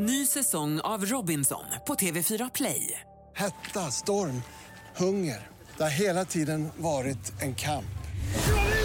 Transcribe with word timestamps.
Ny 0.00 0.26
säsong 0.26 0.80
av 0.80 1.04
Robinson 1.04 1.64
på 1.86 1.94
TV4 1.94 2.50
Play. 2.54 3.00
Hetta, 3.36 3.80
storm, 3.80 4.42
hunger. 4.96 5.48
Det 5.76 5.82
har 5.82 5.90
hela 5.90 6.24
tiden 6.24 6.68
varit 6.76 7.42
en 7.42 7.54
kamp. 7.54 7.98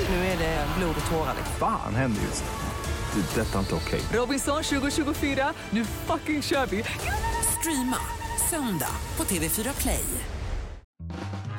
Nu 0.10 0.16
är 0.16 0.38
det 0.38 0.68
blod 0.78 0.96
och 1.06 1.12
tårar. 1.12 1.36
Fan 1.60 1.96
händer 1.96 2.22
just 2.22 2.44
nu. 2.44 3.22
Det. 3.22 3.42
är 3.42 3.46
Detta 3.46 3.56
är 3.56 3.60
inte 3.60 3.76
okej. 3.76 4.02
Robinson 4.14 4.64
2024, 4.64 5.54
nu 5.70 5.86
fucking 5.86 6.42
kör 6.42 6.66
vi! 6.66 6.84
Streama 7.60 7.98
söndag 8.50 8.96
på 9.16 9.24
TV4 9.24 9.82
Play. 9.82 10.06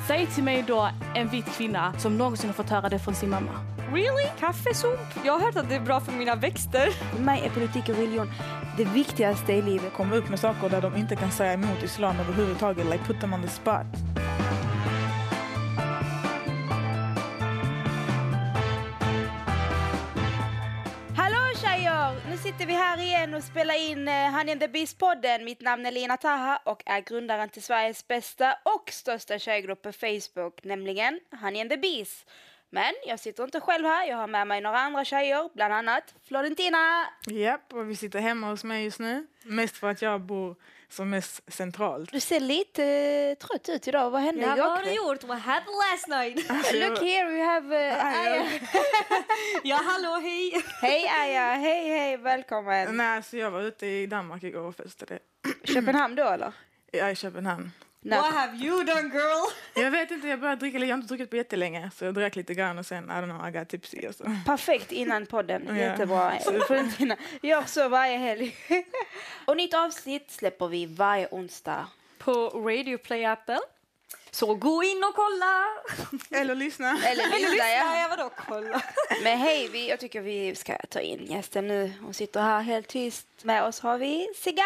Säg 0.07 0.27
till 0.27 0.45
mig 0.45 0.65
då 0.67 0.91
en 1.15 1.29
vit 1.29 1.47
kvinna 1.47 1.99
som 1.99 2.19
någonsin 2.19 2.47
har 2.47 2.55
fått 2.55 2.71
höra 2.71 2.89
det 2.89 2.99
från 2.99 3.15
sin 3.15 3.31
mamma. 3.31 3.74
Really? 3.93 4.25
Kaffesump? 4.41 5.01
Jag 5.25 5.33
har 5.33 5.41
hört 5.41 5.57
att 5.57 5.69
det 5.69 5.75
är 5.75 5.81
bra 5.81 6.01
för 6.01 6.13
mina 6.13 6.35
växter. 6.35 6.91
För 6.91 7.23
mig 7.23 7.43
är 7.45 7.51
politik 7.51 7.89
och 7.89 7.97
religion 7.97 8.31
det 8.77 8.85
viktigaste 8.85 9.53
i 9.53 9.63
livet. 9.63 9.93
Komma 9.93 10.17
upp 10.17 10.29
med 10.29 10.39
saker 10.39 10.69
där 10.69 10.81
de 10.81 10.97
inte 10.97 11.17
kan 11.17 11.31
säga 11.31 11.53
emot 11.53 11.83
islam 11.83 12.21
överhuvudtaget. 12.21 12.87
Like 12.87 13.05
put 13.05 13.21
them 13.21 13.33
on 13.33 13.43
the 13.43 13.49
spot. 13.49 13.87
Hallå 21.17 21.55
tjejer! 21.57 22.31
Nu 22.31 22.37
sitter 22.37 22.67
vi 22.67 22.73
här 22.73 23.01
igen 23.01 23.35
och 23.35 23.43
spelar 23.43 23.91
in 23.91 24.09
uh, 24.09 24.15
Honey 24.15 24.53
and 24.53 24.61
the 24.61 24.69
Beast-podden. 24.69 25.45
Mitt 25.45 25.61
namn 25.61 25.87
är 25.87 25.93
Lina 25.93 26.17
Taha 26.17 26.61
och 26.65 26.83
är 26.87 27.01
grundaren 27.01 27.49
till 27.49 27.63
Sveriges 27.63 28.09
bästa 28.09 28.57
och 28.63 28.91
största 28.93 29.39
tjejgrupp 29.39 29.83
på 29.83 29.93
Facebook, 29.93 30.65
nämligen 30.65 31.21
Honey 31.41 31.61
and 31.61 31.71
the 31.71 31.77
Beast. 31.77 32.27
Men 32.75 32.95
jag 33.07 33.21
sitter 33.21 33.45
inte 33.45 33.61
själv 33.61 33.87
här, 33.87 34.07
jag 34.07 34.17
har 34.17 34.27
med 34.27 34.47
mig 34.47 34.61
några 34.61 34.79
andra 34.79 35.05
tjejer, 35.05 35.51
bland 35.55 35.75
annat 35.75 36.15
Florentina. 36.29 37.07
Japp, 37.27 37.73
och 37.73 37.91
vi 37.91 37.97
sitter 37.97 38.19
hemma 38.19 38.51
hos 38.51 38.65
mig 38.65 38.85
just 38.85 38.99
nu. 38.99 39.27
Mest 39.43 39.77
för 39.77 39.91
att 39.91 40.03
jag 40.03 40.21
bor 40.21 40.57
som 40.89 41.11
mest 41.11 41.53
centralt. 41.53 42.13
Du 42.13 42.21
ser 42.21 42.41
lite 42.41 42.83
uh, 43.31 43.47
trött 43.47 43.69
ut 43.69 43.89
idag, 43.89 44.11
vad 44.11 44.23
hände 44.23 44.43
Ja, 44.43 44.53
igår 44.55 44.63
vad 44.63 44.71
har 44.73 44.79
du 44.79 44.85
kväll? 44.85 44.97
gjort? 44.97 45.25
What 45.25 45.41
happened 45.41 45.77
last 45.93 46.09
night? 46.09 46.37
Look 46.75 46.99
here, 46.99 47.31
we 47.31 47.43
have 47.43 47.91
uh, 47.91 48.07
Aya. 48.07 48.45
ja, 49.63 49.81
hallå, 49.85 50.21
hej! 50.23 50.65
Hej 50.81 51.09
Aya, 51.09 51.55
hej 51.55 51.89
hej, 51.89 52.17
välkommen. 52.17 52.97
Nej, 52.97 53.23
så 53.23 53.37
jag 53.37 53.51
var 53.51 53.61
ute 53.61 53.87
i 53.87 54.07
Danmark 54.07 54.43
igår 54.43 54.61
och 54.61 54.77
festade. 54.77 55.19
Köpenhamn 55.65 56.15
då 56.15 56.25
eller? 56.29 56.53
Jag 56.93 57.09
är 57.09 57.13
i 57.13 57.17
Köpenhamn. 57.17 57.71
What 58.05 58.33
have 58.35 58.57
you 58.57 58.85
done 58.85 59.09
girl? 59.09 59.51
Jag 59.85 59.91
vet 59.91 60.11
inte, 60.11 60.29
jag 60.29 60.41
började 60.41 60.61
dricka, 60.61 60.79
jag 60.79 60.89
har 60.89 60.95
inte 60.95 61.09
druckit 61.09 61.31
på 61.31 61.37
jättelänge. 61.37 61.91
Så 61.97 62.05
jag 62.05 62.15
drack 62.15 62.37
lite 62.37 62.55
grann 62.55 62.79
och 62.79 62.87
sen, 62.87 63.05
I 63.05 63.09
don't 63.13 63.39
know, 63.39 63.49
I 63.49 63.51
got 63.59 63.69
tipsy 63.69 64.09
och 64.09 64.15
så. 64.15 64.25
Perfekt 64.47 64.93
innan 64.93 65.27
podden. 65.27 65.77
Jättebra. 65.77 66.33
Gör 67.43 67.63
så 67.63 67.89
varje 67.89 68.17
helg. 68.17 68.57
Och 69.45 69.57
nytt 69.57 69.75
avsnitt 69.75 70.31
släpper 70.31 70.69
vi 70.69 70.87
varje 70.87 71.29
onsdag. 71.31 71.87
På 72.19 72.33
Radio 72.49 72.97
Play-appen. 72.99 73.59
Så 74.35 74.55
gå 74.55 74.83
in 74.83 75.05
och 75.05 75.15
kolla! 75.15 75.65
Eller 76.41 76.55
lyssna. 76.55 76.89
Eller 77.07 77.25
lyssna, 77.25 77.39
Lyssna, 77.39 77.69
ja. 77.69 77.99
ja 78.01 78.07
vadå 78.11 78.31
kolla? 78.49 78.83
Men 79.23 79.39
hej, 79.39 79.69
vi, 79.69 79.89
jag 79.89 80.01
tycker 80.01 80.21
vi 80.21 80.55
ska 80.55 80.77
ta 80.77 81.01
in 81.01 81.27
gästen 81.27 81.69
nu. 81.69 81.93
Hon 82.01 82.15
sitter 82.15 82.41
här 82.41 82.63
helt 82.63 82.89
tyst. 82.89 83.27
Med 83.43 83.65
oss 83.65 83.81
har 83.81 83.99
vi 83.99 84.29
Sigal! 84.37 84.65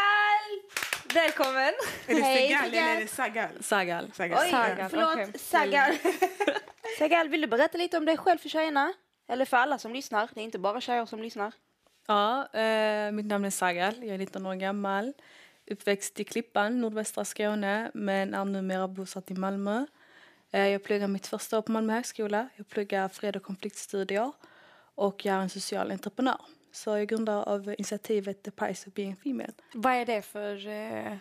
Välkommen! 1.14 1.74
Är 2.06 2.14
det 2.14 2.22
Hej, 2.22 2.48
Segal. 2.48 2.64
eller 2.64 2.96
är 2.96 3.00
det 3.00 3.06
Sagal? 3.08 3.48
Sagal. 3.60 4.12
Sagal. 4.14 4.38
Oj, 4.42 4.50
Sagal, 4.50 4.90
förlåt. 4.90 5.12
okej. 5.12 5.32
Sagal. 5.38 5.92
Sagal, 6.98 7.28
vill 7.28 7.40
du 7.40 7.46
berätta 7.46 7.78
lite 7.78 7.98
om 7.98 8.04
dig 8.04 8.16
själv 8.16 8.38
för 8.38 8.48
tjejerna? 8.48 8.92
Eller 9.28 9.44
för 9.44 9.56
alla 9.56 9.78
som 9.78 9.92
lyssnar. 9.92 10.28
Det 10.34 10.40
är 10.40 10.44
inte 10.44 10.58
bara 10.58 10.80
tjejer 10.80 11.06
som 11.06 11.22
lyssnar. 11.22 11.52
Ja, 12.06 12.48
eh, 12.52 13.12
mitt 13.12 13.26
namn 13.26 13.44
är 13.44 13.50
Sagal, 13.50 13.94
jag 14.00 14.14
är 14.14 14.18
19 14.18 14.46
år 14.46 14.54
gammal. 14.54 15.12
Uppväxt 15.70 16.20
i 16.20 16.24
Klippan, 16.24 16.80
nordvästra 16.80 17.24
Skåne, 17.24 17.90
men 17.94 18.34
är 18.34 18.44
numera 18.44 18.88
bosatt 18.88 19.30
i 19.30 19.34
Malmö. 19.34 19.86
Eh, 20.50 20.68
jag 20.68 20.84
pluggar 20.84 21.08
mitt 21.08 21.26
första 21.26 21.58
år 21.58 21.62
på 21.62 21.72
Malmö 21.72 21.92
högskola. 21.92 22.48
Jag 22.56 22.68
pluggar 22.68 23.08
fred 23.08 23.36
och 23.36 23.42
konfliktstudier 23.42 24.32
och 24.94 25.24
jag 25.24 25.36
är 25.36 25.40
en 25.40 25.48
social 25.48 25.90
entreprenör. 25.90 26.40
Så 26.72 26.90
jag 26.90 27.00
är 27.00 27.04
grundare 27.04 27.42
av 27.42 27.68
initiativet 27.68 28.42
The 28.42 28.50
Price 28.50 28.88
of 28.88 28.94
Being 28.94 29.16
Female. 29.16 29.52
Vad 29.74 29.92
är 29.92 30.06
det 30.06 30.22
för... 30.22 30.68
Eh? 30.68 31.16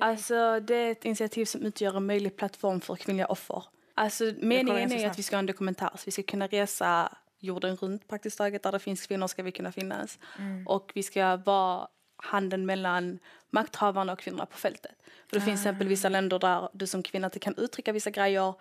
Alltså 0.00 0.60
det 0.60 0.74
är 0.74 0.92
ett 0.92 1.04
initiativ 1.04 1.44
som 1.44 1.62
utgör 1.62 1.96
en 1.96 2.06
möjlig 2.06 2.36
plattform 2.36 2.80
för 2.80 2.96
kvinnliga 2.96 3.26
offer. 3.26 3.64
Alltså 3.94 4.32
meningen 4.38 4.92
är 4.92 5.10
att 5.10 5.18
vi 5.18 5.22
ska 5.22 5.36
ha 5.36 5.38
en 5.38 5.46
dokumentär 5.46 5.90
så 5.94 6.02
vi 6.04 6.10
ska 6.10 6.22
kunna 6.22 6.46
resa 6.46 7.16
jorden 7.38 7.76
runt 7.76 8.08
praktiskt 8.08 8.38
taget. 8.38 8.62
Där 8.62 8.72
det 8.72 8.78
finns 8.78 9.06
kvinnor 9.06 9.26
ska 9.26 9.42
vi 9.42 9.52
kunna 9.52 9.72
finnas. 9.72 10.18
Och 10.66 10.92
vi 10.94 11.02
ska 11.02 11.36
vara 11.36 11.88
handen 12.18 12.66
mellan 12.66 13.18
makthavarna 13.50 14.12
och 14.12 14.18
kvinnorna 14.18 14.46
på 14.46 14.56
fältet. 14.58 14.92
För 15.28 15.36
det 15.36 15.40
finns 15.40 15.60
till 15.62 15.68
exempel 15.68 15.88
vissa 15.88 16.08
länder 16.08 16.38
där 16.38 16.68
du 16.72 16.86
som 16.86 17.02
kvinna 17.02 17.26
inte 17.26 17.38
kan 17.38 17.54
uttrycka 17.56 17.92
vissa 17.92 18.10
grejer 18.10 18.54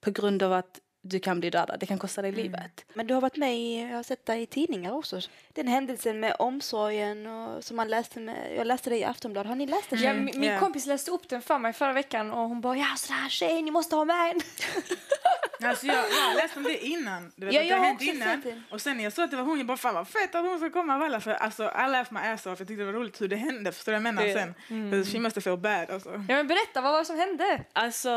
på 0.00 0.10
grund 0.10 0.42
av 0.42 0.52
att 0.52 0.80
du 1.06 1.20
kan 1.20 1.40
bli 1.40 1.50
dödad. 1.50 1.80
Det 1.80 1.86
kan 1.86 1.98
kosta 1.98 2.22
dig 2.22 2.32
livet. 2.32 2.84
Men 2.94 3.06
du 3.06 3.14
har 3.14 3.20
varit 3.20 3.36
med 3.36 3.56
i, 3.56 3.80
jag 3.80 3.96
har 3.96 4.02
sett 4.02 4.26
dig 4.26 4.42
i 4.42 4.46
tidningar 4.46 4.92
också. 4.92 5.20
Den 5.52 5.68
händelsen 5.68 6.20
med 6.20 6.36
omsorgen 6.38 7.26
och 7.26 7.64
som 7.64 7.76
man 7.76 7.88
läste 7.88 8.20
med, 8.20 8.54
jag 8.56 8.66
läste 8.66 8.90
det 8.90 8.96
i 8.98 9.04
Aftonbladet. 9.04 9.48
Har 9.48 9.56
ni 9.56 9.66
läst 9.66 9.90
den? 9.90 10.02
Ja, 10.02 10.12
min 10.14 10.24
min 10.40 10.42
Ja. 10.50 10.58
kompis 10.58 10.86
läste 10.86 11.10
upp 11.10 11.28
den 11.28 11.42
för 11.42 11.58
mig 11.58 11.72
förra 11.72 11.92
veckan 11.92 12.30
och 12.30 12.48
hon 12.48 12.60
bara 12.60 12.76
ja 12.76 12.86
sådär 12.96 13.28
tjej 13.28 13.62
ni 13.62 13.70
måste 13.70 13.96
ha 13.96 14.04
med 14.04 14.30
en. 14.30 14.40
Alltså 15.62 15.86
jag, 15.86 15.96
jag 15.96 16.02
har 16.02 16.34
läst 16.34 16.56
om 16.56 16.62
det 16.62 16.86
innan. 16.86 17.32
Du 17.36 17.46
vet 17.46 17.54
Ja, 17.54 17.60
att 17.60 17.66
det 17.66 17.70
jag 17.70 17.78
har 17.78 17.84
hänt 17.84 18.02
innan. 18.02 18.62
Och 18.70 18.80
sen 18.80 18.96
när 18.96 19.04
jag 19.04 19.12
såg 19.12 19.24
att 19.24 19.30
det 19.30 19.36
var 19.36 19.44
hon, 19.44 19.58
jag 19.58 19.66
bara 19.66 19.76
fan 19.76 19.94
vad 19.94 20.08
fett 20.08 20.34
att 20.34 20.44
hon 20.44 20.58
ska 20.58 20.70
komma 20.70 20.94
av 20.94 21.02
alla. 21.02 21.20
För 21.20 21.30
alltså 21.30 21.62
I 21.64 21.88
laughed 21.90 22.12
my 22.12 22.20
ass 22.20 22.46
off. 22.46 22.58
Jag 22.58 22.68
tyckte 22.68 22.74
det 22.74 22.84
var 22.84 22.92
roligt 22.92 23.20
hur 23.20 23.28
det 23.28 23.36
hände. 23.36 23.72
Förstår 23.72 23.92
du 23.92 23.98
vad 23.98 24.06
jag 24.06 24.14
menar 24.14 24.32
sen? 24.32 24.54
Mm. 24.70 25.04
She 25.04 25.18
must 25.18 25.36
have 25.36 25.42
feel 25.42 25.56
bad 25.58 25.90
alltså. 25.90 26.10
Ja 26.10 26.36
men 26.36 26.46
berätta 26.46 26.80
vad 26.80 26.92
var 26.92 26.98
det 26.98 27.04
som 27.04 27.16
hände? 27.18 27.64
Alltså, 27.72 28.08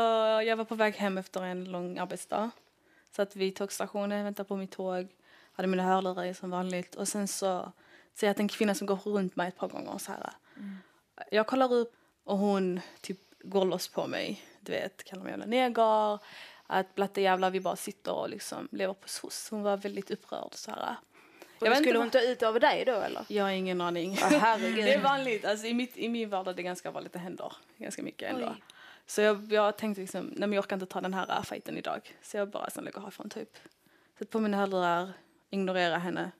jag 0.42 0.56
var 0.56 0.64
på 0.64 0.74
väg 0.74 0.94
hem 0.94 1.18
efter 1.18 1.44
en 1.44 1.64
lång 1.64 1.98
arbetsdag. 1.98 2.50
Satt 3.16 3.36
vid 3.36 3.56
tågstationen, 3.56 4.24
väntade 4.24 4.48
på 4.48 4.56
mitt 4.56 4.70
tåg. 4.70 5.08
Hade 5.52 5.68
mina 5.68 5.82
hörlurar 5.82 6.24
i 6.24 6.34
som 6.34 6.50
vanligt. 6.50 6.94
Och 6.94 7.08
sen 7.08 7.28
så 7.28 7.72
ser 8.14 8.26
jag 8.26 8.30
att 8.30 8.40
en 8.40 8.48
kvinna 8.48 8.74
som 8.74 8.86
går 8.86 8.96
runt 8.96 9.36
mig 9.36 9.48
ett 9.48 9.56
par 9.56 9.68
gånger 9.68 9.98
så 9.98 10.12
här. 10.12 10.30
Jag 11.30 11.46
kollar 11.46 11.72
upp 11.72 11.94
och 12.24 12.38
hon 12.38 12.80
typ 13.00 13.18
går 13.40 13.64
loss 13.64 13.88
på 13.88 14.06
mig. 14.06 14.42
Du 14.60 14.72
vet, 14.72 15.04
kallar 15.04 15.22
mig 15.22 15.30
jävla 15.30 15.46
neger. 15.46 16.18
Att 16.70 16.94
blatte 16.94 17.20
jävlar 17.20 17.50
vi 17.50 17.60
bara 17.60 17.76
sitter 17.76 18.12
och 18.12 18.28
liksom 18.28 18.68
lever 18.72 18.94
på 18.94 19.08
SOS. 19.08 19.48
Hon 19.50 19.62
var 19.62 19.76
väldigt 19.76 20.10
upprörd 20.10 20.54
så 20.54 20.70
här. 20.70 20.96
Jag 21.60 21.70
vet 21.70 21.78
skulle 21.78 21.90
inte 21.90 21.98
hon 21.98 22.10
ta 22.10 22.20
ut 22.20 22.42
över 22.42 22.60
dig 22.60 22.84
då 22.84 22.92
eller? 22.92 23.24
Jag 23.28 23.44
har 23.44 23.50
ingen 23.50 23.80
aning. 23.80 24.16
Herregud. 24.16 24.84
det 24.84 24.94
är 24.94 25.02
vanligt. 25.02 25.44
Alltså, 25.44 25.66
i, 25.66 25.74
mitt, 25.74 25.96
I 25.96 26.08
min 26.08 26.30
vardag 26.30 26.52
är 26.52 26.56
det 26.56 26.62
ganska 26.62 26.90
vanligt. 26.90 27.12
Det 27.12 27.18
händer 27.18 27.52
ganska 27.76 28.02
mycket 28.02 28.30
ändå. 28.30 28.46
Oj. 28.46 28.62
Så 29.06 29.20
jag, 29.20 29.52
jag 29.52 29.76
tänkte 29.76 30.00
liksom, 30.00 30.26
nej 30.26 30.40
men 30.40 30.52
jag 30.52 30.62
orkar 30.62 30.76
inte 30.76 30.86
ta 30.86 31.00
den 31.00 31.14
här 31.14 31.30
äh, 31.30 31.42
fighten 31.42 31.78
idag. 31.78 32.16
Så 32.22 32.36
jag 32.36 32.50
bara 32.50 32.70
sen 32.70 32.84
lägger 32.84 33.00
härifrån 33.00 33.30
typ. 33.30 33.56
Sätt 34.18 34.30
på 34.30 34.40
mina 34.40 34.56
hörlurar, 34.56 35.12
ignorera 35.50 35.98
henne. 35.98 36.30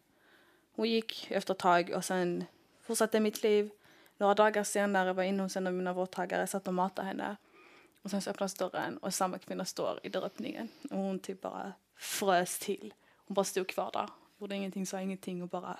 Hon 0.76 0.88
gick 0.88 1.30
efter 1.30 1.54
ett 1.54 1.60
tag 1.60 1.92
och 1.94 2.04
sen 2.04 2.44
fortsatte 2.82 3.20
mitt 3.20 3.42
liv. 3.42 3.70
Några 4.16 4.34
dagar 4.34 4.64
senare 4.64 5.12
var 5.12 5.22
jag 5.22 5.28
inne 5.28 5.42
hos 5.42 5.56
en 5.56 5.66
av 5.66 5.72
mina 5.72 5.92
vårdtagare, 5.92 6.46
satt 6.46 6.68
och 6.68 6.74
matade 6.74 7.08
henne. 7.08 7.36
Och 8.08 8.10
sen 8.10 8.22
så 8.22 8.30
öppnas 8.30 8.54
dörren 8.54 8.98
och 8.98 9.14
samma 9.14 9.38
kvinna 9.38 9.64
står 9.64 10.00
i 10.02 10.08
dörröppningen. 10.08 10.68
Och 10.90 10.96
hon 10.98 11.18
typ 11.18 11.40
bara 11.40 11.72
frös 11.98 12.58
till. 12.58 12.94
Hon 13.16 13.34
bara 13.34 13.44
stod 13.44 13.68
kvar 13.68 13.90
där, 13.92 14.08
gjorde 14.38 14.54
ingenting, 14.56 14.86
sa 14.86 15.00
ingenting 15.00 15.42
och 15.42 15.48
bara 15.48 15.78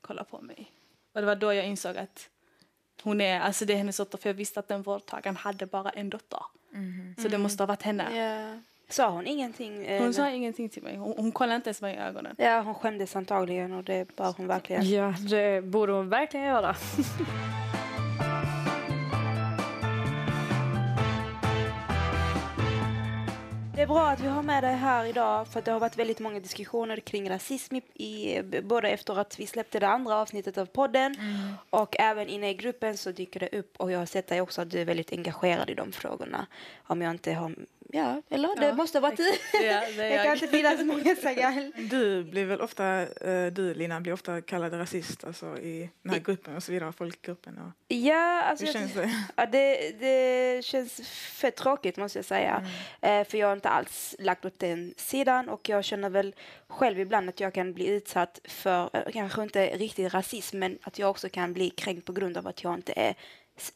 kollade 0.00 0.28
på 0.30 0.40
mig. 0.40 0.72
Och 1.14 1.20
det 1.20 1.26
var 1.26 1.36
då 1.36 1.52
jag 1.54 1.66
insåg 1.66 1.96
att 1.96 2.28
hon 3.02 3.20
är, 3.20 3.40
alltså 3.40 3.64
det 3.64 3.72
är 3.72 3.76
hennes 3.76 3.96
dotter, 3.96 4.18
för 4.18 4.28
jag 4.28 4.34
visste 4.34 4.60
att 4.60 4.68
den 4.68 4.82
vårdtagaren 4.82 5.36
hade 5.36 5.66
bara 5.66 5.90
en 5.90 6.10
dotter. 6.10 6.40
Så 7.22 7.28
det 7.28 7.38
måste 7.38 7.62
ha 7.62 7.66
varit 7.66 7.82
henne. 7.82 8.16
Ja. 8.16 8.60
Sa 8.88 9.10
hon 9.10 9.26
ingenting? 9.26 9.84
eh, 9.86 10.02
Hon 10.02 10.14
sa 10.14 10.30
ingenting 10.30 10.68
till 10.68 10.82
mig, 10.82 10.96
hon, 10.96 11.14
hon 11.16 11.32
kollade 11.32 11.56
inte 11.56 11.68
ens 11.68 11.82
mig 11.82 11.94
i 11.94 11.98
ögonen. 11.98 12.34
Ja, 12.38 12.60
hon 12.60 12.74
skämdes 12.74 13.16
antagligen 13.16 13.72
och 13.72 13.84
det 13.84 14.16
bör 14.16 14.32
hon 14.36 14.46
verkligen. 14.46 14.90
Ja 14.90 15.14
det 15.30 15.64
borde 15.64 15.92
hon 15.92 16.08
verkligen 16.08 16.46
göra. 16.46 16.76
Det 23.82 23.86
är 23.86 23.88
bra 23.88 24.08
att 24.08 24.20
vi 24.20 24.28
har 24.28 24.42
med 24.42 24.64
dig 24.64 24.74
här 24.74 25.04
idag 25.04 25.48
för 25.48 25.62
det 25.62 25.70
har 25.70 25.80
varit 25.80 25.98
väldigt 25.98 26.20
många 26.20 26.40
diskussioner 26.40 26.96
kring 26.96 27.30
rasism 27.30 27.76
i, 27.76 27.82
i, 27.94 28.42
både 28.62 28.88
efter 28.88 29.18
att 29.18 29.40
vi 29.40 29.46
släppte 29.46 29.80
det 29.80 29.88
andra 29.88 30.16
avsnittet 30.16 30.58
av 30.58 30.66
podden 30.66 31.16
och 31.70 31.96
även 31.98 32.28
inne 32.28 32.50
i 32.50 32.54
gruppen 32.54 32.96
så 32.96 33.12
dyker 33.12 33.40
det 33.40 33.58
upp 33.58 33.76
och 33.76 33.92
jag 33.92 33.98
har 33.98 34.06
sett 34.06 34.26
dig 34.26 34.40
också 34.40 34.62
att 34.62 34.70
du 34.70 34.80
är 34.80 34.84
väldigt 34.84 35.12
engagerad 35.12 35.70
i 35.70 35.74
de 35.74 35.92
frågorna. 35.92 36.46
Om 36.82 37.02
jag 37.02 37.10
inte 37.10 37.32
har 37.32 37.54
ja, 37.88 38.22
eller 38.30 38.60
det 38.60 38.66
Ja, 38.66 38.74
måste 38.74 38.98
ha 38.98 39.00
varit 39.02 39.16
du. 39.16 39.24
Ja, 39.64 39.80
det 39.96 40.08
det 40.08 40.16
kan 40.24 40.34
inte 40.34 40.48
finnas 40.48 40.84
många 40.84 41.16
Sagal. 41.16 41.72
Du 41.90 42.24
blir 42.24 42.44
väl 42.44 42.60
ofta, 42.60 42.86
eh, 43.02 43.46
du 43.52 43.74
Lina, 43.74 44.00
blir 44.00 44.12
ofta 44.12 44.40
kallad 44.40 44.72
rasist 44.74 45.24
alltså, 45.24 45.58
i 45.58 45.90
den 46.02 46.12
här 46.12 46.20
gruppen 46.20 46.56
och 46.56 46.62
så 46.62 46.72
vidare, 46.72 46.92
folkgruppen. 46.92 47.58
Och, 47.58 47.72
Ja, 47.96 48.42
alltså 48.42 48.64
hur 48.66 48.72
känns 48.72 48.92
det? 48.94 49.10
ja, 49.36 49.46
det, 49.46 49.90
det 50.00 50.64
känns 50.64 51.08
fett 51.08 51.56
tråkigt 51.56 51.96
måste 51.96 52.18
jag 52.18 52.24
säga. 52.26 52.66
Eh, 53.00 53.24
för 53.24 53.38
jag 53.38 53.46
har 53.46 53.52
inte 53.54 53.68
alls 53.68 54.16
lagt 54.18 54.44
åt 54.44 54.58
den 54.58 54.94
sidan 54.96 55.48
och 55.48 55.68
jag 55.68 55.84
känner 55.84 56.10
väl 56.10 56.34
själv 56.68 57.00
ibland 57.00 57.28
att 57.28 57.40
jag 57.40 57.54
kan 57.54 57.72
bli 57.72 57.86
utsatt 57.88 58.40
för, 58.44 58.90
eh, 58.92 59.12
kanske 59.12 59.42
inte 59.42 59.66
riktigt 59.66 60.14
rasism, 60.14 60.58
men 60.58 60.78
att 60.82 60.98
jag 60.98 61.10
också 61.10 61.28
kan 61.28 61.52
bli 61.52 61.70
kränkt 61.70 62.06
på 62.06 62.12
grund 62.12 62.36
av 62.36 62.46
att 62.46 62.62
jag 62.62 62.74
inte 62.74 62.92
är 62.96 63.14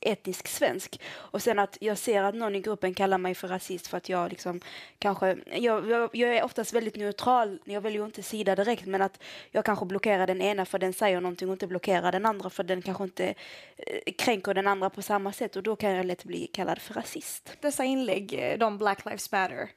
etnisk 0.01 0.49
svensk. 0.49 1.01
Och 1.15 1.43
sen 1.43 1.59
att 1.59 1.79
jag 1.81 1.99
ser 1.99 2.23
att 2.23 2.35
någon 2.35 2.55
i 2.55 2.61
gruppen 2.61 2.95
kallar 2.95 3.19
mig 3.19 3.35
för 3.35 3.49
rasist 3.49 3.87
för 3.87 3.97
att 3.97 4.09
jag 4.09 4.31
liksom 4.31 4.61
kanske, 4.99 5.37
jag, 5.47 5.91
jag, 5.91 6.11
jag 6.13 6.37
är 6.37 6.45
oftast 6.45 6.73
väldigt 6.73 6.97
neutral, 6.97 7.59
jag 7.65 7.81
väljer 7.81 8.01
ju 8.01 8.07
inte 8.07 8.23
sida 8.23 8.57
direkt, 8.57 8.87
men 8.87 9.03
att 9.03 9.23
jag 9.51 9.65
kanske 9.65 9.85
blockerar 9.87 10.27
den 10.27 10.43
ena 10.43 10.67
för 10.67 10.79
den 10.79 10.93
säger 10.93 11.21
någonting 11.21 11.49
och 11.49 11.53
inte 11.53 11.67
blockerar 11.67 12.13
den 12.13 12.27
andra 12.27 12.51
för 12.51 12.65
den 12.65 12.83
kanske 12.83 13.05
inte 13.05 13.35
eh, 13.77 14.13
kränker 14.19 14.55
den 14.55 14.67
andra 14.67 14.91
på 14.91 15.03
samma 15.03 15.33
sätt 15.33 15.57
och 15.57 15.63
då 15.63 15.77
kan 15.77 15.91
jag 15.91 16.07
lätt 16.07 16.25
bli 16.25 16.47
kallad 16.47 16.79
för 16.79 16.95
rasist. 16.95 17.57
Dessa 17.61 17.85
inlägg, 17.85 18.35
eh, 18.35 18.59
de 18.59 18.79
Black 18.79 19.05
Lives 19.05 19.33
Matter, 19.33 19.71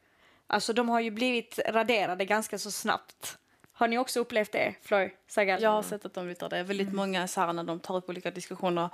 alltså 0.47 0.73
de 0.73 0.89
har 0.89 1.00
ju 1.00 1.11
blivit 1.11 1.59
raderade 1.67 2.25
ganska 2.25 2.57
så 2.57 2.71
snabbt. 2.71 3.38
Har 3.79 3.88
ni 3.88 3.97
också 3.97 4.19
upplevt 4.19 4.51
det, 4.51 4.75
Flor 4.81 5.11
Sagal? 5.27 5.61
Jag 5.61 5.69
har 5.69 5.83
sett 5.83 6.06
att 6.06 6.13
de 6.13 6.29
yttrar 6.29 6.50
det. 6.50 6.63
Väldigt 6.63 6.94
många 6.94 7.27
så 7.27 7.41
här 7.41 7.53
när 7.53 7.63
de 7.63 7.79
tar 7.79 7.97
upp 7.97 8.09
olika 8.09 8.31
diskussioner. 8.31 8.89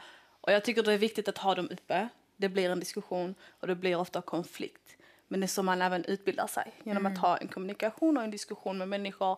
Och 0.46 0.52
jag 0.52 0.64
tycker 0.64 0.84
det 0.84 0.94
är 0.94 0.98
viktigt 0.98 1.28
att 1.28 1.38
ha 1.38 1.56
dem 1.56 1.70
uppe. 1.72 2.10
Det 2.38 2.50
blir 2.50 2.70
en 2.70 2.80
diskussion 2.80 3.36
och 3.60 3.68
det 3.68 3.76
blir 3.76 3.96
ofta 3.96 4.22
konflikt. 4.22 4.98
Men 5.28 5.40
det 5.40 5.46
är 5.46 5.48
så 5.48 5.64
man 5.64 5.82
även 5.82 6.06
utbildar 6.06 6.48
sig. 6.48 6.72
Genom 6.84 7.06
att 7.06 7.18
ha 7.18 7.38
en 7.38 7.48
kommunikation 7.48 8.18
och 8.18 8.24
en 8.24 8.32
diskussion 8.32 8.78
med 8.78 8.88
människor. 8.88 9.32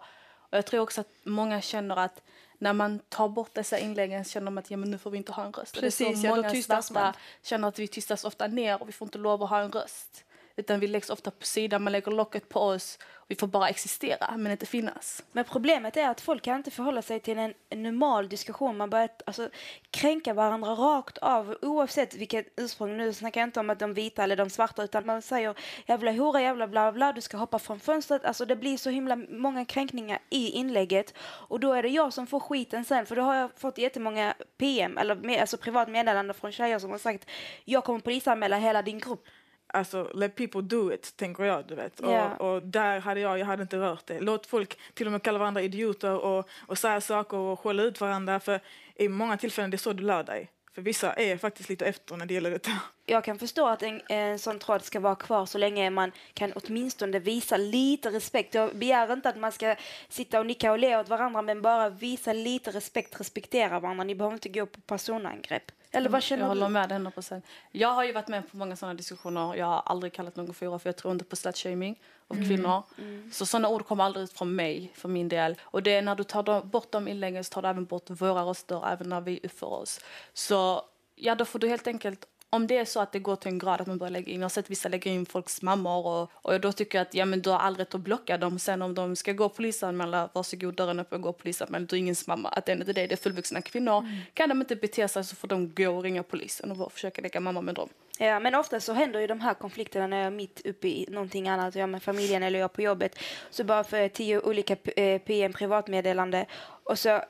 Och 0.49 0.57
jag 0.57 0.65
tror 0.65 0.81
också 0.81 1.01
att 1.01 1.09
många 1.23 1.61
känner 1.61 1.95
att 1.97 2.21
när 2.57 2.73
man 2.73 2.99
tar 2.99 3.29
bort 3.29 3.53
dessa 3.53 3.79
inläggen 3.79 4.23
känner 4.23 4.45
de 4.45 4.57
att 4.57 4.71
ja, 4.71 4.77
men 4.77 4.91
nu 4.91 4.97
får 4.97 5.11
vi 5.11 5.17
inte 5.17 5.31
ha 5.31 5.45
en 5.45 5.53
röst. 5.53 5.75
Och 5.75 5.81
det 5.81 5.87
är 5.87 5.91
så 5.91 6.05
Precis, 6.05 6.23
ja, 6.23 6.35
många 6.35 6.61
svarta 6.61 6.93
man. 6.93 7.13
känner 7.41 7.67
att 7.67 7.79
vi 7.79 7.87
tystas 7.87 8.23
ofta 8.23 8.47
ner 8.47 8.81
och 8.81 8.87
vi 8.87 8.91
får 8.91 9.05
inte 9.05 9.17
lov 9.17 9.43
att 9.43 9.49
ha 9.49 9.59
en 9.59 9.71
röst. 9.71 10.25
Utan 10.59 10.79
vi 10.79 10.87
läggs 10.87 11.09
ofta 11.09 11.31
på 11.31 11.45
sidan, 11.45 11.83
man 11.83 11.93
lägger 11.93 12.11
locket 12.11 12.49
på 12.49 12.59
oss. 12.59 12.99
Vi 13.27 13.35
får 13.35 13.47
bara 13.47 13.69
existera 13.69 14.37
men 14.37 14.51
inte 14.51 14.65
finnas. 14.65 15.23
Men 15.31 15.45
problemet 15.45 15.97
är 15.97 16.09
att 16.09 16.21
folk 16.21 16.43
kan 16.43 16.55
inte 16.55 16.71
förhålla 16.71 17.01
sig 17.01 17.19
till 17.19 17.37
en, 17.37 17.53
en 17.69 17.83
normal 17.83 18.29
diskussion. 18.29 18.77
Man 18.77 18.89
börjar 18.89 19.09
alltså, 19.25 19.49
kränka 19.91 20.33
varandra 20.33 20.71
rakt 20.71 21.17
av 21.17 21.57
oavsett 21.61 22.15
vilket 22.15 22.53
ursprung. 22.57 22.97
Nu 22.97 23.13
snackar 23.13 23.41
jag 23.41 23.47
inte 23.47 23.59
om 23.59 23.69
att 23.69 23.79
de 23.79 23.93
vita 23.93 24.23
eller 24.23 24.35
de 24.35 24.49
svarta 24.49 24.83
utan 24.83 25.05
man 25.05 25.21
säger 25.21 25.55
jävla 25.85 26.11
hora, 26.11 26.41
jävla 26.41 26.67
bla 26.67 26.91
bla, 26.91 27.13
du 27.13 27.21
ska 27.21 27.37
hoppa 27.37 27.59
från 27.59 27.79
fönstret. 27.79 28.25
Alltså 28.25 28.45
det 28.45 28.55
blir 28.55 28.77
så 28.77 28.89
himla 28.89 29.15
många 29.15 29.65
kränkningar 29.65 30.19
i 30.29 30.49
inlägget 30.49 31.13
och 31.21 31.59
då 31.59 31.73
är 31.73 31.83
det 31.83 31.89
jag 31.89 32.13
som 32.13 32.27
får 32.27 32.39
skiten 32.39 32.85
sen 32.85 33.05
för 33.05 33.15
då 33.15 33.21
har 33.21 33.35
jag 33.35 33.51
fått 33.57 33.77
jättemånga 33.77 34.33
PM 34.57 34.97
eller 34.97 35.15
med, 35.15 35.41
alltså 35.41 35.57
privat 35.57 35.89
meddelande 35.89 36.33
från 36.33 36.51
tjejer 36.51 36.79
som 36.79 36.91
har 36.91 36.97
sagt 36.97 37.29
jag 37.65 37.83
kommer 37.83 37.99
polisanmäla 37.99 38.57
hela 38.57 38.81
din 38.81 38.99
grupp. 38.99 39.27
Alltså, 39.67 40.11
let 40.13 40.35
people 40.35 40.61
do 40.61 40.93
it, 40.93 41.17
tänker 41.17 41.43
jag. 41.43 41.67
Du 41.67 41.75
vet. 41.75 41.99
Ja. 42.03 42.35
Och, 42.35 42.55
och 42.55 42.63
där 42.63 42.99
hade 42.99 43.19
jag, 43.19 43.39
jag 43.39 43.45
hade 43.45 43.61
inte 43.61 43.77
rört 43.77 44.05
det. 44.05 44.19
Låt 44.19 44.45
folk 44.45 44.79
till 44.93 45.05
och 45.05 45.11
med 45.11 45.23
kalla 45.23 45.39
varandra 45.39 45.61
idioter 45.61 46.17
och, 46.19 46.49
och 46.67 46.77
säga 46.77 47.01
saker 47.01 47.37
och 47.37 47.59
skälla 47.59 47.83
ut 47.83 48.01
varandra. 48.01 48.39
För 48.39 48.59
i 48.95 49.07
många 49.07 49.37
tillfällen 49.37 49.71
det 49.71 49.75
är 49.75 49.79
så 49.79 49.93
du 49.93 50.03
lär 50.03 50.23
dig. 50.23 50.51
För 50.77 50.81
vissa 50.81 51.13
är 51.13 51.37
faktiskt 51.37 51.69
lite 51.69 51.85
efter 51.85 52.15
när 52.15 52.25
det 52.25 52.33
gäller 52.33 52.51
detta. 52.51 52.71
jag 53.05 53.23
kan 53.23 53.39
förstå 53.39 53.67
att 53.67 53.83
en, 53.83 54.01
en 54.09 54.39
sån 54.39 54.59
tråd 54.59 54.83
ska 54.83 54.99
vara 54.99 55.15
kvar 55.15 55.45
så 55.45 55.57
länge 55.57 55.89
man 55.89 56.11
kan 56.33 56.51
åtminstone 56.51 57.19
visa 57.19 57.57
lite 57.57 58.09
respekt. 58.09 58.53
Jag 58.53 58.75
begär 58.75 59.13
inte 59.13 59.29
att 59.29 59.37
man 59.37 59.51
ska 59.51 59.75
sitta 60.09 60.39
och 60.39 60.45
nicka 60.45 60.71
och 60.71 60.79
le 60.79 60.97
åt 60.97 61.09
varandra 61.09 61.41
men 61.41 61.61
bara 61.61 61.89
visa 61.89 62.33
lite 62.33 62.71
respekt, 62.71 63.19
respektera 63.19 63.79
varandra. 63.79 64.03
Ni 64.03 64.15
behöver 64.15 64.33
inte 64.33 64.49
gå 64.49 64.65
på 64.65 64.81
personangrepp. 64.81 65.71
Eller 65.97 66.09
vad 66.09 66.23
känner 66.23 66.43
jag 66.43 66.47
håller 66.47 66.65
du? 66.65 66.71
med 66.71 66.89
dig 66.89 66.95
100 66.95 67.11
procent. 67.11 67.45
Jag 67.71 67.93
har 67.93 68.03
ju 68.03 68.11
varit 68.11 68.27
med 68.27 68.51
på 68.51 68.57
många 68.57 68.75
sådana 68.75 68.93
diskussioner. 68.93 69.55
Jag 69.55 69.65
har 69.65 69.81
aldrig 69.85 70.13
kallat 70.13 70.35
någon 70.35 70.53
för 70.53 70.77
för 70.77 70.89
jag 70.89 70.97
tror 70.97 71.13
inte 71.13 71.25
på 71.25 71.35
slutshaming 71.35 71.99
av 72.27 72.35
kvinnor. 72.35 72.83
Så 73.31 73.45
sådana 73.45 73.69
ord 73.69 73.85
kommer 73.85 74.03
aldrig 74.03 74.23
ut 74.23 74.33
från 74.33 74.55
mig 74.55 74.91
för 74.95 75.09
min 75.09 75.29
del. 75.29 75.55
Och 75.61 75.83
det 75.83 75.91
är 75.91 76.01
när 76.01 76.15
du 76.15 76.23
tar 76.23 76.63
bort 76.63 76.91
de 76.91 77.07
inläggen 77.07 77.43
så 77.43 77.53
tar 77.53 77.61
du 77.61 77.67
även 77.67 77.85
bort 77.85 78.09
våra 78.09 78.41
röster 78.41 78.91
även 78.93 79.09
när 79.09 79.21
vi 79.21 79.39
uppför 79.43 79.67
oss. 79.67 79.99
Så 80.33 80.81
ja, 81.15 81.35
då 81.35 81.45
får 81.45 81.59
du 81.59 81.67
helt 81.67 81.87
enkelt 81.87 82.25
om 82.49 82.67
det 82.67 82.77
är 82.77 82.85
så 82.85 82.99
att 82.99 83.11
det 83.11 83.19
går 83.19 83.35
till 83.35 83.51
en 83.51 83.59
grad 83.59 83.81
att 83.81 83.87
man 83.87 83.97
börjar 83.97 84.11
lägga 84.11 84.31
in, 84.31 84.39
jag 84.39 84.45
har 84.45 84.49
sett 84.49 84.69
vissa 84.69 84.89
lägga 84.89 85.11
in 85.11 85.25
folks 85.25 85.61
mammor 85.61 86.07
och, 86.07 86.31
och 86.33 86.61
då 86.61 86.71
tycker 86.71 86.97
jag 86.97 87.07
att 87.07 87.13
ja, 87.13 87.25
men 87.25 87.41
du 87.41 87.49
har 87.49 87.59
all 87.59 87.75
rätt 87.75 87.95
att 87.95 88.01
blocka 88.01 88.37
dem. 88.37 88.59
Sen 88.59 88.81
om 88.81 88.95
de 88.95 89.15
ska 89.15 89.33
gå 89.33 89.45
och 89.45 89.55
polisanmäla, 89.55 90.29
varsågod 90.33 90.75
dörren 90.75 90.99
öppen, 90.99 91.21
gå 91.21 91.29
och 91.29 91.37
polisanmäla, 91.37 91.85
du 91.85 91.95
är 91.95 91.99
ingens 91.99 92.27
mamma. 92.27 92.49
Att 92.49 92.65
det 92.65 92.71
är 92.71 92.75
det, 92.75 92.93
det 92.93 93.11
är 93.11 93.15
fullvuxna 93.15 93.61
kvinnor. 93.61 94.07
Kan 94.33 94.49
de 94.49 94.61
inte 94.61 94.75
bete 94.75 95.07
sig 95.07 95.23
så 95.23 95.35
får 95.35 95.47
de 95.47 95.73
gå 95.73 95.89
och 95.89 96.03
ringa 96.03 96.23
polisen 96.23 96.71
och 96.71 96.93
försöka 96.93 97.21
lägga 97.21 97.39
mamma 97.39 97.61
med 97.61 97.75
dem. 97.75 97.89
Ja, 98.19 98.39
men 98.39 98.55
ofta 98.55 98.79
så 98.79 98.93
händer 98.93 99.19
ju 99.19 99.27
de 99.27 99.39
här 99.39 99.53
konflikterna 99.53 100.07
när 100.07 100.17
jag 100.17 100.27
är 100.27 100.31
mitt 100.31 100.61
uppe 100.65 100.87
i 100.87 101.05
någonting 101.09 101.49
annat, 101.49 101.75
jag 101.75 101.89
med 101.89 102.03
familjen 102.03 102.43
eller 102.43 102.59
jag 102.59 102.73
på 102.73 102.81
jobbet. 102.81 103.19
Så 103.49 103.63
bara 103.63 103.83
för 103.83 104.07
tio 104.09 104.39
olika 104.39 104.75
eh, 104.95 105.21
PM 105.21 105.53
privatmeddelande 105.53 106.45
och 106.83 106.99
så 106.99 107.21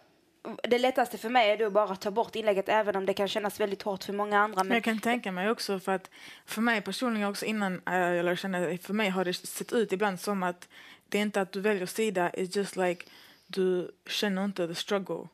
det 0.63 0.77
lättaste 0.79 1.17
för 1.17 1.29
mig 1.29 1.51
är 1.51 1.57
då 1.57 1.69
bara 1.69 1.91
att 1.91 2.01
ta 2.01 2.11
bort 2.11 2.35
inlägget 2.35 2.69
även 2.69 2.95
om 2.95 3.05
det 3.05 3.13
kan 3.13 3.27
kännas 3.27 3.59
väldigt 3.59 3.81
hårt 3.81 4.03
för 4.03 4.13
många 4.13 4.39
andra. 4.39 4.63
Men 4.63 4.73
jag 4.73 4.83
kan 4.83 4.99
tänka 4.99 5.31
mig 5.31 5.49
också 5.49 5.79
för 5.79 5.91
att 5.91 6.09
för 6.45 6.61
mig 6.61 6.81
personligen 6.81 7.29
också 7.29 7.45
innan 7.45 7.81
äh, 7.87 7.95
jag 7.95 8.25
lärde 8.25 8.37
känna 8.37 8.77
för 8.77 8.93
mig 8.93 9.09
har 9.09 9.25
det 9.25 9.33
sett 9.33 9.73
ut 9.73 9.91
ibland 9.91 10.19
som 10.19 10.43
att 10.43 10.67
det 11.09 11.17
är 11.17 11.21
inte 11.21 11.41
att 11.41 11.51
du 11.51 11.61
väljer 11.61 11.85
sida, 11.85 12.29
it's 12.29 12.57
just 12.57 12.75
like 12.75 13.05
du 13.47 13.91
känner 14.05 14.45
inte 14.45 14.67
the 14.67 14.75
struggle. 14.75 15.27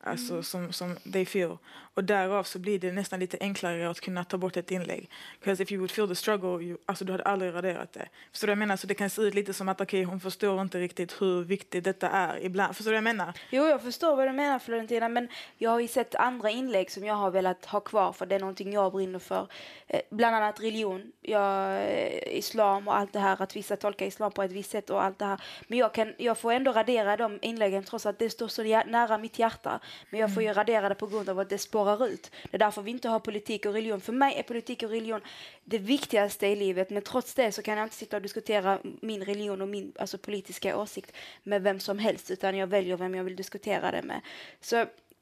Alltså 0.00 0.42
som, 0.42 0.72
som 0.72 0.96
they 1.12 1.26
feel. 1.26 1.58
Och 1.98 2.04
därav 2.04 2.42
så 2.42 2.58
blir 2.58 2.78
det 2.78 2.92
nästan 2.92 3.20
lite 3.20 3.38
enklare 3.40 3.90
att 3.90 4.00
kunna 4.00 4.24
ta 4.24 4.38
bort 4.38 4.56
ett 4.56 4.70
inlägg. 4.70 5.10
Because 5.40 5.62
if 5.62 5.72
you 5.72 5.78
would 5.78 5.90
feel 5.90 6.08
the 6.08 6.14
struggle, 6.14 6.64
you, 6.64 6.78
alltså 6.86 7.04
du 7.04 7.12
hade 7.12 7.24
aldrig 7.24 7.54
raderat 7.54 7.92
det. 7.92 8.08
Förstår 8.32 8.46
du 8.46 8.50
vad 8.50 8.52
jag 8.52 8.58
menar? 8.58 8.76
Så 8.76 8.86
det 8.86 8.94
kan 8.94 9.10
se 9.10 9.22
ut 9.22 9.34
lite 9.34 9.54
som 9.54 9.68
att 9.68 9.80
okej, 9.80 10.02
hon 10.02 10.20
förstår 10.20 10.60
inte 10.60 10.78
riktigt 10.78 11.22
hur 11.22 11.44
viktigt 11.44 11.84
detta 11.84 12.08
är 12.08 12.44
ibland. 12.44 12.76
Förstår 12.76 12.90
du 12.90 12.94
vad 12.94 12.96
jag 12.96 13.16
menar? 13.16 13.32
Jo, 13.50 13.66
jag 13.66 13.82
förstår 13.82 14.16
vad 14.16 14.28
du 14.28 14.32
menar 14.32 14.58
Florentina, 14.58 15.08
men 15.08 15.28
jag 15.56 15.70
har 15.70 15.80
ju 15.80 15.88
sett 15.88 16.14
andra 16.14 16.50
inlägg 16.50 16.90
som 16.90 17.04
jag 17.04 17.14
har 17.14 17.30
velat 17.30 17.64
ha 17.64 17.80
kvar 17.80 18.12
för 18.12 18.26
det 18.26 18.34
är 18.34 18.40
någonting 18.40 18.72
jag 18.72 18.92
brinner 18.92 19.18
för. 19.18 19.46
Eh, 19.86 20.00
bland 20.10 20.36
annat 20.36 20.60
religion, 20.60 21.12
jag, 21.22 21.82
eh, 21.82 22.38
islam 22.38 22.88
och 22.88 22.96
allt 22.96 23.12
det 23.12 23.20
här, 23.20 23.42
att 23.42 23.56
vissa 23.56 23.76
tolkar 23.76 24.06
islam 24.06 24.32
på 24.32 24.42
ett 24.42 24.52
visst 24.52 24.70
sätt 24.70 24.90
och 24.90 25.04
allt 25.04 25.18
det 25.18 25.24
här. 25.24 25.40
Men 25.66 25.78
jag, 25.78 25.94
kan, 25.94 26.14
jag 26.18 26.38
får 26.38 26.52
ändå 26.52 26.72
radera 26.72 27.16
de 27.16 27.38
inläggen 27.42 27.84
trots 27.84 28.06
att 28.06 28.18
det 28.18 28.30
står 28.30 28.48
så 28.48 28.62
nära 28.62 29.18
mitt 29.18 29.38
hjärta. 29.38 29.80
Men 30.10 30.20
jag 30.20 30.34
får 30.34 30.42
ju 30.42 30.52
radera 30.52 30.88
det 30.88 30.94
på 30.94 31.06
grund 31.06 31.28
av 31.28 31.38
att 31.38 31.50
det 31.50 31.58
spårar 31.58 32.06
ut. 32.06 32.30
Det 32.50 32.56
är 32.56 32.58
därför 32.58 32.82
vi 32.82 32.90
inte 32.90 33.08
har 33.08 33.20
politik 33.20 33.66
och 33.66 33.72
religion. 33.72 34.00
För 34.00 34.12
mig 34.12 34.34
är 34.38 34.42
politik 34.42 34.82
och 34.82 34.90
religion 34.90 35.20
det 35.64 35.78
viktigaste 35.78 36.46
i 36.46 36.56
livet, 36.56 36.90
men 36.90 37.02
trots 37.02 37.34
det 37.34 37.52
så 37.52 37.62
kan 37.62 37.78
jag 37.78 37.86
inte 37.86 37.96
sitta 37.96 38.16
och 38.16 38.22
diskutera 38.22 38.78
min 39.00 39.24
religion 39.24 39.62
och 39.62 39.68
min 39.68 39.92
alltså, 39.98 40.18
politiska 40.18 40.76
åsikt 40.76 41.12
med 41.42 41.62
vem 41.62 41.80
som 41.80 41.98
helst, 41.98 42.30
utan 42.30 42.56
jag 42.56 42.66
väljer 42.66 42.96
vem 42.96 43.14
jag 43.14 43.24
vill 43.24 43.36
diskutera 43.36 43.90
det 43.90 44.02
med. 44.02 44.20
Så 44.60 44.76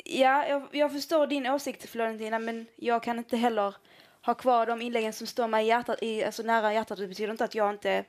ja, 0.05 0.49
jag, 0.49 0.67
jag 0.73 0.93
förstår 0.93 1.27
din 1.27 1.47
åsikt 1.47 1.89
Florentina, 1.89 2.39
men 2.39 2.67
jag 2.77 3.03
kan 3.03 3.19
inte 3.19 3.37
heller 3.37 3.75
ha 4.23 4.35
kvar 4.35 4.67
de 4.67 4.83
inläggen 4.83 5.13
som 5.13 5.27
står 5.27 5.49
mig 5.49 5.65
i 5.65 5.69
hjärtat, 5.69 6.03
i, 6.03 6.25
alltså 6.25 6.43
nära 6.43 6.73
hjärtat. 6.73 6.99
Det 6.99 7.09
betyder 7.09 7.31
inte 7.31 7.45
att 7.45 7.55
jag 7.55 7.71
inte 7.71 8.05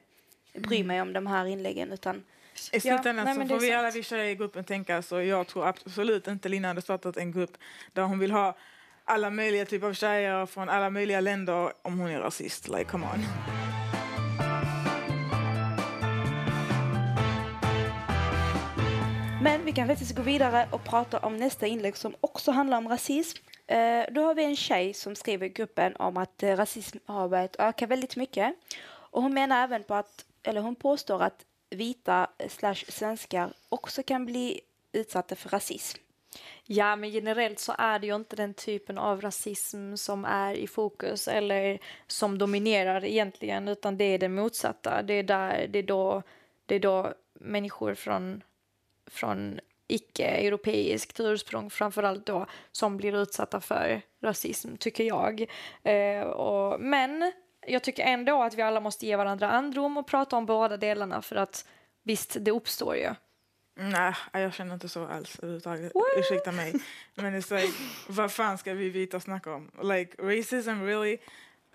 bryr 0.54 0.84
mig 0.84 1.02
om 1.02 1.14
de 1.14 1.28
här 1.28 1.46
inläggen, 1.46 1.92
utan 1.92 2.24
I 2.72 2.80
slutändan 2.80 3.26
nej, 3.26 3.36
så 3.36 3.42
får 3.48 3.60
vi 3.60 3.68
sant. 3.68 3.80
alla 3.80 3.92
vi 3.92 4.04
tjejer 4.04 4.26
i 4.26 4.36
gruppen 4.36 4.64
tänka 4.64 5.02
så. 5.02 5.22
Jag 5.22 5.48
tror 5.48 5.68
absolut 5.68 6.28
inte 6.28 6.50
Lina 6.50 6.68
hade 6.68 6.82
startat 6.82 7.18
en 7.18 7.32
grupp 7.32 7.58
där 7.94 8.04
hon 8.04 8.20
vill 8.20 8.32
ha 8.32 8.58
alla 9.06 9.30
möjliga 9.30 9.66
typer 9.66 9.88
av 9.88 9.94
tjejer 9.94 10.46
från 10.46 10.70
alla 10.70 10.90
möjliga 10.90 11.20
länder 11.20 11.72
om 11.82 12.00
hon 12.00 12.10
är 12.10 12.20
rasist. 12.20 12.68
Like, 12.68 12.84
come 12.84 13.06
on. 13.06 13.26
Men 19.42 19.66
vi 19.66 19.72
kan 19.72 19.88
faktiskt 19.88 20.16
gå 20.16 20.22
vidare 20.22 20.68
och 20.72 20.84
prata 20.84 21.20
om 21.20 21.38
nästa 21.38 21.68
inlägg 21.68 21.98
som 21.98 22.16
också 22.22 22.52
handlar 22.52 22.78
om 22.78 22.88
rasism. 22.88 23.38
Eh, 23.68 24.04
då 24.12 24.22
har 24.22 24.36
vi 24.36 24.44
en 24.44 24.56
tjej 24.56 24.94
som 24.94 25.16
skriver 25.16 25.46
i 25.46 25.50
gruppen 25.50 25.96
om 25.96 26.18
att 26.18 26.44
eh, 26.44 26.56
rasism 26.56 26.98
har 27.06 27.30
börjat 27.30 27.56
öka 27.60 27.88
väldigt 27.88 28.16
mycket. 28.16 28.54
Och 28.88 29.22
hon 29.22 29.34
menar 29.34 29.64
även 29.64 29.84
på 29.84 29.94
att, 29.94 30.26
eller 30.44 30.62
hon 30.62 30.76
påstår 30.76 31.24
att 31.24 31.46
vita 31.70 32.28
slash 32.50 32.76
svenskar 32.88 33.54
också 33.70 34.04
kan 34.04 34.26
bli 34.26 34.62
utsatta 34.92 35.36
för 35.36 35.50
rasism. 35.50 36.00
Ja, 36.64 36.96
men 36.96 37.10
generellt 37.10 37.60
så 37.60 37.76
är 37.78 38.00
det 38.00 38.08
ju 38.08 38.16
inte 38.16 38.36
den 38.36 38.54
typen 38.54 38.98
av 38.98 39.22
rasism 39.22 39.96
som 39.96 40.26
är 40.26 40.54
i 40.54 40.68
fokus 40.68 41.28
eller 41.28 41.80
som 42.08 42.38
dominerar 42.38 43.06
egentligen, 43.06 43.68
utan 43.68 43.98
det 43.98 44.04
är 44.04 44.20
det 44.20 44.30
motsatta. 44.30 45.02
Det 45.02 45.14
är, 45.14 45.24
där, 45.24 45.68
det 45.68 45.80
är, 45.80 45.84
då, 45.84 46.24
det 46.66 46.76
är 46.76 46.80
då 46.80 47.14
människor 47.34 47.94
från, 47.94 48.44
från 49.06 49.60
icke-europeiskt 49.88 51.20
ursprung 51.20 51.70
framförallt 51.70 52.26
då 52.26 52.46
som 52.72 52.98
blir 52.98 53.16
utsatta 53.16 53.62
för 53.62 54.02
rasism, 54.22 54.76
tycker 54.78 55.04
jag. 55.04 55.46
Eh, 55.84 56.22
och, 56.22 56.82
men 56.82 57.32
jag 57.68 57.84
tycker 57.84 58.04
ändå 58.04 58.44
att 58.44 58.56
vi 58.56 58.62
alla 58.62 58.80
måste 58.80 59.06
ge 59.06 59.16
varandra 59.16 59.50
andrum 59.50 59.98
och 59.98 60.08
prata 60.08 60.36
om 60.36 60.46
båda 60.46 60.78
delarna 60.78 61.22
för 61.22 61.36
att 61.36 61.66
visst, 62.04 62.38
det 62.40 62.52
uppstår 62.52 62.96
ju. 62.96 63.10
Nej, 63.76 64.14
jag 64.32 64.54
känner 64.54 64.74
inte 64.74 64.90
så 64.90 65.08
alls 65.08 65.40
överhuvudtaget. 65.40 65.92
Ursäkta 66.18 66.52
mig. 66.52 66.74
Men 67.16 67.36
it's 67.42 67.62
like, 67.62 67.74
vad 68.08 68.32
fan 68.32 68.58
ska 68.58 68.74
vi 68.74 68.90
vita 68.90 69.20
snacka 69.20 69.54
om? 69.54 69.72
Like, 69.84 70.24
racism 70.24 70.84
really? 70.84 71.18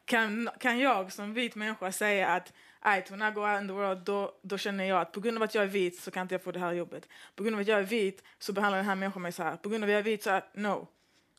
Kan, 0.05 0.51
kan 0.59 0.79
jag 0.79 1.13
som 1.13 1.35
vit 1.35 1.55
människa 1.55 1.93
säga 1.93 2.29
att 2.29 2.53
Right, 2.85 3.11
when 3.11 3.23
I 3.23 3.31
go 3.31 3.41
out 3.43 3.61
in 3.61 3.69
the 3.69 3.75
world, 3.75 4.05
då, 4.05 4.33
då 4.43 4.59
känner 4.59 4.85
jag 4.85 5.01
att 5.01 5.13
på 5.13 5.21
grund 5.21 5.37
av 5.37 5.43
att 5.43 5.55
jag 5.55 5.65
är 5.65 5.69
vit 5.69 6.01
så 6.01 6.11
kan 6.11 6.23
inte 6.23 6.35
jag 6.35 6.43
få 6.43 6.53
det 6.53 6.59
här 6.59 6.73
jobbet. 6.73 7.09
På 7.37 7.43
grund 7.43 7.57
av 7.57 7.61
att 7.61 7.69
jag 7.69 7.79
är 7.79 7.83
vit 7.83 8.23
så 8.39 8.53
behandlar 8.53 8.79
den 8.79 8.87
här 8.87 8.95
människan 8.95 9.23
mig 9.23 9.33
så 9.33 9.43
här. 9.43 9.57
På 9.57 9.69
grund 9.69 9.85
av 9.85 9.89
att 9.89 9.93
jag 9.93 9.99
är 9.99 10.05
vit 10.05 10.23
så 10.23 10.31
är 10.31 10.43
no, 10.53 10.89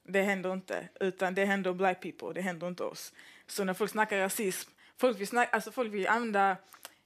det 0.03 0.22
händer 0.22 0.53
inte. 0.53 0.89
Utan 1.00 1.36
det 1.36 1.45
händer 1.45 1.74
black 1.74 2.01
people, 2.01 2.33
det 2.33 2.41
händer 2.41 2.67
inte 2.67 2.83
oss. 2.83 3.13
Så 3.47 3.63
när 3.63 3.73
folk 3.73 3.91
snackar 3.91 4.17
rasism, 4.17 4.71
folk 4.97 5.19
vill, 5.19 5.27
snacka, 5.27 5.50
alltså 5.51 5.71
folk 5.71 5.93
vill 5.93 6.07
använda 6.07 6.57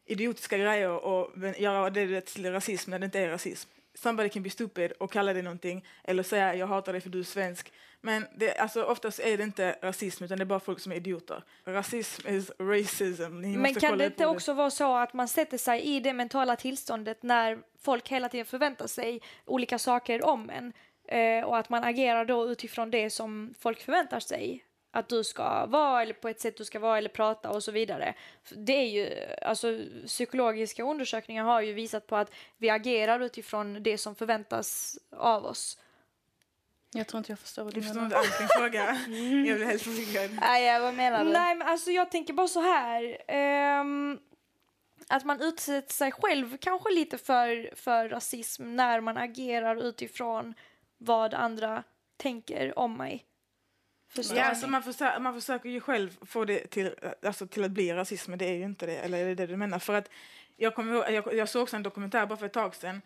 idiotiska 0.06 0.58
grejer 0.58 0.89
och 0.89 1.32
göra 1.58 1.89
det 1.89 2.22
till 2.22 2.51
rasism 2.51 2.91
när 2.91 3.00
det 3.00 3.06
inte 3.06 3.20
är 3.20 3.29
rasism. 3.29 3.70
Somebody 3.94 4.29
can 4.29 4.44
be 4.44 4.50
stupid 4.50 4.91
och 4.91 5.12
kalla 5.12 5.34
det 5.34 5.41
någonting 5.41 5.86
eller 6.03 6.24
säga 6.24 6.56
jag 6.56 6.67
hatar 6.67 6.91
dig 6.91 7.01
för 7.01 7.10
du 7.10 7.20
är 7.20 7.24
svensk. 7.24 7.72
Men 8.01 8.25
det, 8.36 8.58
alltså, 8.58 8.84
oftast 8.84 9.20
är 9.20 9.38
det 9.38 9.44
inte 9.44 9.75
rasism 9.82 10.24
utan 10.24 10.38
det 10.38 10.44
är 10.44 10.46
bara 10.46 10.60
folk 10.60 10.79
som 10.79 10.91
är 10.91 10.96
idioter. 10.96 11.44
Rasism 11.65 12.27
is 12.27 12.51
racism. 12.60 13.41
Ni 13.41 13.58
Men 13.58 13.75
kan 13.75 13.98
det 13.98 14.06
inte 14.06 14.25
också 14.25 14.53
vara 14.53 14.70
så 14.70 14.98
att 14.98 15.13
man 15.13 15.27
sätter 15.27 15.58
sig 15.58 15.82
i 15.82 16.00
det 16.00 16.13
mentala 16.13 16.56
tillståndet 16.56 17.24
när 17.24 17.60
folk 17.82 18.10
hela 18.10 18.29
tiden 18.29 18.46
förväntar 18.46 18.88
sig 18.88 19.22
olika 19.46 19.79
saker 19.79 20.25
om 20.25 20.50
en 20.50 20.74
eh, 21.08 21.46
och 21.46 21.58
att 21.58 21.70
man 21.70 21.84
agerar 21.84 22.25
då 22.25 22.50
utifrån 22.50 22.91
det 22.91 23.10
som 23.10 23.53
folk 23.60 23.82
förväntar 23.82 24.20
sig? 24.20 24.63
Att 24.98 25.10
du 25.10 25.24
ska 25.24 25.66
vara 25.66 26.01
eller 26.01 26.13
på 26.13 26.30
ett 26.30 26.42
sätt 26.42 26.58
du 26.58 26.66
ska 26.66 26.80
vara 26.80 26.98
eller 26.98 27.10
prata 27.10 27.50
och 27.50 27.63
så 27.63 27.72
vidare. 27.72 28.13
Det 28.50 28.74
är 28.74 28.88
ju, 28.88 29.10
alltså 29.42 29.80
psykologiska 30.06 30.84
undersökningar 30.84 31.44
har 31.44 31.62
ju 31.62 31.74
visat 31.74 32.08
på 32.08 32.16
att 32.16 32.32
vi 32.58 32.70
agerar 32.70 33.20
utifrån 33.20 33.84
det 33.84 33.98
som 33.98 34.16
förväntas 34.16 34.98
av 35.12 35.46
oss. 35.46 35.80
Jag 36.94 37.08
tror 37.08 37.18
inte 37.18 37.32
jag 37.32 37.39
förstår 37.39 37.63
vad 37.63 37.74
du 37.74 37.82
menar. 37.82 38.10
Jag 38.12 38.25
förstår 38.25 38.36
inte 38.36 38.42
alls 38.42 38.51
fråga. 38.58 38.98
jag 39.48 39.58
blir 39.58 39.66
helt 39.66 39.82
förvirrad. 39.82 40.38
Aj, 40.42 40.80
vad 40.80 40.94
menar 40.94 41.25
du? 41.25 41.32
Nej, 41.32 41.56
men 41.56 41.68
alltså 41.68 41.92
jag 41.92 42.12
tänker 42.12 42.34
bara 42.34 42.48
så 42.48 42.62
här. 42.62 43.18
Um, 43.82 44.20
att 45.08 45.25
man 45.25 45.42
utsätter 45.42 45.94
sig 45.94 46.12
själv 46.12 46.58
kanske 46.58 46.89
lite 46.89 47.18
för, 47.18 47.75
för 47.75 48.10
rasism 48.10 48.75
när 48.75 49.01
man 49.01 49.18
agerar 49.18 49.75
utifrån 49.75 50.54
vad 50.98 51.34
andra 51.34 51.84
tänker 52.18 52.80
om 52.80 52.98
mig. 52.98 53.25
Ja, 54.14 54.44
alltså 54.44 54.68
man, 54.68 54.84
försöker, 54.84 55.20
man 55.20 55.34
försöker 55.34 55.70
ju 55.70 55.82
själv 55.82 56.18
få 56.26 56.46
det 56.46 56.68
till, 56.68 56.96
alltså 57.26 57.48
till 57.48 57.64
att 57.64 57.72
bli 57.72 57.94
rasism, 57.94 58.32
men 58.32 58.40
det 58.40 58.46
är 58.46 58.54
ju 58.54 58.64
inte 58.64 58.86
det. 58.86 58.98
Eller 58.98 59.18
är 59.18 59.26
det 59.26 59.36
det 59.36 59.48
du 59.48 59.58
menar? 59.58 59.80
För 59.80 59.94
att 59.94 60.10
jag, 60.58 60.76
kom 60.76 60.94
ihåg, 60.94 61.04
jag, 61.12 61.34
jag 61.34 61.50
såg 61.50 61.64
också 61.64 61.76
en 61.76 61.84
dokumentär 61.84 62.26
bara 62.26 62.38
för 62.38 62.46
ett 62.46 62.54
tag 62.54 62.76
sedan 62.76 63.02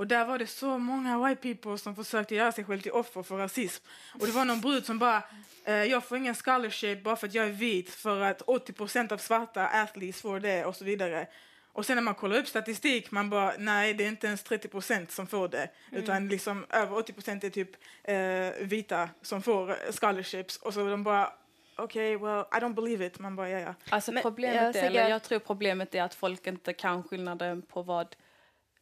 och 0.00 0.06
där 0.06 0.24
var 0.24 0.38
det 0.38 0.46
så 0.46 0.78
många 0.78 1.28
white 1.28 1.42
people 1.42 1.78
som 1.78 1.96
försökte 1.96 2.34
göra 2.34 2.52
sig 2.52 2.64
själv 2.64 2.80
till 2.80 2.92
offer 2.92 3.22
för 3.22 3.36
rasism. 3.36 3.84
Och 4.20 4.26
det 4.26 4.32
var 4.32 4.44
någon 4.44 4.60
brud 4.60 4.86
som 4.86 4.98
bara, 4.98 5.22
eh, 5.64 5.74
jag 5.74 6.04
får 6.04 6.18
ingen 6.18 6.34
scholarship 6.34 7.02
bara 7.02 7.16
för 7.16 7.26
att 7.26 7.34
jag 7.34 7.46
är 7.46 7.52
vit 7.52 7.90
för 7.90 8.20
att 8.20 8.42
80% 8.42 9.12
av 9.12 9.18
svarta 9.18 9.66
athletes 9.66 10.20
får 10.20 10.40
det 10.40 10.64
och 10.64 10.76
så 10.76 10.84
vidare. 10.84 11.26
Och 11.72 11.86
sen 11.86 11.96
när 11.96 12.02
man 12.02 12.14
kollar 12.14 12.36
upp 12.36 12.46
statistik, 12.46 13.10
man 13.10 13.30
bara, 13.30 13.54
nej 13.58 13.94
det 13.94 14.04
är 14.04 14.08
inte 14.08 14.26
ens 14.26 14.44
30% 14.44 15.08
som 15.08 15.26
får 15.26 15.48
det. 15.48 15.68
Mm. 15.90 16.02
Utan 16.02 16.28
liksom 16.28 16.66
över 16.70 16.96
80 16.96 17.46
är 17.46 17.50
typ 17.50 17.70
eh, 18.02 18.66
vita 18.66 19.08
som 19.22 19.42
får 19.42 19.92
scholarships. 19.92 20.56
Och 20.56 20.74
så 20.74 20.84
de 20.84 21.04
bara, 21.04 21.32
okej, 21.76 22.16
okay, 22.16 22.28
well, 22.28 22.44
I 22.52 22.56
don't 22.64 22.74
believe 22.74 23.06
it. 23.06 23.18
Man 23.18 23.36
bara, 23.36 23.48
ja 23.48 23.58
ja. 23.58 23.74
Alltså 23.88 24.12
problemet 24.22 24.76
är, 24.76 24.84
eller 24.84 25.08
jag 25.08 25.22
tror 25.22 25.38
problemet 25.38 25.94
är 25.94 26.02
att 26.02 26.14
folk 26.14 26.46
inte 26.46 26.72
kan 26.72 27.02
skillnaden 27.02 27.62
på 27.62 27.82
vad 27.82 28.16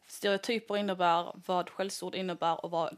stereotyper 0.06 0.76
innebär, 0.76 1.32
vad 1.46 1.70
skällsord 1.70 2.14
innebär 2.14 2.64
och 2.64 2.70
vad 2.70 2.96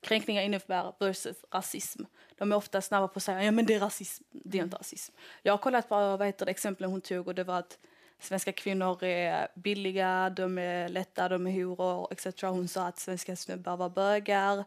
kränkningar 0.00 0.42
innebär 0.42 0.92
versus 0.98 1.44
rasism. 1.50 2.02
De 2.38 2.52
är 2.52 2.56
ofta 2.56 2.80
snabba 2.80 3.08
på 3.08 3.16
att 3.16 3.22
säga 3.22 3.44
ja 3.44 3.50
men 3.50 3.66
det 3.66 3.74
är 3.74 3.80
rasism, 3.80 4.24
det 4.30 4.58
är 4.58 4.62
inte 4.62 4.76
rasism. 4.76 5.14
Jag 5.42 5.52
har 5.52 5.58
kollat 5.58 5.88
på 5.88 5.94
vad 5.94 6.26
heter 6.26 6.46
det, 6.46 6.50
exemplen 6.50 6.90
hon 6.90 7.00
tog 7.00 7.28
och 7.28 7.34
det 7.34 7.44
var 7.44 7.58
att 7.58 7.78
svenska 8.22 8.52
kvinnor 8.52 9.04
är 9.04 9.48
billiga, 9.54 10.30
de 10.30 10.58
är 10.58 10.88
lätta, 10.88 11.28
de 11.28 11.46
är 11.46 11.64
horor 11.64 12.12
etc. 12.12 12.42
Hon 12.42 12.68
sa 12.68 12.86
att 12.86 12.98
svenska 12.98 13.36
snubbar 13.36 13.76
var 13.76 13.88
bögar 13.88 14.64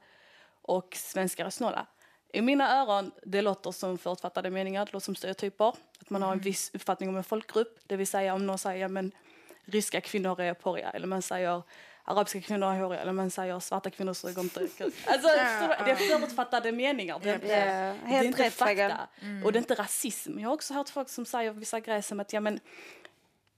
och 0.62 0.95
svenskar 0.95 1.45
är 1.45 1.50
snåla. 1.50 1.88
I 2.33 2.41
mina 2.41 2.81
öron, 2.81 3.12
det 3.24 3.41
låter 3.41 3.71
som 3.71 3.97
förutfattade 3.97 4.50
meningar, 4.50 4.85
det 4.85 4.93
låter 4.93 5.05
som 5.05 5.15
stereotyper. 5.15 5.74
Att 6.00 6.09
man 6.09 6.21
har 6.21 6.31
en 6.31 6.39
viss 6.39 6.71
uppfattning 6.74 7.09
om 7.09 7.17
en 7.17 7.24
folkgrupp. 7.24 7.79
Det 7.88 7.95
vill 7.95 8.07
säga 8.07 8.33
om 8.33 8.47
någon 8.47 8.57
säger 8.57 8.81
ja, 8.81 8.88
men 8.88 9.12
ryska 9.65 10.01
kvinnor 10.01 10.41
är 10.41 10.53
porriga 10.53 10.89
eller 10.89 11.07
man 11.07 11.21
säger 11.21 11.63
arabiska 12.05 12.41
kvinnor 12.41 12.74
är 12.74 12.79
håriga 12.79 13.01
eller 13.01 13.12
man 13.12 13.31
säger 13.31 13.59
svarta 13.59 13.89
kvinnor 13.89 14.13
suger 14.13 14.41
inte 14.41 14.59
Alltså, 15.05 15.27
det 15.85 15.91
är 15.91 15.95
förutfattade 15.95 16.71
meningar. 16.71 17.19
Det 17.24 17.29
är 17.29 17.35
inte, 17.35 17.47
yeah, 17.47 17.95
det 18.05 18.15
är 18.15 18.24
inte 18.24 18.51
fakta. 18.51 19.07
Mm. 19.21 19.45
Och 19.45 19.51
det 19.51 19.57
är 19.57 19.62
inte 19.62 19.75
rasism. 19.75 20.39
Jag 20.39 20.50
har 20.50 20.53
också 20.53 20.74
hört 20.74 20.89
folk 20.89 21.09
som 21.09 21.25
säger 21.25 21.51
vissa 21.51 21.79
grejer 21.79 22.01
som 22.01 22.19
att 22.19 22.33
ja 22.33 22.39
men 22.39 22.59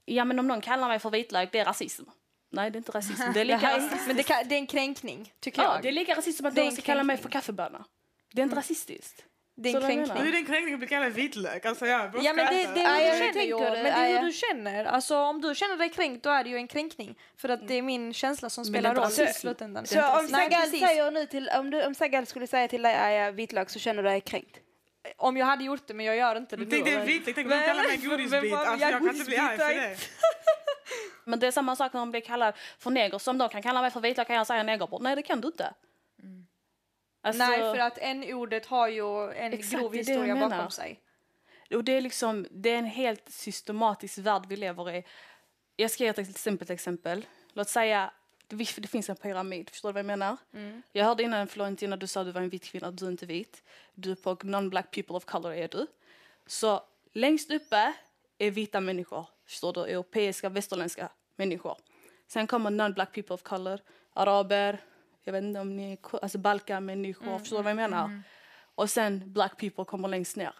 ja 0.08 0.26
men 0.26 0.40
om 0.40 0.48
någon 0.48 0.62
kallar 0.62 0.88
mig 0.88 1.00
för 1.00 1.10
vitlök, 1.10 1.52
det 1.52 1.60
är 1.60 1.66
rasism. 1.66 2.04
Nej, 2.52 2.72
det 2.72 2.76
är 2.76 2.78
inte 2.78 2.92
rasism. 2.92 3.34
Det 3.34 3.42
är 3.42 3.46
lika 3.54 3.78
rasistiskt. 3.78 4.08
Men 4.08 4.16
det, 4.16 4.24
kan, 4.24 4.48
det, 4.48 4.56
är 4.56 4.60
en 4.60 4.68
kränkning, 4.68 5.34
tycker 5.40 5.62
ja, 5.62 5.74
jag. 5.74 5.82
det 5.82 5.88
är 5.88 5.92
lika 5.92 6.12
rasistiskt 6.12 6.38
som 6.38 6.46
att 6.46 6.56
någon 6.56 6.72
ska 6.72 6.82
kalla 6.82 7.04
mig 7.04 7.18
för 7.18 7.30
kaffebönna. 7.30 7.86
Det 8.34 8.42
är 8.42 8.44
inte 8.44 8.54
mm. 8.54 8.56
rasistiskt. 8.56 9.24
Det 9.60 9.70
är 9.70 9.76
en 9.76 9.82
kränkning. 9.82 10.18
Hur 10.18 10.28
är 10.28 10.32
det 10.32 10.38
en 10.38 10.46
kränkning 10.46 10.74
att 10.74 10.80
bli 10.80 10.88
kallad 10.88 11.14
vitlök? 11.14 11.66
Alltså 11.66 11.86
jag 11.86 12.12
ja, 12.24 12.34
men 12.34 12.54
det, 12.54 12.74
det 12.74 12.82
är 12.82 13.22
hur 13.22 13.34
du 13.34 13.50
känner. 13.50 13.84
Men 13.84 13.84
det 13.84 13.90
är 13.90 14.20
hur 14.20 14.28
du 14.28 14.34
känner. 14.34 14.86
Alltså 14.86 15.18
om 15.18 15.42
du 15.42 15.56
känner 15.56 15.78
dig 15.78 15.90
kränkt 15.90 16.24
då 16.24 16.30
är 16.30 16.44
det 16.44 16.50
ju 16.50 16.56
en 16.56 16.68
kränkning. 16.68 17.20
För 17.38 17.50
att 17.50 17.68
det 17.68 17.74
är 17.74 17.82
min 17.82 18.14
känsla 18.14 18.50
som 18.50 18.66
spelar 18.66 18.96
roll 18.96 19.12
i 19.12 19.34
slutändan. 19.34 19.88
Så 19.88 20.20
om 20.20 20.28
Sagal, 20.28 20.68
säger 20.70 21.12
nu 21.12 21.26
till, 21.26 21.50
om, 21.50 21.70
du, 21.70 21.86
om 21.86 21.96
Sagal 21.96 22.26
skulle 22.26 22.48
säga 22.48 22.68
till 22.68 22.82
dig 22.82 22.96
Aja 22.96 23.32
vitlök 23.32 23.70
så 23.70 23.80
känner 23.80 24.04
du 24.04 24.10
dig 24.10 24.22
kränkt? 24.22 24.60
Om 25.18 25.38
jag 25.38 25.46
hade 25.46 25.64
gjort 25.64 25.88
det 25.88 25.94
men 25.94 26.06
jag 26.06 26.16
gör 26.16 26.36
inte 26.36 26.56
det 26.56 26.66
Tänk 26.66 26.86
dig 26.86 27.06
vitlök, 27.06 27.36
tänk 27.36 27.48
om 27.48 27.54
kallar 27.66 27.88
mig 27.88 27.98
godisbit. 27.98 28.54
Alltså 28.54 28.88
jag 28.88 29.00
kan 29.00 29.10
inte 29.10 29.26
bli 29.26 29.38
arg 29.38 29.58
för 29.58 29.74
det. 29.74 29.98
Men 31.26 31.40
det 31.40 31.48
är 31.48 31.52
samma 31.52 31.76
sak 31.76 31.94
när 31.94 32.02
man 32.02 32.12
blir 32.12 32.22
kallad 32.22 32.54
för 32.80 32.90
neger. 32.90 33.18
Som 33.18 33.38
de 33.38 33.50
kan 33.50 33.62
kalla 33.62 33.82
mig 33.82 33.92
för 33.92 34.00
vitlök 34.00 34.28
kan 34.28 34.36
jag 34.36 34.48
säga 34.48 34.64
negerbror. 34.64 35.00
Nej 35.00 35.16
det 35.16 35.22
kan 35.22 35.42
du 35.42 35.48
inte. 35.48 35.74
Mm. 36.24 36.48
Alltså, 37.22 37.44
Nej 37.44 37.60
för 37.60 37.78
att 37.78 37.98
n-ordet 38.02 38.66
har 38.66 38.88
ju 38.88 39.32
en 39.32 39.54
exakt, 39.54 39.82
grov 39.82 39.94
historia 39.94 40.36
bakom 40.36 40.72
sig. 40.72 41.00
Och 41.76 41.84
det 41.84 41.92
är 41.92 42.02
liksom, 42.02 42.48
det 42.52 42.70
är 42.70 42.78
en 42.78 42.86
helt 42.86 43.30
systematisk 43.30 44.18
värld 44.18 44.46
vi 44.50 44.56
lever 44.56 44.96
i. 44.96 45.04
Jag 45.76 45.92
ska 45.92 46.04
ge 46.04 46.10
ett 46.10 46.38
simpelt 46.38 46.70
exempel. 46.70 47.26
Låt 47.54 47.70
säga 47.70 48.12
det, 48.48 48.76
det 48.78 48.88
finns 48.88 49.10
en 49.10 49.16
pyramid, 49.16 49.70
förstår 49.70 49.90
du 49.90 49.94
vad 49.94 50.00
jag 50.00 50.06
menar? 50.06 50.38
Mm. 50.54 50.82
Jag 50.92 51.06
hörde 51.06 51.24
innan 51.24 51.48
Florentina, 51.48 51.98
du 51.98 52.08
sa 52.08 52.22
att 52.22 52.28
du 52.28 52.32
var 52.32 52.42
en 52.42 52.50
vit 52.50 52.64
kvinna, 52.64 52.92
du 52.92 53.06
är 53.06 53.12
inte 53.12 53.26
vit. 53.26 53.64
Du 53.94 54.12
är 54.12 54.16
på 54.16 54.36
non-black 54.36 54.92
people 54.92 55.16
of 55.16 55.26
color 55.26 55.54
är 55.54 55.68
du. 55.68 55.88
Så 56.46 56.84
längst 57.14 57.52
uppe 57.52 57.94
är 58.38 58.52
vita 58.52 58.82
människor, 58.82 59.26
förstår 59.46 59.74
du? 59.74 59.82
Europeiska, 59.82 60.50
västerländska 60.50 61.10
människor. 61.36 61.78
Sen 62.28 62.48
kommer 62.48 62.72
non-black 62.72 63.14
people 63.14 63.34
of 63.34 63.44
color, 63.44 63.80
araber, 64.14 64.80
jag 65.24 65.34
vet 65.34 65.44
inte 65.44 65.60
om 65.60 65.76
ni 65.76 65.92
är 65.92 65.98
alltså 66.22 66.38
balkanmänniskor, 66.38 67.28
mm, 67.28 67.40
förstår 67.40 67.58
du 67.58 67.64
vad 67.64 67.70
jag 67.70 67.76
menar? 67.76 68.06
Mm. 68.06 68.24
Och 68.76 68.90
sen 68.90 69.34
black 69.34 69.58
people 69.58 69.86
kommer 69.86 70.08
längst 70.08 70.36
ner. 70.36 70.54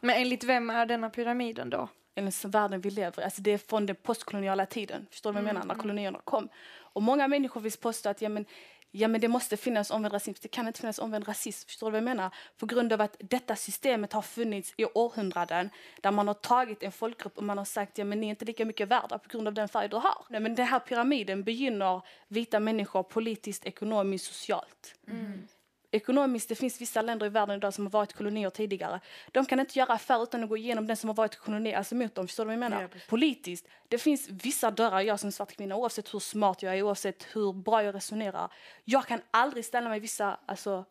Men 0.00 0.16
enligt 0.16 0.44
vem 0.44 0.70
är 0.70 0.86
denna 0.86 1.10
pyramiden 1.10 1.70
då? 1.70 1.88
Enligt 2.18 2.44
världen 2.44 2.80
vi 2.80 2.90
lever. 2.90 3.22
Alltså 3.22 3.42
det 3.42 3.50
är 3.50 3.58
från 3.58 3.86
den 3.86 3.96
postkoloniala 3.96 4.66
tiden, 4.66 5.06
förstår 5.10 5.30
du 5.30 5.34
vad 5.34 5.40
jag 5.40 5.44
menar? 5.44 5.60
När 5.60 5.64
mm, 5.64 5.70
mm. 5.70 5.82
kolonierna 5.82 6.20
kom. 6.24 6.48
Och 6.78 7.02
många 7.02 7.28
människor 7.28 7.60
vill 7.60 7.72
påstå 7.72 8.08
att 8.08 8.22
ja, 8.22 8.28
men, 8.28 8.44
ja, 8.90 9.08
men 9.08 9.20
det 9.20 9.28
måste 9.28 9.56
finnas 9.56 9.90
omvänd 9.90 10.14
rasism. 10.14 10.38
Det 10.42 10.48
kan 10.48 10.66
inte 10.66 10.80
finnas 10.80 10.98
omvänd 10.98 11.28
rasism. 11.28 11.68
Förstår 11.68 11.86
du 11.86 11.90
vad 11.90 11.96
jag 11.96 12.04
menar? 12.04 12.34
På 12.58 12.66
grund 12.66 12.92
av 12.92 13.00
att 13.00 13.16
detta 13.18 13.56
systemet 13.56 14.12
har 14.12 14.22
funnits 14.22 14.74
i 14.76 14.84
århundraden 14.84 15.70
där 16.00 16.10
man 16.10 16.28
har 16.28 16.34
tagit 16.34 16.82
en 16.82 16.92
folkgrupp 16.92 17.38
och 17.38 17.44
man 17.44 17.58
har 17.58 17.64
sagt 17.64 17.98
ja 17.98 18.04
men 18.04 18.20
ni 18.20 18.26
är 18.26 18.30
inte 18.30 18.44
lika 18.44 18.64
mycket 18.64 18.88
värda 18.88 19.18
på 19.18 19.28
grund 19.28 19.48
av 19.48 19.54
den 19.54 19.68
färg 19.68 19.88
du 19.88 19.96
har. 19.96 20.24
Nej, 20.28 20.40
men 20.40 20.54
den 20.54 20.66
här 20.66 20.78
pyramiden 20.78 21.42
begynner 21.42 22.02
vita 22.28 22.60
människor 22.60 23.02
politiskt, 23.02 23.64
ekonomiskt, 23.64 24.26
socialt. 24.26 24.94
Mm 25.08 25.48
ekonomiskt, 25.90 26.48
det 26.48 26.54
finns 26.54 26.80
vissa 26.80 27.02
länder 27.02 27.26
i 27.26 27.28
världen 27.28 27.56
idag 27.56 27.74
som 27.74 27.86
har 27.86 27.90
varit 27.90 28.12
kolonier 28.12 28.50
tidigare. 28.50 29.00
De 29.32 29.46
kan 29.46 29.60
inte 29.60 29.78
göra 29.78 29.92
affärer 29.92 30.22
utan 30.22 30.42
att 30.42 30.48
gå 30.48 30.56
igenom 30.56 30.86
den 30.86 30.96
som 30.96 31.08
har 31.08 31.14
varit 31.14 31.36
koloni, 31.36 31.74
alltså 31.74 31.94
mot 31.94 32.14
dem. 32.14 32.26
Förstår 32.26 32.44
du 32.44 32.46
vad 32.46 32.52
jag 32.52 32.70
menar? 32.70 32.82
Ja, 32.82 32.88
Politiskt, 33.08 33.66
det 33.88 33.98
finns 33.98 34.28
vissa 34.28 34.70
dörrar 34.70 35.00
jag 35.00 35.20
som 35.20 35.32
svart 35.32 35.56
kvinna, 35.56 35.76
oavsett 35.76 36.14
hur 36.14 36.18
smart 36.18 36.62
jag 36.62 36.78
är, 36.78 36.82
oavsett 36.82 37.26
hur 37.32 37.52
bra 37.52 37.82
jag 37.82 37.94
resonerar. 37.94 38.52
Jag 38.84 39.06
kan 39.06 39.20
aldrig 39.30 39.64
ställa 39.64 39.88
mig 39.88 39.96
i 39.96 40.00
vissa 40.00 40.38
alltså, 40.46 40.84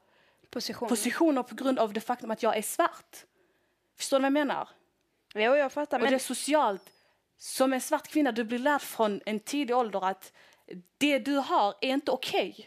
positioner. 0.49 0.89
positioner 0.89 1.43
på 1.43 1.55
grund 1.55 1.79
av 1.79 1.93
det 1.93 2.01
faktum 2.01 2.31
att 2.31 2.43
jag 2.43 2.57
är 2.57 2.61
svart. 2.61 3.25
Förstår 3.97 4.17
du 4.17 4.21
vad 4.21 4.25
jag 4.25 4.33
menar? 4.33 4.69
Jo, 5.33 5.55
jag 5.55 5.71
fattar. 5.71 5.97
Och 5.97 6.01
men... 6.01 6.11
det 6.11 6.17
är 6.17 6.19
socialt. 6.19 6.91
Som 7.37 7.73
en 7.73 7.81
svart 7.81 8.07
kvinna, 8.07 8.31
du 8.31 8.43
blir 8.43 8.59
lärd 8.59 8.81
från 8.81 9.21
en 9.25 9.39
tidig 9.39 9.75
ålder 9.75 10.05
att 10.05 10.33
det 10.97 11.19
du 11.19 11.35
har 11.35 11.75
är 11.81 11.89
inte 11.89 12.11
okej. 12.11 12.51
Okay. 12.51 12.65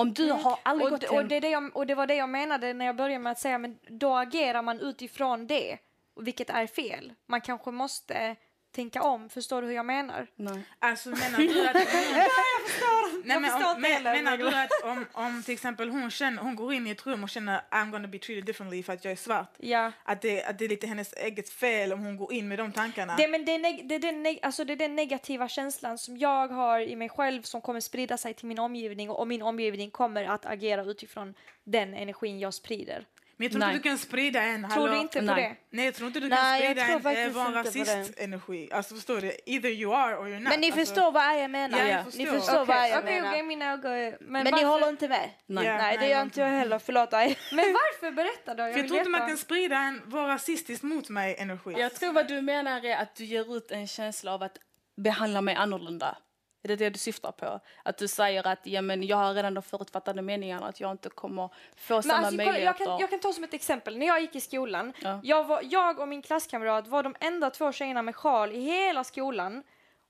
Om 0.00 0.12
du 0.12 0.30
mm. 0.30 0.44
har 0.44 0.58
aldrig 0.62 0.92
och, 0.92 1.00
gått 1.00 1.10
och, 1.10 1.24
det 1.24 1.40
det 1.40 1.48
jag, 1.48 1.76
och 1.76 1.86
det 1.86 1.94
var 1.94 2.06
det 2.06 2.14
jag 2.14 2.28
menade 2.28 2.72
när 2.72 2.86
jag 2.86 2.96
började 2.96 3.18
med 3.18 3.32
att 3.32 3.38
säga 3.38 3.58
men 3.58 3.78
då 3.88 4.16
agerar 4.16 4.62
man 4.62 4.80
utifrån 4.80 5.46
det 5.46 5.78
vilket 6.20 6.50
är 6.50 6.66
fel. 6.66 7.12
Man 7.26 7.40
kanske 7.40 7.70
måste 7.70 8.36
tänka 8.72 9.02
om. 9.02 9.28
Förstår 9.28 9.62
du 9.62 9.68
hur 9.68 9.74
jag 9.74 9.86
menar? 9.86 10.26
Nej. 10.36 10.62
Alltså 10.78 11.08
menar 11.08 11.38
du 11.38 11.68
att... 11.68 11.74
Nej, 13.24 13.34
Jag 13.34 13.42
men 13.42 13.50
förstår 13.50 13.74
om, 13.74 13.80
men, 13.80 14.02
menar 14.02 14.36
du 14.36 14.48
att 14.48 14.70
om, 14.84 15.06
om 15.12 15.42
till 15.42 15.54
exempel 15.54 15.90
hon, 15.90 16.10
känner, 16.10 16.42
hon 16.42 16.56
går 16.56 16.72
in 16.74 16.86
i 16.86 16.90
ett 16.90 17.06
rum 17.06 17.22
och 17.24 17.30
känner 17.30 17.60
I'm 17.70 17.90
gonna 17.90 18.08
be 18.08 18.18
treated 18.18 18.44
differently 18.44 18.82
för 18.82 18.92
att 18.92 19.04
jag 19.04 19.12
är 19.12 19.16
svart. 19.16 19.54
Ja. 19.58 19.92
Att 20.04 20.22
det, 20.22 20.44
att 20.44 20.58
det 20.58 20.64
är 20.64 20.68
lite 20.68 20.86
hennes 20.86 21.12
eget 21.12 21.50
fel 21.50 21.92
om 21.92 22.04
hon 22.04 22.16
går 22.16 22.32
in 22.32 22.48
med 22.48 22.58
de 22.58 22.72
tankarna. 22.72 23.16
Det, 23.16 23.28
men 23.28 23.44
det, 23.44 23.52
är 23.54 23.58
neg- 23.58 23.88
det, 23.88 23.94
är 23.94 23.98
den 23.98 24.26
neg- 24.26 24.38
alltså 24.42 24.64
det 24.64 24.72
är 24.72 24.76
den 24.76 24.96
negativa 24.96 25.48
känslan 25.48 25.98
som 25.98 26.16
jag 26.18 26.48
har 26.48 26.80
i 26.80 26.96
mig 26.96 27.08
själv 27.08 27.42
som 27.42 27.60
kommer 27.60 27.80
sprida 27.80 28.16
sig 28.16 28.34
till 28.34 28.46
min 28.46 28.58
omgivning 28.58 29.10
och 29.10 29.28
min 29.28 29.42
omgivning 29.42 29.90
kommer 29.90 30.24
att 30.24 30.46
agera 30.46 30.82
utifrån 30.84 31.34
den 31.64 31.94
energin 31.94 32.38
jag 32.40 32.54
sprider. 32.54 33.06
Men 33.40 33.44
jag 33.44 33.52
tror 33.52 33.60
Nej. 33.60 33.74
inte 33.74 33.88
du 33.88 33.90
kan 33.90 33.98
sprida 33.98 34.42
en... 34.42 34.62
Tror 34.70 34.82
du 34.82 34.88
hallå- 34.88 35.02
inte 35.02 35.18
på 35.18 35.24
Nej. 35.24 35.42
det? 35.70 35.76
Nej, 35.76 35.84
jag 35.84 35.94
tror 35.94 36.06
inte 36.06 36.20
du 36.20 36.28
Nej, 36.28 36.60
kan 36.62 36.74
sprida 36.74 37.20
en 37.20 37.32
på 37.32 37.38
det. 37.38 37.62
rasist-energi. 37.62 38.68
Alltså 38.72 38.94
förstår 38.94 39.20
du? 39.20 39.32
Either 39.46 39.70
you 39.70 39.94
are 39.94 40.16
or 40.16 40.26
you're 40.28 40.40
not. 40.40 40.48
Men 40.48 40.60
ni 40.60 40.66
alltså, 40.66 40.80
förstår 40.80 41.12
vad 41.12 41.40
jag 41.42 41.50
menar. 41.50 41.78
Ja, 41.78 41.84
jag 41.86 42.04
Ni 42.06 42.26
förstår. 42.26 42.38
förstår 42.40 42.64
vad 42.64 42.88
jag 42.90 42.98
Okej, 42.98 43.14
menar. 43.14 43.30
okej, 43.30 43.42
mina 43.42 43.72
ögon. 43.72 43.92
Men, 44.20 44.44
Men 44.44 44.54
ni 44.54 44.62
håller 44.64 44.88
inte 44.88 45.08
med? 45.08 45.30
Nej. 45.46 45.66
Ja. 45.66 45.76
Nej, 45.76 45.96
det 45.98 46.06
gör 46.06 46.16
jag 46.16 46.22
inte 46.26 46.40
jag 46.40 46.48
heller. 46.48 46.78
Förlåt. 46.78 47.12
Men 47.12 47.28
varför? 47.52 48.10
Berätta 48.10 48.54
då. 48.54 48.62
Jag 48.62 48.72
För 48.72 48.78
jag 48.80 48.88
tror 48.88 48.98
inte 48.98 49.10
man 49.10 49.28
kan 49.28 49.36
sprida 49.36 49.76
en 49.76 50.02
vara 50.04 50.28
rasistisk 50.34 50.82
mot 50.82 51.08
mig 51.08 51.36
energi. 51.38 51.74
Jag 51.78 51.94
tror 51.94 52.12
vad 52.12 52.28
du 52.28 52.40
menar 52.42 52.84
är 52.84 52.96
att 52.96 53.14
du 53.14 53.24
ger 53.24 53.56
ut 53.56 53.70
en 53.70 53.86
känsla 53.86 54.34
av 54.34 54.42
att 54.42 54.56
behandla 54.96 55.40
mig 55.40 55.54
annorlunda. 55.54 56.16
Är 56.62 56.68
det 56.68 56.76
det 56.76 56.90
du 56.90 56.98
syftar 56.98 57.32
på? 57.32 57.60
Att 57.82 57.98
du 57.98 58.08
säger 58.08 58.46
att 58.46 58.58
ja, 58.62 58.82
men 58.82 59.02
jag 59.02 59.16
har 59.16 59.34
redan 59.34 59.54
de 59.54 59.62
förutfattade 59.62 60.22
meningarna 60.22 60.66
att 60.66 60.80
jag 60.80 60.90
inte 60.90 61.08
kommer 61.08 61.48
få 61.76 61.94
Men 61.94 62.02
samma 62.02 62.14
alltså, 62.14 62.30
kolla, 62.30 62.42
jag, 62.44 62.52
möjligheter. 62.52 62.84
kan, 62.84 62.98
jag 62.98 63.10
kan 63.10 63.20
ta 63.20 63.32
som 63.32 63.44
ett 63.44 63.54
exempel. 63.54 63.98
När 63.98 64.06
jag 64.06 64.20
gick 64.20 64.36
i 64.36 64.40
skolan, 64.40 64.92
Ja. 65.02 65.20
jag, 65.22 65.44
var, 65.44 65.60
jag 65.64 65.98
och 65.98 66.08
min 66.08 66.22
klasskamrat 66.22 66.88
var 66.88 67.02
de 67.02 67.14
enda 67.20 67.50
två 67.50 67.72
tjejerna 67.72 68.02
med 68.02 68.16
sjal 68.16 68.52
i 68.52 68.60
hela 68.60 69.04
skolan. 69.04 69.62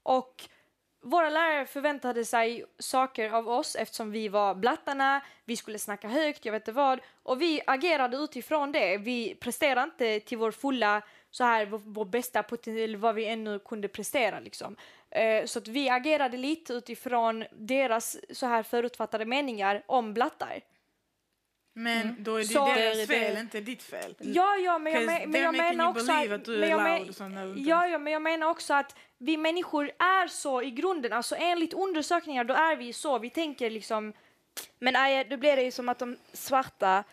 Och 0.02 0.48
våra 1.02 1.30
lärare 1.30 1.66
förväntade 1.66 2.24
sig 2.24 2.64
saker 2.78 3.30
av 3.30 3.48
oss 3.48 3.76
eftersom 3.76 4.10
vi 4.10 4.28
var 4.28 4.54
blattarna, 4.54 5.20
vi 5.44 5.56
skulle 5.56 5.78
snacka 5.78 6.08
högt, 6.08 6.44
jag 6.44 6.52
vet 6.52 6.62
inte 6.62 6.72
vad. 6.72 7.00
Och 7.22 7.42
vi 7.42 7.60
agerade 7.66 8.16
utifrån 8.16 8.72
det. 8.72 8.96
Vi 8.96 9.34
presterade 9.34 9.82
inte 9.84 10.20
till 10.20 10.38
vår 10.38 10.50
fulla, 10.50 11.02
så 11.30 11.44
här, 11.44 11.66
vår, 11.66 11.80
vår 11.84 12.04
bästa 12.04 12.42
potential, 12.42 12.96
vad 12.96 13.14
vi 13.14 13.26
ännu 13.26 13.58
kunde 13.58 13.88
prestera 13.88 14.40
liksom. 14.40 14.76
Eh, 15.10 15.44
så 15.46 15.58
att 15.58 15.68
vi 15.68 15.88
agerade 15.88 16.36
lite 16.36 16.72
utifrån 16.72 17.44
deras 17.52 18.16
så 18.30 18.46
här 18.46 18.62
förutfattade 18.62 19.24
meningar 19.24 19.82
om 19.86 20.14
blattar. 20.14 20.60
Men 21.74 22.22
då 22.24 22.34
är 22.34 22.38
det 22.38 22.44
Så- 22.44 22.66
deras 22.66 22.98
Det- 22.98 23.06
fel, 23.06 23.34
det- 23.34 23.40
inte 23.40 23.60
ditt 23.60 23.82
fel. 23.82 24.14
Ja, 24.18 24.56
ja, 24.56 24.78
men 24.78 24.92
jag, 24.92 25.06
men, 25.06 25.30
men 25.30 25.40
jag 25.42 25.56
menar 25.56 25.88
också 25.88 26.12
att... 26.12 26.32
att 26.32 26.46
men 26.46 26.68
jag 26.70 26.84
där. 26.84 27.54
ja, 27.56 27.86
ja, 27.88 27.98
men 27.98 28.12
jag 28.12 28.22
menar 28.22 28.46
också 28.46 28.74
att 28.74 28.96
vi 29.18 29.36
människor 29.36 29.90
är 29.98 30.26
så 30.28 30.62
i 30.62 30.70
grunden, 30.70 31.12
alltså 31.12 31.36
enligt 31.38 31.72
undersökningar 31.72 32.44
då 32.44 32.54
är 32.54 32.76
vi 32.76 32.92
så, 32.92 33.18
vi 33.18 33.30
tänker 33.30 33.70
liksom... 33.70 34.12
Men 34.78 34.96
Aja, 34.96 35.24
då 35.24 35.36
blir 35.36 35.56
det 35.56 35.62
ju 35.62 35.70
som 35.70 35.88
att 35.88 35.98
de 35.98 36.16
svarta, 36.32 37.04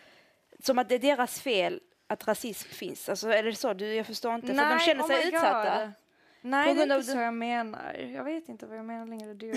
som 0.62 0.78
att 0.78 0.88
det 0.88 0.94
är 0.94 0.98
deras 0.98 1.40
fel 1.40 1.80
att 2.06 2.28
rasism 2.28 2.68
finns. 2.68 3.08
Alltså 3.08 3.28
är 3.28 3.42
det 3.42 3.54
så? 3.54 3.72
Du, 3.72 3.94
jag 3.94 4.06
förstår 4.06 4.34
inte. 4.34 4.46
för 4.46 4.54
de 4.54 4.78
känner 4.80 5.02
oh 5.02 5.06
sig 5.06 5.24
my 5.24 5.30
God. 5.30 5.92
Nej, 6.50 6.74
det 6.74 6.82
är 6.82 6.96
inte 6.96 7.02
så 7.02 7.18
jag 7.18 7.34
menar. 7.34 7.94
Jag 7.94 8.24
vet 8.24 8.48
inte 8.48 8.66
vad 8.66 8.78
jag 8.78 8.84
menar 8.84 9.06
längre. 9.06 9.34
Du. 9.34 9.52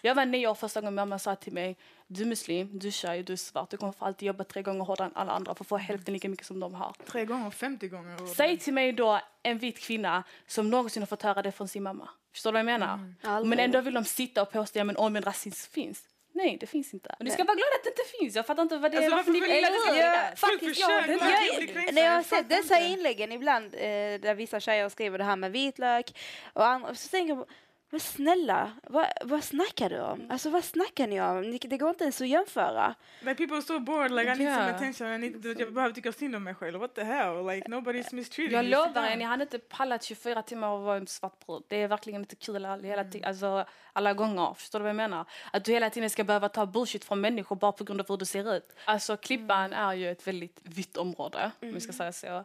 Jag 0.02 0.14
var 0.14 0.26
nio 0.26 0.46
år 0.46 0.54
första 0.54 0.80
gången 0.80 0.94
mamma 0.94 1.18
sa 1.18 1.36
till 1.36 1.52
mig 1.52 1.76
du 2.06 2.22
är 2.22 2.26
muslim, 2.26 2.78
du 2.78 2.86
är 2.86 2.92
tjej, 2.92 3.22
du 3.22 3.32
är 3.32 3.36
svart, 3.36 3.70
du 3.70 3.76
kommer 3.76 3.92
få 3.92 4.04
alltid 4.04 4.26
jobba 4.26 4.44
tre 4.44 4.62
gånger 4.62 4.84
hårdare 4.84 5.06
än 5.06 5.16
alla 5.16 5.32
andra 5.32 5.54
för 5.54 5.64
att 5.64 5.68
få 5.68 5.76
hälften 5.76 6.14
lika 6.14 6.28
mycket 6.28 6.46
som 6.46 6.60
de 6.60 6.74
har. 6.74 6.94
Tre 7.06 7.24
gånger, 7.24 7.50
50 7.50 7.88
gånger. 7.88 8.10
hårdare. 8.10 8.34
Säg 8.34 8.58
till 8.58 8.74
mig 8.74 8.92
då 8.92 9.20
en 9.42 9.58
vit 9.58 9.78
kvinna 9.78 10.22
som 10.46 10.70
någonsin 10.70 11.02
har 11.02 11.06
fått 11.06 11.22
höra 11.22 11.42
det 11.42 11.52
från 11.52 11.68
sin 11.68 11.82
mamma. 11.82 12.08
Förstår 12.32 12.52
du 12.52 12.52
vad 12.52 12.58
jag 12.60 12.80
menar? 12.80 13.14
Aldrig. 13.22 13.48
Men 13.50 13.58
ändå 13.58 13.80
vill 13.80 13.94
de 13.94 14.04
sitta 14.04 14.42
och 14.42 14.52
påstå 14.52 14.90
att 14.90 14.96
om 14.96 15.16
en 15.16 15.22
rasism 15.22 15.72
finns. 15.72 16.08
Nej, 16.32 16.56
det 16.60 16.66
finns 16.66 16.94
inte. 16.94 17.14
Och 17.18 17.24
ni 17.24 17.30
ska 17.30 17.44
vara 17.44 17.54
glada 17.54 17.76
att 17.78 17.84
det 17.84 17.90
inte 17.90 18.18
finns. 18.18 18.36
Jag 18.36 18.46
fattar 18.46 18.62
inte 18.62 18.76
vad 18.76 18.90
det 18.90 18.96
är. 18.96 19.02
Alltså, 19.02 19.16
varför 19.16 19.30
ni 19.30 19.40
vill 19.40 19.64
att 19.64 19.72
det 19.72 20.36
ska 20.36 20.48
faktiskt, 20.48 20.80
jag, 20.80 21.08
jag, 21.08 21.68
kränkta. 21.68 21.92
när 21.92 22.02
jag 22.02 22.12
har 22.12 22.22
sett 22.22 22.48
dessa 22.48 22.78
inte. 22.78 22.88
inläggen 22.88 23.32
ibland 23.32 23.74
eh, 23.74 23.80
där 24.20 24.34
vissa 24.34 24.60
tjejer 24.60 24.88
skriver 24.88 25.18
det 25.18 25.24
här 25.24 25.36
med 25.36 25.52
vitlök 25.52 26.18
och 26.52 26.66
andra, 26.66 26.94
så 26.94 27.08
tänker 27.08 27.34
jag 27.34 27.46
men 27.90 28.00
snälla, 28.00 28.72
vad, 28.82 29.06
vad 29.24 29.44
snackar 29.44 29.90
du 29.90 30.00
om? 30.00 30.26
Alltså 30.30 30.50
vad 30.50 30.64
snackar 30.64 31.06
ni 31.06 31.20
om? 31.20 31.58
Det 31.68 31.78
går 31.78 31.90
inte 31.90 32.04
ens 32.04 32.20
att 32.20 32.28
jämföra. 32.28 32.94
Like 33.20 33.34
people 33.34 33.56
are 33.56 33.62
so 33.62 33.78
bored, 33.78 34.10
like 34.12 34.22
I 34.32 34.38
need 34.38 34.54
some 34.54 34.68
Ja. 34.68 34.74
attention, 34.76 35.06
I 35.12 35.18
need 35.18 35.42
to, 35.42 35.48
jag 35.62 35.72
behöver 35.72 35.94
tycka 35.94 36.12
synd 36.12 36.36
om 36.36 36.44
mig 36.44 36.54
själv. 36.54 36.80
What 36.80 36.94
the 36.94 37.02
hell? 37.02 37.46
Like 37.46 37.68
nobody's 37.68 38.14
mistreating 38.14 38.56
Jag 38.56 38.64
lovar 38.64 39.04
er, 39.06 39.16
ni 39.16 39.24
hade 39.24 39.42
inte 39.42 39.58
pallat 39.58 40.02
24 40.02 40.42
timmar 40.42 40.68
och 40.68 40.80
vara 40.82 40.96
en 40.96 41.06
svart 41.06 41.46
brud. 41.46 41.62
Det 41.68 41.76
är 41.76 41.88
verkligen 41.88 42.20
inte 42.20 42.36
kul 42.36 42.64
all, 42.64 42.82
hela 42.84 43.04
tiden, 43.04 43.28
alltså, 43.28 43.64
alla 43.92 44.12
gånger. 44.14 44.54
Förstår 44.54 44.78
du 44.78 44.82
vad 44.82 44.88
jag 44.90 44.96
menar? 44.96 45.24
Att 45.52 45.64
du 45.64 45.72
hela 45.72 45.90
tiden 45.90 46.10
ska 46.10 46.24
behöva 46.24 46.48
ta 46.48 46.66
bullshit 46.66 47.04
från 47.04 47.20
människor 47.20 47.56
bara 47.56 47.72
på 47.72 47.84
grund 47.84 48.00
av 48.00 48.08
hur 48.08 48.16
du 48.16 48.24
ser 48.24 48.54
ut. 48.56 48.72
Alltså 48.84 49.16
Klippan 49.16 49.72
är 49.72 49.94
ju 49.94 50.10
ett 50.10 50.26
väldigt 50.26 50.60
vitt 50.62 50.96
område, 50.96 51.50
om 51.62 51.72
vi 51.74 51.80
ska 51.80 51.92
säga 51.92 52.12
så. 52.12 52.44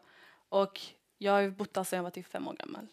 Och 0.50 0.82
jag 1.18 1.32
har 1.32 1.40
ju 1.40 1.52
bott 1.52 1.74
där 1.74 1.84
sedan 1.84 1.98
jag 1.98 2.04
var 2.04 2.10
typ 2.12 2.32
fem 2.32 2.48
år 2.48 2.54
gammal. 2.54 2.88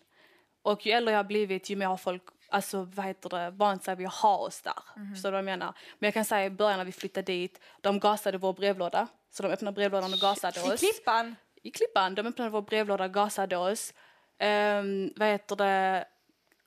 Och 0.62 0.86
ju 0.86 0.92
äldre 0.92 1.12
jag 1.12 1.18
har 1.18 1.24
blivit, 1.24 1.70
ju 1.70 1.76
mer 1.76 1.86
har 1.86 1.96
folk 1.96 2.22
alltså, 2.52 2.82
vad 2.94 3.06
heter 3.06 3.28
det, 3.28 3.50
vant 3.50 3.84
sig 3.84 3.96
vid 3.96 4.06
att 4.06 4.14
ha 4.14 4.36
oss 4.36 4.62
där. 4.62 4.74
Förstår 5.14 5.28
du 5.28 5.32
vad 5.32 5.38
jag 5.38 5.44
menar? 5.44 5.74
Men 5.98 6.06
jag 6.06 6.14
kan 6.14 6.24
säga 6.24 6.46
i 6.46 6.50
början 6.50 6.78
när 6.78 6.84
vi 6.84 6.92
flyttade 6.92 7.32
dit, 7.32 7.60
de 7.80 8.00
gasade 8.00 8.38
vår 8.38 8.52
brevlåda. 8.52 9.06
Så 9.30 9.42
de 9.42 9.48
öppnade 9.52 9.74
brevlådan 9.74 10.12
och 10.12 10.18
gasade 10.18 10.60
I 10.60 10.62
oss 10.62 10.80
Klippan. 10.80 11.36
i 11.62 11.70
Klippan. 11.70 12.14
De 12.14 12.26
öppnade 12.26 12.50
vår 12.50 12.62
brevlåda, 12.62 13.08
gasade 13.08 13.56
oss. 13.56 13.94
Um, 14.42 15.12
vad 15.16 15.28
heter 15.28 15.56
det? 15.56 16.04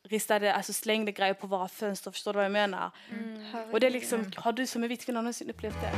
Ristade, 0.04 0.54
alltså 0.54 0.74
slängde 0.74 1.12
grejer 1.12 1.34
på 1.34 1.48
våra 1.48 1.67
fönster. 1.67 2.12
Förstår 2.12 2.34
du 2.34 2.38
vad 2.38 2.45
jag 2.45 2.52
menar? 2.52 2.91
Och 3.71 3.80
det 3.80 3.88
är 3.88 3.91
liksom, 3.91 4.32
har 4.36 4.52
du 4.52 4.67
som 4.67 4.84
är 4.84 4.88
vit 4.88 5.06
kvinna 5.06 5.21
någonsin 5.21 5.50
upplevt 5.50 5.82
det? 5.82 5.91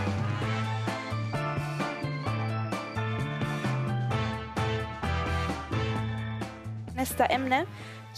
Nästa 6.95 7.25
ämne 7.25 7.65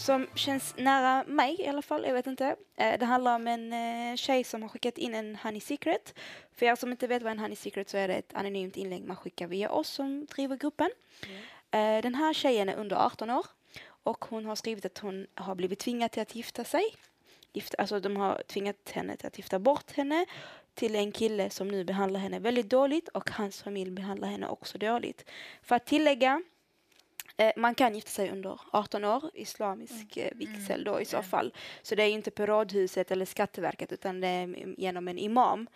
som 0.00 0.26
känns 0.34 0.76
nära 0.76 1.24
mig 1.26 1.60
i 1.60 1.66
alla 1.66 1.82
fall, 1.82 2.04
jag 2.06 2.14
vet 2.14 2.26
inte. 2.26 2.56
Eh, 2.76 2.98
det 2.98 3.06
handlar 3.06 3.34
om 3.34 3.46
en 3.46 3.72
eh, 3.72 4.16
tjej 4.16 4.44
som 4.44 4.62
har 4.62 4.68
skickat 4.68 4.98
in 4.98 5.14
en 5.14 5.36
Honey 5.36 5.60
Secret. 5.60 6.14
För 6.54 6.66
er 6.66 6.74
som 6.74 6.90
inte 6.90 7.06
vet 7.06 7.22
vad 7.22 7.32
en 7.32 7.38
Honey 7.38 7.56
Secret 7.56 7.88
så 7.88 7.96
är 7.96 8.08
det 8.08 8.14
ett 8.14 8.34
anonymt 8.34 8.76
inlägg 8.76 9.04
man 9.04 9.16
skickar 9.16 9.46
via 9.46 9.70
oss 9.70 9.88
som 9.88 10.26
driver 10.26 10.56
gruppen. 10.56 10.90
Eh, 11.70 12.02
den 12.02 12.14
här 12.14 12.32
tjejen 12.32 12.68
är 12.68 12.76
under 12.76 12.96
18 12.96 13.30
år 13.30 13.46
och 14.02 14.24
hon 14.24 14.46
har 14.46 14.56
skrivit 14.56 14.84
att 14.84 14.98
hon 14.98 15.26
har 15.34 15.54
blivit 15.54 15.78
tvingad 15.78 16.10
till 16.10 16.22
att 16.22 16.34
gifta 16.34 16.64
sig. 16.64 16.84
Gifta, 17.52 17.76
alltså 17.78 18.00
de 18.00 18.16
har 18.16 18.42
tvingat 18.46 18.90
henne 18.90 19.16
till 19.16 19.26
att 19.26 19.38
gifta 19.38 19.58
bort 19.58 19.90
henne 19.92 20.26
till 20.74 20.94
en 20.94 21.12
kille 21.12 21.50
som 21.50 21.68
nu 21.68 21.84
behandlar 21.84 22.20
henne 22.20 22.38
väldigt 22.38 22.70
dåligt 22.70 23.08
och 23.08 23.30
hans 23.30 23.62
familj 23.62 23.90
behandlar 23.90 24.28
henne 24.28 24.48
också 24.48 24.78
dåligt. 24.78 25.30
För 25.62 25.76
att 25.76 25.86
tillägga 25.86 26.42
man 27.56 27.74
kan 27.74 27.94
gifta 27.94 28.10
sig 28.10 28.30
under 28.30 28.60
18 28.72 29.04
år, 29.04 29.30
islamisk 29.34 30.16
eh, 30.16 30.30
vigsel 30.34 30.84
då 30.84 31.00
i 31.00 31.04
så 31.04 31.22
fall. 31.22 31.54
Så 31.82 31.94
det 31.94 32.02
är 32.02 32.08
inte 32.10 32.30
på 32.30 32.46
rådhuset 32.46 33.10
eller 33.10 33.24
Skatteverket 33.24 33.92
utan 33.92 34.20
det 34.20 34.28
är 34.28 34.74
genom 34.80 35.08
en 35.08 35.18
imam. 35.18 35.66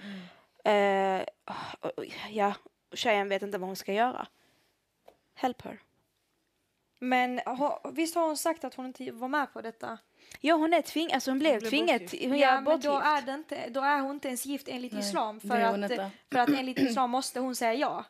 Eh, 0.64 1.22
och- 1.80 1.98
och- 1.98 2.04
ja, 2.30 2.54
tjejen 2.94 3.28
vet 3.28 3.42
inte 3.42 3.58
vad 3.58 3.68
hon 3.68 3.76
ska 3.76 3.92
göra. 3.92 4.26
Help 5.34 5.62
her. 5.62 5.78
Men 6.98 7.40
visst 7.92 8.14
har 8.14 8.26
hon 8.26 8.36
sagt 8.36 8.64
att 8.64 8.74
hon 8.74 8.86
inte 8.86 9.10
var 9.12 9.28
med 9.28 9.52
på 9.52 9.60
detta? 9.62 9.98
Ja, 10.40 10.54
hon 10.54 10.74
är 10.74 10.82
tvingad, 10.82 11.12
alltså 11.14 11.30
hon 11.30 11.38
blev 11.38 11.60
blev 11.60 11.70
tvingad, 11.70 12.00
hon 12.28 12.38
ja, 12.38 12.60
men 12.60 12.80
då 12.80 12.98
är, 12.98 13.22
det 13.22 13.32
inte, 13.34 13.68
då 13.68 13.80
är 13.80 14.00
hon 14.00 14.10
inte 14.10 14.28
ens 14.28 14.46
gift 14.46 14.68
enligt 14.68 14.92
Nej, 14.92 15.00
islam. 15.00 15.40
För 15.40 15.60
att, 15.60 15.76
inte. 15.76 16.10
för 16.32 16.38
att 16.38 16.48
enligt 16.48 16.78
islam 16.78 17.10
måste 17.10 17.40
hon 17.40 17.56
säga 17.56 17.74
ja. 17.74 18.04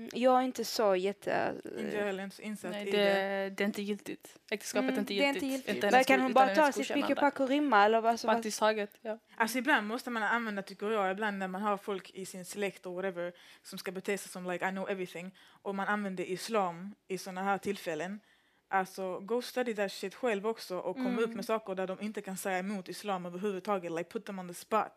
Mm, 0.00 0.10
Jag 0.12 0.38
är 0.38 0.42
inte 0.44 0.64
så 0.64 0.96
jätte... 0.96 1.54
Inte 1.78 1.96
jag 1.96 2.04
heller 2.04 2.30
insatt 2.40 2.70
Nej, 2.70 2.88
i 2.88 2.90
det, 2.90 2.96
det. 3.04 3.50
det 3.56 3.64
är 3.64 3.66
inte 3.66 3.82
giltigt. 3.82 4.38
Äktenskapet 4.50 4.88
Mm, 4.90 4.96
är 4.96 5.00
inte 5.00 5.14
det 5.14 5.20
är 5.20 5.26
giltigt. 5.26 5.42
inte 5.42 5.72
giltigt. 5.72 5.92
Men 5.92 6.04
kan 6.04 6.20
hon 6.20 6.32
bara 6.32 6.54
ta 6.54 6.72
sitt 6.72 6.94
pick 6.94 7.10
och 7.10 7.16
pack 7.16 7.40
och 7.40 7.48
rymma 7.48 7.84
eller 7.84 8.00
vad? 8.00 8.12
Vad- 8.24 8.34
Praktiskt 8.34 8.58
taget, 8.58 8.90
ja. 9.02 9.18
Alltså 9.36 9.58
ibland 9.58 9.86
måste 9.86 10.10
man 10.10 10.22
använda, 10.22 10.62
tycker 10.62 10.90
jag, 10.90 11.10
ibland 11.12 11.38
när 11.38 11.48
man 11.48 11.62
har 11.62 11.76
folk 11.76 12.10
i 12.10 12.26
sin 12.26 12.44
släkt 12.44 12.86
och 12.86 12.94
whatever 12.94 13.32
som 13.62 13.78
ska 13.78 13.92
bete 13.92 14.18
sig 14.18 14.30
som 14.32 14.50
like 14.50 14.68
I 14.68 14.70
know 14.70 14.90
everything 14.90 15.34
och 15.62 15.74
man 15.74 15.88
använder 15.88 16.24
islam 16.24 16.94
i 17.08 17.18
sådana 17.18 17.42
här 17.42 17.58
tillfällen. 17.58 18.20
Alltså 18.68 19.20
go 19.20 19.42
study 19.42 19.74
that 19.74 19.92
shit 19.92 20.14
själv 20.14 20.46
också 20.46 20.78
och 20.78 20.96
kom 20.96 21.18
upp 21.18 21.34
med 21.34 21.44
saker 21.44 21.74
där 21.74 21.86
de 21.86 22.00
inte 22.00 22.20
kan 22.20 22.36
säga 22.36 22.58
emot 22.58 22.88
islam 22.88 23.26
överhuvudtaget, 23.26 23.92
like 23.92 24.10
put 24.10 24.24
them 24.26 24.38
on 24.38 24.48
the 24.48 24.54
spot. 24.54 24.92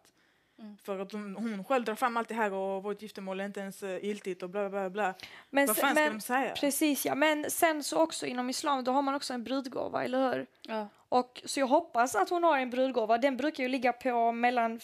För 0.84 1.00
att 1.00 1.12
hon, 1.12 1.36
hon 1.36 1.64
själv 1.64 1.86
drar 1.86 1.96
fram 1.96 2.18
allt 2.18 2.30
det 2.30 2.36
här 2.36 2.54
och 2.54 2.84
vårt 2.84 3.02
giftermål 3.02 3.40
är 3.40 3.46
inte 3.46 3.60
ens 3.60 3.84
eh, 3.84 4.06
giltigt 4.06 4.44
och 4.44 4.50
bla 4.50 4.70
bla 4.70 4.90
bla. 4.90 5.14
Men, 5.50 5.68
Vad 5.68 5.78
fan 5.78 5.96
ska 5.96 6.04
men, 6.04 6.14
de 6.14 6.22
säga? 6.22 6.54
Precis, 6.56 7.06
ja. 7.06 7.16
Men 7.16 7.52
sen 7.52 7.84
så 7.84 8.02
också 8.02 8.26
inom 8.26 8.50
islam, 8.50 8.84
då 8.84 8.92
har 8.92 9.02
man 9.02 9.16
också 9.16 9.34
en 9.34 9.44
brudgåva, 9.44 10.04
eller 10.04 10.34
hur? 10.34 10.46
ja. 10.62 10.88
Och 11.10 11.42
så 11.46 11.60
jag 11.60 11.68
hoppas 11.68 12.16
att 12.16 12.30
hon 12.30 12.44
har 12.44 12.58
en 12.58 12.70
brudgåva. 12.70 13.18
Den 13.18 13.38
brukar 13.38 13.64
ju 13.64 13.70
ligga 13.70 13.94
på 13.94 14.32
mellan 14.32 14.80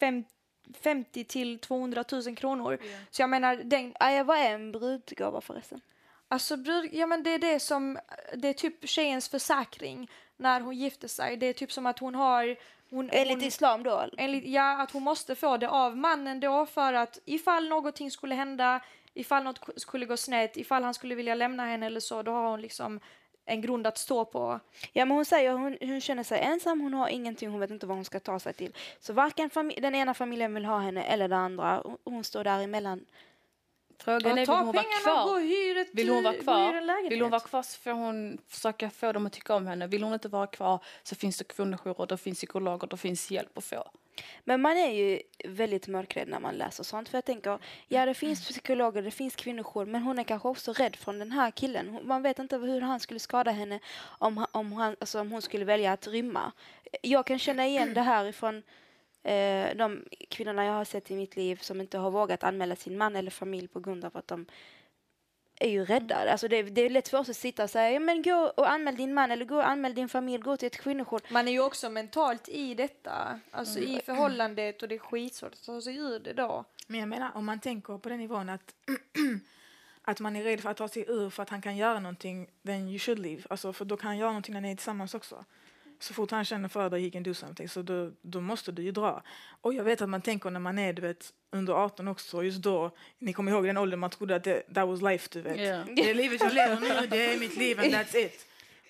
fem, 0.00 0.24
50 0.80 1.24
till 1.24 1.58
200 1.58 2.04
000 2.12 2.36
kronor. 2.36 2.78
Så 3.10 3.22
jag 3.22 3.30
menar, 3.30 3.56
den, 3.56 3.94
vad 4.26 4.38
är 4.38 4.54
en 4.54 4.72
brudgåva 4.72 5.40
förresten? 5.40 5.80
Alltså 6.28 6.56
brud, 6.56 6.90
ja 6.92 7.06
men 7.06 7.22
det 7.22 7.30
är 7.30 7.38
det 7.38 7.60
som, 7.60 7.98
det 8.34 8.48
är 8.48 8.52
typ 8.52 8.88
tjejens 8.88 9.28
försäkring 9.28 10.10
när 10.36 10.60
hon 10.60 10.76
gifter 10.76 11.08
sig. 11.08 11.36
Det 11.36 11.46
är 11.46 11.52
typ 11.52 11.72
som 11.72 11.86
att 11.86 11.98
hon 11.98 12.14
har... 12.14 12.56
Hon, 12.92 13.10
Enligt 13.12 13.36
hon, 13.38 13.44
islam 13.44 13.82
då? 13.82 14.08
enligt, 14.18 14.44
ja, 14.46 14.82
att 14.82 14.90
hon 14.90 15.02
måste 15.02 15.34
få 15.34 15.56
det 15.56 15.68
av 15.68 15.96
mannen 15.96 16.40
då 16.40 16.66
för 16.66 16.92
att 16.92 17.18
ifall 17.24 17.68
någonting 17.68 18.10
skulle 18.10 18.34
hända, 18.34 18.80
ifall 19.14 19.44
något 19.44 19.60
ku- 19.60 19.72
skulle 19.78 20.06
gå 20.06 20.16
snett, 20.16 20.56
ifall 20.56 20.84
han 20.84 20.94
skulle 20.94 21.14
vilja 21.14 21.34
lämna 21.34 21.66
henne 21.66 21.86
eller 21.86 22.00
så, 22.00 22.22
då 22.22 22.32
har 22.32 22.50
hon 22.50 22.60
liksom 22.60 23.00
en 23.44 23.60
grund 23.60 23.86
att 23.86 23.98
stå 23.98 24.24
på. 24.24 24.60
Ja, 24.92 25.04
men 25.04 25.16
hon 25.16 25.24
säger 25.24 25.52
hon, 25.52 25.76
hon 25.80 26.00
känner 26.00 26.22
sig 26.22 26.40
ensam, 26.40 26.80
hon 26.80 26.94
har 26.94 27.08
ingenting, 27.08 27.50
hon 27.50 27.60
vet 27.60 27.70
inte 27.70 27.86
vad 27.86 27.96
hon 27.96 28.04
ska 28.04 28.20
ta 28.20 28.38
sig 28.38 28.52
till. 28.54 28.72
Så 29.00 29.12
varken 29.12 29.50
den 29.78 29.94
ena 29.94 30.14
familjen 30.14 30.54
vill 30.54 30.64
ha 30.64 30.78
henne 30.78 31.02
eller 31.02 31.28
den 31.28 31.38
andra. 31.38 31.80
Hon, 31.84 31.96
hon 32.04 32.24
står 32.24 32.44
däremellan. 32.44 33.04
Frågan 34.04 34.38
är, 34.38 34.46
vill 34.46 34.48
hon 34.48 34.66
vara 34.66 34.80
och 34.80 35.02
kvar? 35.02 35.40
hyr 35.40 35.76
ett, 35.76 35.88
Vill 35.92 36.08
hon 36.08 36.24
vara 36.24 36.34
kvar? 36.34 37.08
Vill 37.10 37.22
hon 37.22 37.30
vara 37.30 37.40
kvar 37.40 37.62
så 37.62 37.78
får 37.78 37.90
hon 37.90 38.38
försöka 38.48 38.90
få 38.90 39.12
dem 39.12 39.26
att 39.26 39.32
tycka 39.32 39.54
om 39.54 39.66
henne. 39.66 39.86
Vill 39.86 40.02
hon 40.02 40.12
inte 40.12 40.28
vara 40.28 40.46
kvar 40.46 40.84
så 41.02 41.14
finns 41.14 41.38
det 41.38 41.44
kvinnojourer, 41.44 42.06
det 42.06 42.16
finns 42.16 42.38
psykologer, 42.38 42.86
det 42.86 42.96
finns 42.96 43.30
hjälp 43.30 43.58
att 43.58 43.64
få. 43.64 43.90
Men 44.44 44.60
man 44.60 44.76
är 44.76 44.90
ju 44.90 45.22
väldigt 45.44 45.88
mörkrädd 45.88 46.28
när 46.28 46.40
man 46.40 46.54
läser 46.54 46.84
sånt. 46.84 47.08
För 47.08 47.16
jag 47.16 47.24
tänker, 47.24 47.58
ja 47.88 48.06
det 48.06 48.14
finns 48.14 48.48
psykologer, 48.48 49.02
det 49.02 49.10
finns 49.10 49.36
kvinnojour, 49.36 49.86
men 49.86 50.02
hon 50.02 50.18
är 50.18 50.24
kanske 50.24 50.48
också 50.48 50.72
rädd 50.72 50.96
från 50.96 51.18
den 51.18 51.32
här 51.32 51.50
killen. 51.50 51.98
Man 52.04 52.22
vet 52.22 52.38
inte 52.38 52.56
hur 52.56 52.80
han 52.80 53.00
skulle 53.00 53.20
skada 53.20 53.50
henne 53.50 53.80
om, 54.02 54.46
om, 54.52 54.72
han, 54.72 54.96
alltså 55.00 55.20
om 55.20 55.32
hon 55.32 55.42
skulle 55.42 55.64
välja 55.64 55.92
att 55.92 56.06
rymma. 56.06 56.52
Jag 57.02 57.26
kan 57.26 57.38
känna 57.38 57.66
igen 57.66 57.94
det 57.94 58.02
här 58.02 58.24
ifrån 58.24 58.62
eh, 59.22 59.76
de 59.76 60.04
kvinnorna 60.30 60.64
jag 60.64 60.72
har 60.72 60.84
sett 60.84 61.10
i 61.10 61.16
mitt 61.16 61.36
liv 61.36 61.56
som 61.56 61.80
inte 61.80 61.98
har 61.98 62.10
vågat 62.10 62.44
anmäla 62.44 62.76
sin 62.76 62.98
man 62.98 63.16
eller 63.16 63.30
familj 63.30 63.68
på 63.68 63.80
grund 63.80 64.04
av 64.04 64.16
att 64.16 64.28
de 64.28 64.46
är 65.60 65.68
ju 65.68 65.84
rädda. 65.84 66.16
Alltså 66.32 66.48
det, 66.48 66.62
det 66.62 66.80
är 66.80 66.90
lätt 66.90 67.08
för 67.08 67.18
oss 67.18 67.28
att 67.28 67.36
sitta 67.36 67.64
och 67.64 67.70
säga, 67.70 67.90
ja, 67.90 68.00
men 68.00 68.22
gå 68.22 68.52
och 68.56 68.70
anmäl 68.70 68.96
din 68.96 69.14
man 69.14 69.30
eller 69.30 69.44
gå 69.44 69.56
och 69.56 69.68
anmäl 69.68 69.94
din 69.94 70.08
familj, 70.08 70.42
gå 70.42 70.56
till 70.56 70.66
ett 70.66 70.76
kvinnojour. 70.76 71.20
Man 71.30 71.48
är 71.48 71.52
ju 71.52 71.60
också 71.60 71.90
mentalt 71.90 72.48
i 72.48 72.74
detta, 72.74 73.40
alltså 73.50 73.78
Mm. 73.78 73.90
i 73.90 74.00
förhållandet 74.00 74.82
och 74.82 74.88
det 74.88 74.94
är 74.94 74.98
skitsvårt 74.98 75.52
att 75.52 75.62
ta 75.66 75.80
sig 75.80 75.96
ur 75.96 76.18
det 76.18 76.32
då. 76.32 76.64
Men 76.86 77.00
jag 77.00 77.08
menar, 77.08 77.30
om 77.34 77.44
man 77.46 77.60
tänker 77.60 77.98
på 77.98 78.08
den 78.08 78.18
nivån 78.18 78.48
att, 78.48 78.74
att 80.02 80.20
man 80.20 80.36
är 80.36 80.42
rädd 80.42 80.60
för 80.60 80.70
att 80.70 80.76
ta 80.76 80.88
sig 80.88 81.04
ur 81.08 81.30
för 81.30 81.42
att 81.42 81.48
han 81.48 81.62
kan 81.62 81.76
göra 81.76 82.00
någonting, 82.00 82.48
then 82.66 82.88
you 82.88 82.98
should 82.98 83.18
leave. 83.18 83.42
Alltså, 83.50 83.72
för 83.72 83.84
då 83.84 83.96
kan 83.96 84.06
han 84.08 84.18
göra 84.18 84.30
någonting 84.30 84.54
när 84.54 84.60
ni 84.60 84.70
är 84.70 84.76
tillsammans 84.76 85.14
också. 85.14 85.44
Så 86.02 86.14
fort 86.14 86.30
han 86.30 86.44
känner 86.44 86.68
för 86.68 86.90
det, 86.90 86.98
he 86.98 87.10
can 87.10 87.22
do 87.22 87.34
something. 87.34 87.68
Så 87.68 87.82
då, 87.82 88.10
då 88.22 88.40
måste 88.40 88.72
du 88.72 88.82
ju 88.82 88.92
dra. 88.92 89.22
Och 89.60 89.74
jag 89.74 89.84
vet 89.84 90.02
att 90.02 90.08
man 90.08 90.22
tänker 90.22 90.50
när 90.50 90.60
man 90.60 90.78
är 90.78 90.92
du 90.92 91.02
vet, 91.02 91.32
under 91.50 91.72
18 91.72 92.08
också, 92.08 92.42
just 92.42 92.62
då, 92.62 92.90
ni 93.18 93.32
kommer 93.32 93.52
ihåg 93.52 93.64
den 93.64 93.76
åldern 93.76 94.00
man 94.00 94.10
trodde 94.10 94.36
att 94.36 94.44
det 94.44 94.74
that 94.74 94.88
was 94.88 95.02
life, 95.02 95.28
du 95.32 95.40
vet. 95.40 95.60
Ja. 95.60 95.94
Det 95.96 96.10
är 96.10 96.14
livet 96.14 96.40
jag 96.40 96.54
lever 96.54 96.80
nu, 96.80 97.06
det 97.06 97.32
är 97.34 97.38
mitt 97.38 97.56
liv 97.56 97.80
and 97.80 97.94
that's 97.94 98.16
it. 98.16 98.46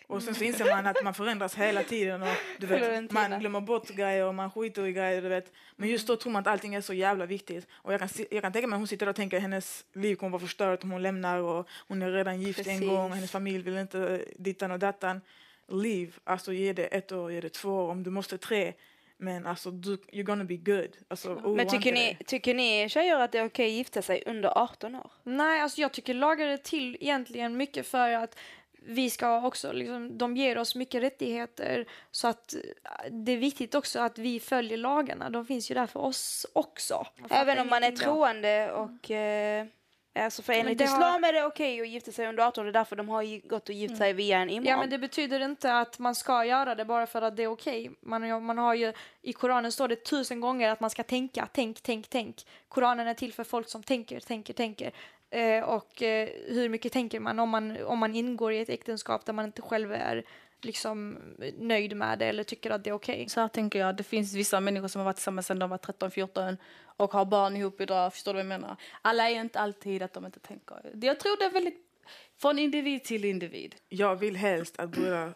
Och 0.07 0.23
sen 0.23 0.35
så 0.35 0.45
inser 0.45 0.65
man 0.65 0.87
att 0.87 1.05
man 1.05 1.15
förändras 1.15 1.55
hela 1.55 1.83
tiden 1.83 2.23
och 2.23 2.29
du 2.59 2.67
vet, 2.67 3.11
man 3.11 3.41
glömmer 3.41 3.61
bort 3.61 3.89
grejer 3.89 4.27
och 4.27 4.35
man 4.35 4.51
skiter 4.51 4.87
i 4.87 4.93
grejer. 4.93 5.23
Du 5.23 5.29
vet. 5.29 5.53
Men 5.77 5.89
just 5.89 6.07
då 6.07 6.17
tror 6.17 6.33
man 6.33 6.41
att 6.41 6.47
allting 6.47 6.75
är 6.75 6.81
så 6.81 6.95
jävla 6.95 7.27
viktigt. 7.27 7.67
Och 7.73 7.93
jag 7.93 8.01
kan, 8.01 8.09
jag 8.31 8.43
kan 8.43 8.53
tänka 8.53 8.69
mig 8.69 8.77
att 8.77 8.81
hon 8.81 8.89
sitter 8.89 9.09
och 9.09 9.17
tänker 9.17 9.37
att 9.37 9.43
hennes 9.43 9.85
liv 9.93 10.17
kommer 10.17 10.31
vara 10.31 10.41
förstört 10.41 10.85
om 10.85 10.91
hon 10.91 11.03
lämnar 11.03 11.39
och 11.39 11.69
hon 11.89 12.03
är 12.03 12.13
redan 12.13 12.41
gift 12.43 12.59
en 12.59 12.65
Precis. 12.65 12.89
gång, 12.89 13.13
hennes 13.13 13.31
familj 13.31 13.63
vill 13.63 13.77
inte 13.79 14.25
dittan 14.37 14.71
och 14.71 14.79
dattan. 14.79 15.21
Leave, 15.69 16.13
alltså 16.25 16.53
ge 16.53 16.73
det 16.73 16.87
ett 16.87 17.13
år, 17.13 17.33
ge 17.33 17.41
det 17.41 17.49
två 17.49 17.71
år, 17.71 17.91
om 17.91 18.03
du 18.03 18.11
måste 18.11 18.39
tre. 18.39 18.73
Men 19.17 19.47
alltså, 19.47 19.71
du, 19.71 19.97
you're 19.97 20.23
gonna 20.23 20.45
be 20.45 20.57
good. 20.57 20.97
Alltså, 21.09 21.29
oroa 21.35 21.57
Men 21.57 21.69
tycker 21.69 21.93
ni, 21.93 22.19
tycker 22.27 22.55
ni 22.55 22.89
tjejer 22.89 23.21
att 23.21 23.33
det 23.33 23.39
är 23.39 23.45
okej 23.45 23.67
att 23.67 23.73
gifta 23.73 24.03
sig 24.03 24.23
under 24.27 24.59
18 24.59 24.95
år? 24.95 25.11
Nej, 25.23 25.61
alltså 25.61 25.81
jag 25.81 25.93
tycker 25.93 26.15
lagar 26.15 26.47
är 26.47 26.57
till 26.57 26.97
egentligen 27.01 27.57
mycket 27.57 27.87
för 27.87 28.13
att 28.13 28.39
vi 28.87 29.11
ska 29.11 29.47
också, 29.47 29.73
liksom, 29.73 30.19
de 30.19 30.37
ger 30.37 30.59
oss 30.59 30.75
mycket 30.75 31.03
rättigheter 31.03 31.87
så 32.11 32.29
att 32.29 32.55
eh, 32.55 32.61
det 33.11 33.33
är 33.33 33.37
viktigt 33.37 33.75
också 33.75 34.01
att 34.01 34.19
vi 34.19 34.41
följer 34.41 34.79
lagarna. 34.79 35.31
De 35.31 35.47
finns 35.47 35.71
ju 35.71 35.75
där 35.75 35.87
för 35.87 36.01
oss 36.01 36.47
också. 36.53 37.07
Även 37.31 37.59
om 37.59 37.69
man 37.69 37.85
är 37.85 37.91
troende 37.91 38.73
och... 38.73 39.11
Eh, 39.11 39.67
alltså 40.15 40.43
för 40.43 40.53
enligt 40.53 40.79
det 40.79 40.85
har- 40.87 40.97
islam 40.99 41.25
är 41.25 41.33
det 41.33 41.45
okej 41.45 41.81
att 41.81 41.89
gifta 41.89 42.13
sig 42.13 42.27
under 42.29 42.43
18 42.47 42.67
och 42.67 42.73
därför 42.73 42.97
de 42.97 43.09
har 43.09 43.49
gått 43.49 43.69
och 43.69 43.75
gift 43.75 43.97
sig 43.97 44.13
via 44.13 44.39
en 44.39 44.51
imam. 44.51 44.67
Ja, 44.67 44.77
men 44.77 44.91
det 44.91 44.99
betyder 44.99 45.41
inte 45.41 45.75
att 45.79 45.99
man 45.99 46.15
ska 46.15 46.45
göra 46.45 46.75
det 46.75 46.85
bara 46.85 47.07
för 47.07 47.23
att 47.23 47.37
det 47.37 47.43
är 47.43 47.47
okej. 47.47 47.91
Man, 48.01 48.31
har- 48.31 48.41
man 48.41 48.59
har 48.59 48.75
ju, 48.75 48.93
I 49.23 49.33
Koranen 49.33 49.73
står 49.73 49.89
det 49.89 49.97
tusen 50.05 50.41
gånger 50.41 50.71
att 50.71 50.81
man 50.81 50.91
ska 50.91 51.03
tänka, 51.03 51.49
tänk, 51.53 51.81
tänk, 51.83 52.09
tänk. 52.09 52.37
Koranen 52.69 53.07
är 53.09 53.15
till 53.15 53.33
för 53.33 53.45
folk 53.45 53.69
som 53.69 53.83
tänker, 53.83 54.21
tänker, 54.21 54.55
tänker. 54.55 54.93
Eh, 55.31 55.63
och 55.65 56.03
eh, 56.03 56.29
hur 56.49 56.69
mycket 56.69 56.93
tänker 56.93 57.21
man 57.21 57.39
om, 57.39 57.49
man 57.51 57.85
om 57.85 57.99
man 57.99 58.15
ingår 58.15 58.53
i 58.53 58.61
ett 58.61 58.69
äktenskap 58.69 59.25
där 59.27 59.33
man 59.33 59.45
inte 59.45 59.63
själv 59.63 59.93
är 59.93 60.25
liksom 60.65 61.19
nöjd 61.59 61.97
med 61.97 62.19
det 62.19 62.27
eller 62.27 62.45
tycker 62.45 62.71
att 62.71 62.85
det 62.85 62.91
är 62.91 62.95
okej? 62.95 63.29
Så 63.29 63.41
här 63.41 63.49
tänker 63.49 63.79
jag, 63.79 63.97
det 63.97 64.03
finns 64.03 64.35
vissa 64.35 64.61
människor 64.61 64.89
som 64.89 64.99
har 64.99 65.05
varit 65.05 65.17
tillsammans 65.17 65.47
sedan 65.47 65.59
de 65.59 65.71
var 65.71 65.79
13-14 65.79 66.57
och 66.85 67.13
har 67.13 67.25
barn 67.25 67.57
ihop 67.57 67.81
idag, 67.81 68.13
förstår 68.13 68.33
du 68.33 68.37
vad 68.37 68.53
jag 68.53 68.61
menar? 68.61 68.77
Alla 69.03 69.31
är 69.31 69.41
inte 69.41 69.61
alltid 69.61 70.03
att 70.03 70.13
de 70.13 70.27
inte 70.27 70.41
tänker. 70.41 70.77
Jag 71.01 71.21
tror 71.21 71.37
det 71.39 71.45
är 71.45 71.51
väldigt 71.51 71.87
från 72.39 72.59
individ 72.59 73.05
till 73.05 73.25
individ. 73.25 73.75
Jag 73.89 74.17
vill 74.17 74.37
helst 74.37 74.79
att 74.79 74.99
eh, 74.99 75.29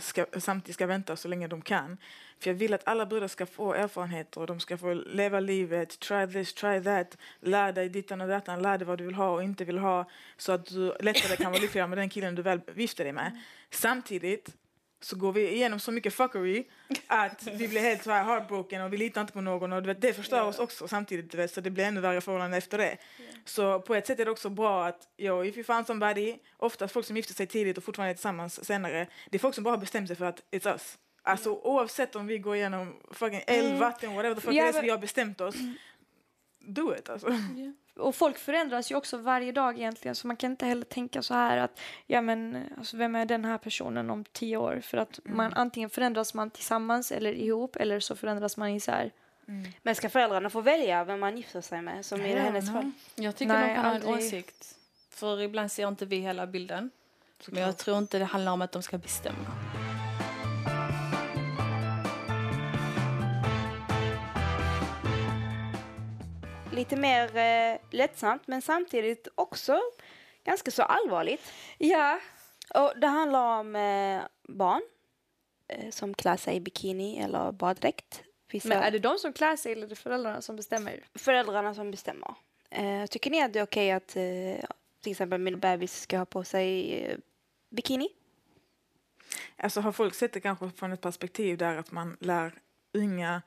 ska, 0.00 0.26
samtidigt 0.38 0.74
ska 0.74 0.86
vänta 0.86 1.16
så 1.16 1.28
länge 1.28 1.48
de 1.48 1.62
kan. 1.62 1.96
För 2.38 2.50
jag 2.50 2.54
vill 2.54 2.74
att 2.74 2.88
alla 2.88 3.06
brudar 3.06 3.28
ska 3.28 3.46
få 3.46 3.74
erfarenheter 3.74 4.40
och 4.40 4.46
de 4.46 4.60
ska 4.60 4.78
få 4.78 4.94
leva 4.94 5.40
livet, 5.40 5.98
try 6.00 6.26
this, 6.26 6.54
try 6.54 6.82
that, 6.82 7.16
lär 7.40 7.72
dig 7.72 7.88
dittan 7.88 8.20
och 8.20 8.28
dattan, 8.28 8.62
lär 8.62 8.78
dig 8.78 8.86
vad 8.86 8.98
du 8.98 9.04
vill 9.04 9.14
ha 9.14 9.30
och 9.30 9.42
inte 9.42 9.64
vill 9.64 9.78
ha 9.78 10.10
så 10.36 10.52
att 10.52 10.66
du 10.66 10.94
lättare 11.00 11.36
kan 11.36 11.52
vara 11.52 11.62
lyckligare 11.62 11.88
med 11.88 11.98
den 11.98 12.08
killen 12.08 12.34
du 12.34 12.42
väl 12.42 12.60
gifter 12.76 13.04
dig 13.04 13.12
med. 13.12 13.40
Samtidigt 13.70 14.54
så 15.00 15.16
går 15.16 15.32
vi 15.32 15.54
igenom 15.54 15.80
så 15.80 15.92
mycket 15.92 16.14
fuckery 16.14 16.64
att 17.06 17.46
vi 17.46 17.68
blir 17.68 17.80
helt 17.80 18.02
så 18.02 18.10
här 18.10 18.24
heartbroken 18.24 18.82
och 18.82 18.92
vi 18.92 18.96
litar 18.96 19.20
inte 19.20 19.32
på 19.32 19.40
någon 19.40 19.72
och 19.72 19.82
det 19.82 20.12
förstör 20.12 20.42
oss 20.42 20.58
också 20.58 20.88
samtidigt 20.88 21.34
vet, 21.34 21.50
så 21.50 21.60
det 21.60 21.70
blir 21.70 21.84
ännu 21.84 22.00
värre 22.00 22.20
förhållanden 22.20 22.58
efter 22.58 22.78
det. 22.78 22.96
Så 23.44 23.80
på 23.80 23.94
ett 23.94 24.06
sätt 24.06 24.20
är 24.20 24.24
det 24.24 24.30
också 24.30 24.48
bra 24.48 24.86
att, 24.86 25.08
yo, 25.16 25.44
if 25.44 25.56
you 25.56 25.64
found 25.64 25.86
somebody, 25.86 26.38
oftast 26.56 26.94
folk 26.94 27.06
som 27.06 27.16
gifter 27.16 27.34
sig 27.34 27.46
tidigt 27.46 27.78
och 27.78 27.84
fortfarande 27.84 28.10
är 28.10 28.14
tillsammans 28.14 28.64
senare, 28.64 29.06
det 29.30 29.36
är 29.36 29.38
folk 29.38 29.54
som 29.54 29.64
bara 29.64 29.74
har 29.74 29.80
bestämt 29.80 30.08
sig 30.08 30.16
för 30.16 30.24
att 30.24 30.42
it's 30.50 30.72
us. 30.72 30.98
Alltså 31.22 31.50
oavsett 31.50 32.16
om 32.16 32.26
vi 32.26 32.38
går 32.38 32.56
igenom 32.56 32.96
fucking 33.10 33.42
eld, 33.46 33.78
vatten, 33.78 34.14
whatever 34.14 34.34
the 34.34 34.40
fuck 34.40 34.54
Ja, 34.54 34.68
it 34.68 34.76
is, 34.76 34.82
vi 34.82 34.90
har 34.90 34.98
bestämt 34.98 35.40
oss. 35.40 35.54
Do 36.60 36.94
it 36.94 37.08
alltså. 37.08 37.28
Och 37.96 38.14
folk 38.14 38.38
förändras 38.38 38.90
ju 38.90 38.94
också 38.94 39.16
varje 39.16 39.52
dag 39.52 39.78
egentligen 39.78 40.14
så 40.14 40.26
man 40.26 40.36
kan 40.36 40.50
inte 40.50 40.66
heller 40.66 40.84
tänka 40.84 41.22
så 41.22 41.34
här 41.34 41.56
att 41.56 41.80
ja 42.06 42.20
men 42.20 42.64
alltså, 42.78 42.96
vem 42.96 43.14
är 43.16 43.26
den 43.26 43.44
här 43.44 43.58
personen 43.58 44.10
om 44.10 44.24
tio 44.24 44.56
år? 44.56 44.80
För 44.82 44.98
att 44.98 45.20
man 45.24 45.52
antingen 45.54 45.90
förändras 45.90 46.34
man 46.34 46.50
tillsammans 46.50 47.12
eller 47.12 47.32
ihop 47.32 47.76
eller 47.76 48.00
så 48.00 48.16
förändras 48.16 48.56
man 48.56 48.68
isär. 48.68 49.10
Men 49.82 49.94
ska 49.94 50.08
föräldrarna 50.08 50.50
få 50.50 50.60
välja 50.60 51.04
vem 51.04 51.20
man 51.20 51.36
gifter 51.36 51.60
sig 51.60 51.82
med, 51.82 52.06
som 52.06 52.20
i 52.20 52.34
hennes 52.34 52.72
fall? 52.72 52.90
Jag 53.14 53.36
tycker 53.36 53.52
Nej, 53.52 53.68
de 53.68 53.74
kan 53.74 53.84
ha 53.84 53.90
en 53.90 53.96
aldrig. 53.96 54.14
åsikt. 54.14 54.76
För 55.10 55.40
ibland 55.40 55.72
ser 55.72 55.88
inte 55.88 56.06
vi 56.06 56.16
hela 56.16 56.46
bilden. 56.46 56.90
Men 57.46 57.62
jag 57.62 57.76
tror 57.76 57.98
inte 57.98 58.18
det 58.18 58.24
handlar 58.24 58.52
om 58.52 58.62
att 58.62 58.72
de 58.72 58.82
ska 58.82 58.98
bestämma. 58.98 59.69
Lite 66.72 66.96
mer 66.96 67.36
eh, 67.36 67.78
lättsamt, 67.90 68.46
men 68.46 68.62
samtidigt 68.62 69.28
också 69.34 69.80
ganska 70.44 70.70
så 70.70 70.82
allvarligt. 70.82 71.52
Ja, 71.78 72.20
Och 72.74 72.92
det 73.00 73.06
handlar 73.06 73.60
om 73.60 73.76
eh, 73.76 74.22
barn 74.48 74.82
eh, 75.68 75.90
som 75.90 76.14
klär 76.14 76.36
sig 76.36 76.56
i 76.56 76.60
bikini 76.60 77.18
eller 77.18 77.52
baddräkt. 77.52 78.22
Vissa 78.52 78.68
men 78.68 78.78
är 78.78 78.90
det 78.90 78.98
de 78.98 79.18
som 79.18 79.32
klär 79.32 79.56
sig 79.56 79.72
eller 79.72 79.84
är 79.84 79.88
det 79.88 79.96
föräldrarna 79.96 80.42
som 80.42 80.56
bestämmer? 80.56 81.04
föräldrarna 81.14 81.74
som 81.74 81.90
bestämmer. 81.90 82.34
Eh, 82.70 83.06
tycker 83.06 83.30
ni 83.30 83.42
att 83.42 83.52
det 83.52 83.58
är 83.58 83.64
okej 83.64 83.90
att 83.90 84.16
eh, 84.16 84.64
till 85.00 85.10
exempel 85.10 85.40
min 85.40 85.58
bebis 85.60 86.00
ska 86.00 86.18
ha 86.18 86.24
på 86.24 86.44
sig 86.44 87.00
eh, 87.04 87.18
bikini? 87.70 88.08
Alltså 89.56 89.80
har 89.80 89.92
folk 89.92 90.14
sett 90.14 90.32
det 90.32 90.40
kanske 90.40 90.70
från 90.70 90.92
ett 90.92 91.00
perspektiv 91.00 91.58
där 91.58 91.76
att 91.76 91.92
man 91.92 92.16
lär 92.20 92.52
unga 92.92 93.42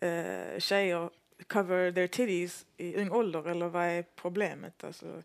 eh, 0.00 0.58
tjejer 0.58 1.10
cover 1.48 1.92
their 1.92 2.06
titties 2.06 2.66
i 2.76 2.96
ung 2.96 3.10
ålder 3.10 3.50
eller 3.50 3.68
vad 3.68 3.84
är 3.84 4.02
problemet? 4.02 4.84
Alltså, 4.84 5.22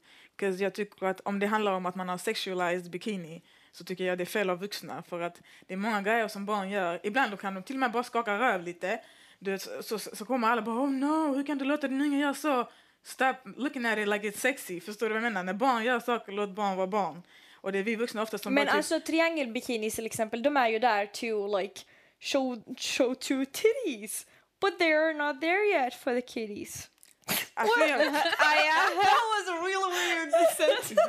jag 0.60 0.73
tycker 0.73 1.06
att 1.06 1.19
om 1.19 1.39
det 1.39 1.47
handlar 1.47 1.71
om 1.71 1.86
att 1.86 1.95
man 1.95 2.10
har 2.10 2.17
sexualized 2.17 2.91
bikini 2.91 3.41
så 3.71 3.84
tycker 3.84 4.04
jag 4.04 4.17
det 4.17 4.23
är 4.23 4.25
fel 4.25 4.49
av 4.49 4.60
vuxna 4.60 5.04
för 5.04 5.21
att 5.21 5.41
det 5.67 5.73
är 5.73 5.78
många 5.78 6.01
grejer 6.01 6.28
som 6.28 6.45
barn 6.45 6.69
gör. 6.69 6.99
Ibland 7.04 7.39
kan 7.39 7.54
de 7.54 7.63
till 7.63 7.75
och 7.75 7.80
med 7.80 7.91
bara 7.91 8.04
skaka 8.04 8.39
röv 8.39 8.63
lite. 8.63 8.99
Du 9.39 9.60
så, 9.60 9.82
så, 9.82 9.99
så 9.99 10.25
kommer 10.25 10.47
alla 10.47 10.62
bara 10.62 10.75
oh 10.75 10.91
no, 10.91 11.36
hur 11.36 11.45
kan 11.45 11.58
du 11.58 11.65
låta 11.65 11.88
din 11.88 12.01
unge 12.01 12.19
göra 12.19 12.34
så? 12.34 12.69
Stop 13.04 13.36
looking 13.56 13.86
at 13.86 13.97
it 13.97 14.08
like 14.08 14.28
it's 14.28 14.38
sexy. 14.38 14.80
Förstår 14.82 15.10
du 15.10 15.13
vad 15.13 15.23
jag 15.23 15.34
menar? 15.34 15.43
När 15.43 15.54
barn 15.54 15.84
gör 15.84 15.99
saker, 15.99 16.32
låt 16.32 16.49
barn 16.49 16.78
vara 16.78 16.88
barn. 16.88 17.21
Och 17.54 17.71
det 17.71 17.80
är 17.80 17.84
vi 17.84 17.95
vuxna 17.95 18.21
ofta 18.21 18.38
som 18.38 18.54
Men 18.54 18.65
typ- 18.65 18.75
alltså 18.75 18.99
triangelbikinis 18.99 19.95
till 19.95 20.06
exempel, 20.06 20.43
de 20.43 20.58
är 20.58 20.67
ju 20.67 20.80
där 20.80 21.06
to 21.06 21.58
like 21.58 21.82
show, 22.19 22.63
show 22.78 23.13
two 23.13 23.45
titties. 23.45 24.28
But 24.62 24.80
they're 24.80 25.13
not 25.13 25.41
there 25.41 25.65
yet 25.65 25.94
for 25.94 26.13
the 26.13 26.22
kitties. 26.22 26.89
Alltså, 27.58 27.80
jag, 27.80 28.00
that 28.00 29.24
was 29.34 29.48
a 29.50 29.58
real 29.68 29.91
weird 29.91 30.30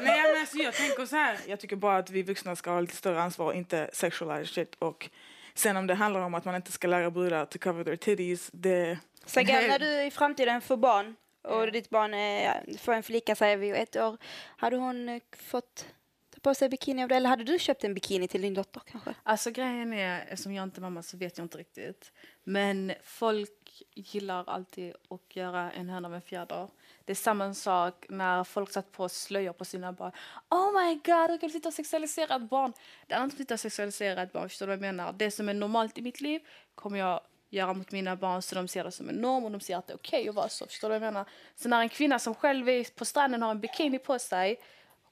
Nej 0.01 0.23
men 0.23 0.41
alltså 0.41 0.57
jag 0.59 0.75
tänker 0.75 1.07
så 1.07 1.17
här. 1.17 1.39
Jag 1.47 1.61
tycker 1.61 1.77
bara 1.77 1.97
att 1.97 2.11
vi 2.11 2.23
vuxna 2.23 2.57
ska 2.57 2.71
ha 2.71 2.81
lite 2.81 2.97
större 2.97 3.23
ansvar 3.23 3.53
inte 3.53 3.91
sexualize 3.93 4.55
shit. 4.55 4.75
Och 4.79 5.11
sen 5.55 5.77
om 5.77 5.87
det 5.87 5.95
handlar 5.95 6.21
om 6.21 6.35
att 6.35 6.45
man 6.45 6.55
inte 6.55 6.73
ska 6.73 6.89
lära 6.89 7.11
brudar 7.11 7.47
to 7.47 7.59
cover 7.59 7.85
their 7.85 7.97
titties, 7.97 8.51
det... 8.53 8.99
Sagan, 9.27 9.67
när 9.69 9.79
du 9.79 10.03
i 10.03 10.11
framtiden 10.11 10.61
får 10.61 10.77
barn 10.77 11.17
och 11.43 11.73
ditt 11.73 11.91
barn 11.91 12.15
är, 12.15 12.79
får 12.79 12.93
en 12.93 13.03
flicka 13.03 13.35
säger 13.35 13.57
vi 13.57 13.71
ett 13.71 13.97
år, 13.97 14.17
hade 14.57 14.77
hon 14.77 15.09
eh, 15.09 15.23
fått 15.39 15.87
ta 16.37 16.51
på 16.51 16.55
sig 16.55 16.69
bikini 16.69 17.03
av 17.03 17.09
det 17.09 17.17
eller 17.17 17.29
hade 17.29 17.45
du 17.45 17.59
köpt 17.59 17.85
en 17.85 17.95
bikini 17.95 18.29
till 18.29 18.43
din 18.43 18.55
dotter 18.55 18.83
kanske? 18.87 19.15
Alltså 19.23 19.51
grejen 19.51 19.93
är, 19.93 20.25
eftersom 20.29 20.55
jag 20.55 20.63
inte 20.63 20.81
är 20.81 20.83
mamma 20.83 21.03
så 21.03 21.17
vet 21.17 21.39
jag 21.39 21.45
inte 21.45 21.59
riktigt. 21.59 22.13
Men 22.45 22.93
folk 23.03 23.83
gillar 23.95 24.45
alltid 24.47 24.95
att 25.11 25.37
göra 25.37 25.73
en 25.73 25.89
höna 25.89 26.09
med 26.09 26.25
fjäder. 26.25 26.69
Det 27.05 27.13
är 27.13 27.15
samma 27.15 27.55
sak 27.55 28.07
när 28.09 28.45
folk 28.45 28.71
satt 28.71 28.93
på 28.93 29.09
slöjor 29.09 29.53
på 29.53 29.65
sina 29.65 29.93
barn. 29.93 30.13
Oh 30.51 30.73
my 30.73 30.95
god, 30.95 31.31
hur 31.31 31.39
kan 31.39 31.49
du 31.49 31.53
sitta 31.53 31.69
och 31.69 31.75
sexualisera 31.75 32.37
ett 32.37 32.51
barn? 32.51 32.73
Det 33.07 33.15
är 33.15 33.25
inte 33.25 33.35
att 33.35 33.39
sitta 33.39 33.55
och 33.55 33.61
sexualisera 33.61 34.23
ett 34.23 34.33
barn, 34.33 34.49
förstår 34.49 34.67
du 34.67 34.71
vad 34.71 34.87
jag 34.87 34.95
menar? 34.95 35.13
Det 35.13 35.31
som 35.31 35.49
är 35.49 35.55
normalt 35.55 35.99
i 35.99 36.03
mitt 36.03 36.21
liv 36.21 36.41
kommer 36.75 36.99
jag 36.99 37.21
göra 37.51 37.75
mot 37.75 37.93
mina 37.93 38.17
barn 38.17 38.43
så 38.43 38.55
de 38.55 38.69
ser 38.69 38.85
det 38.85 38.93
som 38.93 39.09
en 39.09 39.15
norm 39.15 39.45
och 39.45 39.51
de 39.51 39.61
ser 39.61 39.77
att 39.77 39.87
det 39.87 39.93
är 39.93 39.97
okej 39.97 40.21
okay 40.21 40.29
att 40.29 40.35
vara 40.35 40.49
så. 40.49 40.67
Förstår 40.67 40.89
du 40.89 40.99
vad 40.99 41.07
jag 41.07 41.15
menar? 41.15 41.29
Så 41.55 41.69
när 41.69 41.81
en 41.81 41.89
kvinna 41.89 42.19
som 42.19 42.35
själv 42.35 42.69
är 42.69 42.95
på 42.95 43.05
stranden 43.05 43.43
har 43.43 43.51
en 43.51 43.61
bikini 43.61 43.99
på 43.99 44.19
sig 44.19 44.61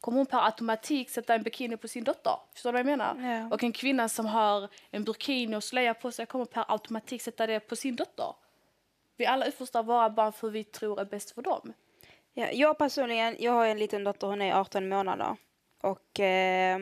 kommer 0.05 0.19
hon 0.19 0.27
per 0.27 0.39
automatik 0.39 1.11
sätta 1.11 1.35
en 1.35 1.43
bikini 1.43 1.77
på 1.77 1.89
sin 1.89 2.05
dotter. 2.05 2.37
Förstår 2.53 2.73
du 2.73 2.73
vad 2.73 2.81
jag 2.81 2.87
menar? 2.87 3.31
Ja. 3.31 3.55
Och 3.55 3.63
en 3.63 3.73
kvinna 3.73 4.09
som 4.09 4.27
har 4.27 4.69
en 4.91 5.05
burkini 5.05 5.57
och 5.57 5.65
slöja 5.65 5.95
på 5.95 6.13
sig 6.13 6.27
kommer 6.27 6.45
per 6.45 6.65
automatik 6.69 7.23
sätta 7.23 7.47
det 7.47 7.61
på 7.61 7.77
sin 7.77 7.97
dotter. 7.97 8.35
Vi 9.17 9.27
alla 9.27 9.47
uppfostrar 9.47 9.83
våra 9.83 10.11
barn 10.11 10.33
för 10.33 10.51
vi 10.51 10.65
tror 10.65 11.01
är 11.01 11.05
bäst 11.05 11.31
för 11.31 11.43
dem. 11.43 11.73
Ja, 12.35 12.51
jag 12.53 12.79
personligen, 12.79 13.37
jag 13.39 13.53
har 13.53 13.67
en 13.67 13.79
liten 13.79 14.05
dotter, 14.05 14.27
hon 14.27 14.43
är 14.43 14.55
18 14.55 14.89
månader. 14.89 15.37
Och 15.81 16.21
eh, 16.21 16.79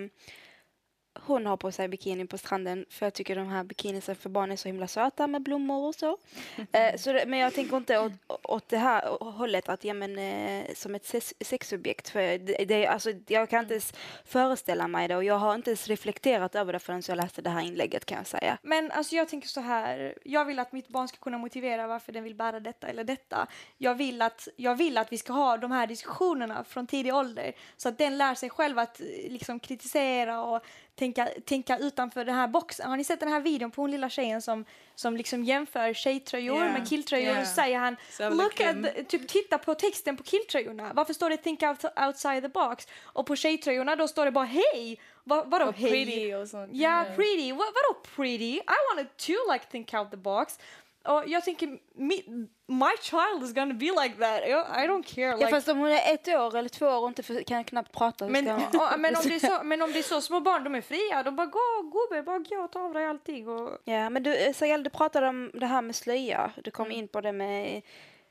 hon 1.27 1.47
har 1.47 1.57
på 1.57 1.73
sig 1.73 1.89
bikini 1.89 2.27
på 2.27 2.39
stranden 2.39 2.85
för 2.91 3.07
jag 3.07 3.15
tycker 3.15 3.37
de 3.37 3.49
här 3.49 3.65
bikinisen 3.65 4.17
för 4.17 4.31
barn 4.31 4.53
är 4.53 4.57
så 4.57 4.69
himla 4.69 4.89
söta 4.89 5.27
med 5.27 5.43
blommor 5.43 5.89
och 5.89 5.95
så. 5.95 6.19
eh, 6.73 6.97
så 6.97 7.13
det, 7.13 7.25
men 7.27 7.39
jag 7.39 7.55
tänker 7.55 7.77
inte 7.77 7.99
åt, 7.99 8.13
åt 8.43 8.69
det 8.69 8.77
här 8.77 9.17
hållet 9.21 9.69
att 9.69 9.85
ja, 9.85 9.95
men, 9.95 10.19
eh, 10.19 10.75
som 10.75 10.95
ett 10.95 11.07
sex, 11.07 11.35
sexobjekt. 11.41 12.09
För 12.09 12.39
det, 12.39 12.65
det, 12.65 12.87
alltså, 12.87 13.11
jag 13.27 13.51
kan 13.51 13.61
inte 13.61 13.75
ens 13.75 13.95
föreställa 14.25 14.89
mig 14.89 15.09
det 15.09 15.17
och 15.17 15.25
jag 15.25 15.39
har 15.39 15.55
inte 15.55 15.71
ens 15.71 15.89
reflekterat 15.89 16.55
över 16.55 16.73
det 16.73 16.79
förrän 16.79 17.03
jag 17.09 17.17
läste 17.17 17.43
det 17.43 17.51
här 17.51 17.63
inlägget 17.63 18.05
kan 18.05 18.19
jag 18.19 18.27
säga. 18.27 18.59
Men 18.63 18.91
alltså 18.91 19.17
jag 19.17 19.29
tänker 19.29 19.49
så 19.49 19.61
här, 19.61 20.19
jag 20.25 20.45
vill 20.45 20.59
att 20.59 20.73
mitt 20.73 20.89
barn 20.89 21.09
ska 21.09 21.19
kunna 21.19 21.39
motivera 21.39 21.87
varför 21.87 22.13
den 22.13 22.25
vill 22.25 22.35
bära 22.35 22.61
detta 22.61 22.87
eller 22.87 23.05
detta. 23.05 23.47
Jag 23.79 23.95
vill 23.95 24.23
att, 24.23 24.49
jag 24.57 24.75
vill 24.75 24.99
att 24.99 25.13
vi 25.13 25.19
ska 25.19 25.33
ha 25.33 25.57
de 25.57 25.71
här 25.71 25.87
diskussionerna 25.87 26.65
från 26.65 26.87
tidig 26.87 27.15
ålder 27.15 27.53
så 27.77 27.89
att 27.89 27.99
den 27.99 28.19
lär 28.19 28.35
sig 28.35 28.51
själv 28.51 28.79
att 28.79 29.01
eh, 29.01 29.07
liksom 29.29 29.61
kritisera 29.61 30.43
och 30.43 30.63
tänka, 30.99 31.29
tänka 31.45 31.79
utanför 31.79 32.25
den 32.25 32.35
här 32.35 32.49
boxen. 32.49 32.91
Har 32.91 32.97
ni 32.97 33.05
sett 33.05 33.21
den 33.21 33.29
här 33.33 33.41
videon 33.41 33.71
på 33.71 33.83
hon 33.83 33.91
lilla 33.91 34.09
tjejen 34.09 34.43
som, 34.43 34.65
som 34.95 35.17
liksom 35.17 35.45
jämför 35.45 35.95
tjejtröjor 35.95 36.57
Yeah. 36.57 36.73
med 36.73 36.89
killtröjor 36.89 37.27
Yeah. 37.27 37.41
och 37.41 37.47
säger 37.47 37.79
han 37.79 37.97
Så 38.11 38.31
Look 38.31 38.55
Kim. 38.55 38.85
at 38.85 39.09
typ 39.09 39.29
titta 39.29 39.59
på 39.59 39.75
texten 39.75 40.17
på 40.17 40.23
killtröjorna. 40.23 40.93
Varför 40.95 41.15
står 41.15 41.31
det 41.31 41.37
think 41.37 41.63
out, 41.63 41.85
outside 42.07 42.43
the 42.43 42.49
box? 42.49 42.87
Och 43.03 43.27
på 43.27 43.37
tjejtröjorna 43.37 43.97
då 43.97 44.09
står 44.09 44.25
det 44.25 44.31
bara 44.31 44.45
hej. 44.45 45.01
Va, 45.25 45.45
vadå 45.47 45.67
Och 45.67 45.75
hej? 45.75 45.91
pretty 45.91 46.35
och 46.35 46.49
sånt. 46.49 46.71
Ja, 46.73 47.05
Yeah. 47.05 47.17
pretty. 47.17 47.53
Vad, 47.53 47.59
vadå 47.67 48.01
pretty? 48.17 48.55
I 48.57 48.63
wanted 48.95 49.17
to 49.17 49.33
like 49.53 49.65
think 49.71 49.95
out 49.95 50.11
the 50.11 50.17
box. 50.17 50.59
Och 51.05 51.23
jag 51.27 51.45
tänker, 51.45 51.67
me, 51.95 52.15
my 52.67 52.91
child 53.01 53.43
is 53.43 53.55
gonna 53.55 53.75
be 53.75 53.85
like 53.87 54.15
that. 54.19 54.43
I 54.85 54.89
don't 54.89 55.03
care. 55.15 55.27
Ja, 55.27 55.37
Like, 55.37 55.51
fast 55.51 55.69
om 55.69 55.79
hon 55.79 55.89
är 55.93 56.15
ett 56.15 56.29
år 56.29 56.57
eller 56.57 56.69
två 56.69 56.87
år 56.87 57.03
och 57.03 57.09
inte 57.09 57.23
för, 57.23 57.43
kan 57.43 57.65
knappt 57.65 57.93
prata. 57.93 58.29
men, 58.29 58.47
ja, 58.47 58.97
men, 58.99 59.17
om 59.17 59.23
det 59.25 59.35
är 59.35 59.39
så, 59.59 59.63
men 59.65 59.83
om 59.83 59.93
det 59.93 59.99
är 59.99 60.03
så 60.03 60.21
små 60.21 60.41
barn, 60.41 60.65
de 60.65 60.75
är 60.75 60.81
fria. 60.81 61.23
De 61.23 61.37
bara 61.37 61.47
gå 61.47 61.61
gubbe, 61.83 62.23
bara 62.23 62.39
gå 62.39 62.57
och 62.57 62.73
ta 62.73 62.81
av 62.81 62.93
dig 62.95 63.07
allting. 63.07 63.49
Och, 63.49 63.79
Ja, 63.85 64.11
men 64.11 64.23
du, 64.23 64.37
eh, 64.37 64.53
Sagal, 64.53 64.83
du 64.83 64.91
pratade 64.91 65.29
om 65.29 65.51
det 65.55 65.67
här 65.67 65.83
med 65.83 65.97
slöja. 65.97 66.53
Du 66.65 66.71
kom 66.71 66.87
Mm. 66.87 66.99
in 66.99 67.09
på 67.09 67.21
det 67.21 67.33
med 67.33 67.83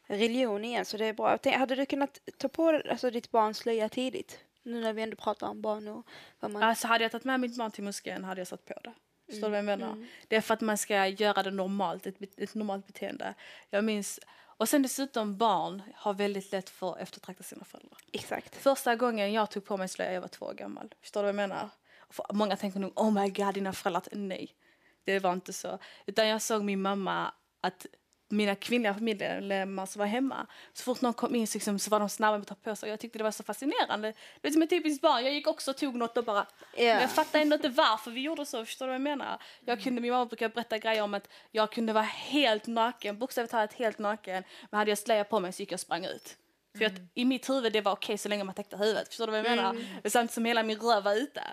religion 0.08 0.66
igen, 0.66 0.86
så 0.86 0.98
det 0.98 1.06
är 1.06 1.14
bra. 1.14 1.38
Tänkte, 1.38 1.60
hade 1.60 1.76
du 1.76 1.86
kunnat 1.86 2.20
ta 2.38 2.48
på 2.48 2.82
alltså, 2.90 3.10
ditt 3.10 3.32
barns 3.32 3.58
slöja 3.58 3.90
tidigt? 3.90 4.40
Nu 4.64 4.82
när 4.82 4.94
vi 4.94 5.02
ändå 5.02 5.16
pratar 5.16 5.48
om 5.48 5.62
barn 5.62 5.88
och 5.88 6.06
vad 6.40 6.52
man... 6.52 6.64
Alltså 6.64 6.88
hade 6.88 7.04
jag 7.04 7.12
tagit 7.12 7.26
med 7.26 7.40
mitt 7.40 7.58
barn 7.58 7.72
till 7.72 7.84
moskén 7.84 8.24
hade 8.24 8.42
jag 8.42 8.48
satt 8.48 8.66
på 8.66 8.74
det. 8.84 8.94
Förstår 9.32 9.48
du 9.48 9.52
vad 9.52 9.58
jag 9.58 9.70
Mm, 9.70 9.80
menar? 9.80 10.08
Det 10.28 10.36
är 10.36 10.42
för 10.42 10.54
att 10.54 10.62
man 10.62 10.78
ska 10.78 11.08
göra 11.08 11.44
det 11.44 11.52
normalt, 11.52 12.08
ett, 12.08 12.16
ett 12.38 12.56
normalt 12.56 12.88
beteende. 12.88 13.34
Jag 13.70 13.84
minns, 13.84 14.20
och 14.58 14.70
sen 14.70 14.82
dessutom 14.82 15.38
barn 15.38 15.82
har 15.96 16.14
väldigt 16.14 16.52
lätt 16.52 16.70
för 16.70 16.92
att 16.92 17.00
eftertrakta 17.00 17.44
sina 17.44 17.66
föräldrar. 17.66 17.98
Exakt. 18.12 18.56
Första 18.56 18.96
gången 18.96 19.34
jag 19.34 19.52
tog 19.52 19.66
på 19.66 19.78
mig 19.78 19.88
slöja 19.88 20.14
jag 20.14 20.22
var 20.22 20.28
två 20.28 20.46
år 20.46 20.54
gammal. 20.54 20.94
Förstår 21.02 21.22
du 21.22 21.24
vad 21.24 21.30
jag 21.30 21.50
menar? 21.50 21.70
För, 22.10 22.26
många 22.34 22.56
tänker 22.56 22.80
nog, 22.80 22.92
oh 22.96 23.12
my 23.12 23.30
god, 23.30 23.54
dina 23.54 23.74
föräldrar. 23.74 24.04
Nej, 24.12 24.56
det 25.04 25.20
var 25.20 25.34
inte 25.34 25.54
så. 25.54 25.80
Utan 26.06 26.28
jag 26.28 26.42
såg 26.42 26.64
min 26.64 26.82
mamma 26.82 27.34
att 27.62 27.86
mina 28.32 28.56
kvinnliga 28.56 28.94
familjemedlemmar 28.94 29.86
som 29.86 30.00
var 30.00 30.06
hemma, 30.06 30.48
så 30.74 30.84
fort 30.84 31.02
någon 31.02 31.14
kom 31.14 31.36
in 31.36 31.48
så, 31.48 31.58
liksom, 31.58 31.80
så 31.80 31.90
var 31.90 32.00
de 32.00 32.10
snabba 32.10 32.38
med 32.38 32.42
att 32.42 32.48
ta 32.48 32.70
på 32.70 32.76
sig. 32.76 32.90
Jag 32.90 33.00
tyckte 33.00 33.18
det 33.18 33.24
var 33.24 33.32
så 33.32 33.44
fascinerande. 33.44 34.14
Det 34.42 34.48
är 34.48 34.52
som 34.52 34.62
ett 34.62 34.70
typiskt 34.70 35.02
barn. 35.02 35.24
Jag 35.24 35.34
gick 35.34 35.48
också 35.48 35.72
och 35.72 35.78
tog 35.78 35.96
något 35.96 36.18
och 36.18 36.24
bara... 36.24 36.46
Ja. 36.76 36.84
Men 36.84 37.02
jag 37.02 37.12
fattar 37.12 37.40
ändå 37.40 37.56
inte 37.56 37.70
varför 37.70 38.12
vi 38.12 38.22
gjorde 38.22 38.46
så. 38.46 38.66
Förstår 38.66 38.86
du 38.86 38.90
vad 38.90 38.96
jag 38.96 39.02
menar? 39.02 39.42
Jag 39.66 39.82
kunde, 39.82 40.02
min 40.02 40.12
mamma 40.12 40.26
brukar 40.26 40.50
berätta 40.50 40.78
grejer 40.78 41.02
om 41.02 41.14
att 41.14 41.30
jag 41.52 41.72
kunde 41.72 41.94
vara 41.94 42.04
helt 42.04 42.68
naken, 42.68 43.20
bokstavligt 43.20 43.52
talat 43.52 43.74
helt 43.74 44.00
naken. 44.00 44.44
Men 44.70 44.78
hade 44.78 44.92
jag 44.92 44.98
slöja 44.98 45.24
på 45.24 45.40
mig 45.40 45.54
så 45.54 45.62
gick 45.62 45.72
jag 45.72 45.78
och 45.78 45.80
sprang 45.80 46.06
ut. 46.06 46.38
För 46.78 46.86
att 46.86 46.94
i 47.14 47.26
mitt 47.26 47.50
huvud 47.50 47.74
det 47.74 47.82
var 47.82 47.92
okej 47.92 48.18
så 48.18 48.30
länge 48.30 48.44
man 48.44 48.56
täckte 48.56 48.78
huvudet. 48.78 49.08
Förstår 49.08 49.28
du 49.28 49.32
vad 49.32 49.40
jag 49.40 49.50
menar? 49.50 49.78
Samtidigt 50.10 50.34
som 50.34 50.46
hela 50.46 50.64
min 50.64 50.80
röv 50.80 51.04
var 51.04 51.16
ute. 51.16 51.44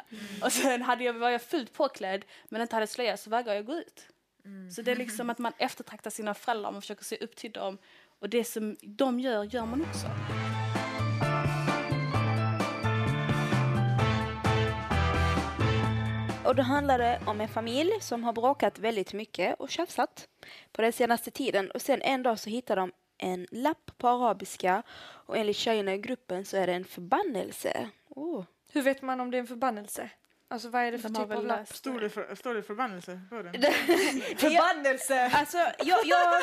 Och 0.43 0.53
sen 0.53 0.83
hade 0.83 1.05
jag, 1.05 1.13
var 1.13 1.31
jag 1.31 1.43
fullt 1.43 1.73
påklädd 1.73 2.25
men 2.49 2.63
inte 2.63 2.77
hade 2.77 2.87
slöja 2.87 3.17
så 3.17 3.31
vägrade 3.31 3.57
jag 3.57 3.67
gå 3.67 3.75
ut. 3.75 4.09
Så 4.71 4.83
det 4.83 4.91
är 4.91 4.97
liksom 4.97 5.31
att 5.31 5.39
man 5.39 5.53
eftertraktar 5.59 6.11
sina 6.11 6.35
föräldrar, 6.35 6.73
man 6.73 6.83
försöker 6.83 7.05
se 7.05 7.17
upp 7.17 7.37
till 7.37 7.53
dem. 7.53 7.79
Och 8.19 8.29
det 8.29 8.45
som 8.45 8.77
de 8.83 9.21
gör, 9.21 9.45
gör 9.45 9.67
man 9.67 9.83
också. 9.83 10.07
Och 16.49 16.55
då 16.55 16.63
handlar 16.63 16.99
det 16.99 17.21
om 17.27 17.41
en 17.41 17.49
familj 17.49 17.93
som 18.01 18.25
har 18.25 18.33
bråkat 18.33 18.79
väldigt 18.79 19.13
mycket 19.13 19.61
och 19.61 19.71
tjafsat 19.71 20.29
på 20.73 20.83
den 20.83 20.93
senaste 20.93 21.31
tiden. 21.31 21.71
Och 21.71 21.83
sen 21.83 22.03
en 22.03 22.23
dag 22.23 22.39
så 22.39 22.51
hittar 22.51 22.77
de 22.77 22.93
en 23.19 23.47
lapp 23.51 23.91
på 23.99 24.09
arabiska 24.09 24.83
och 25.01 25.37
enligt 25.37 25.57
tjejerna 25.57 25.95
i 25.95 25.99
gruppen 25.99 26.45
så 26.45 26.57
är 26.57 26.67
det 26.67 26.73
en 26.73 26.85
förbannelse. 26.85 27.89
Oh. 28.09 28.45
hur 28.73 28.83
vet 28.83 29.03
man 29.03 29.21
om 29.21 29.31
det 29.31 29.37
är 29.37 29.41
en 29.41 29.47
förbannelse? 29.47 30.11
Alltså 30.51 30.69
vad 30.69 30.83
är 30.83 30.93
det 30.93 30.99
för 30.99 31.09
De 31.09 31.25
typ 31.29 31.37
av 31.37 31.47
lapp? 31.47 31.69
Står 31.69 32.01
det, 32.01 32.11
för, 32.11 32.35
står 32.35 32.55
det 32.55 32.63
förbannelse 32.63 33.21
på 33.31 33.43
den? 33.43 33.63
Förbannelse! 34.39 35.31
Alltså, 35.35 35.59
jag, 35.79 36.07
jag, 36.07 36.43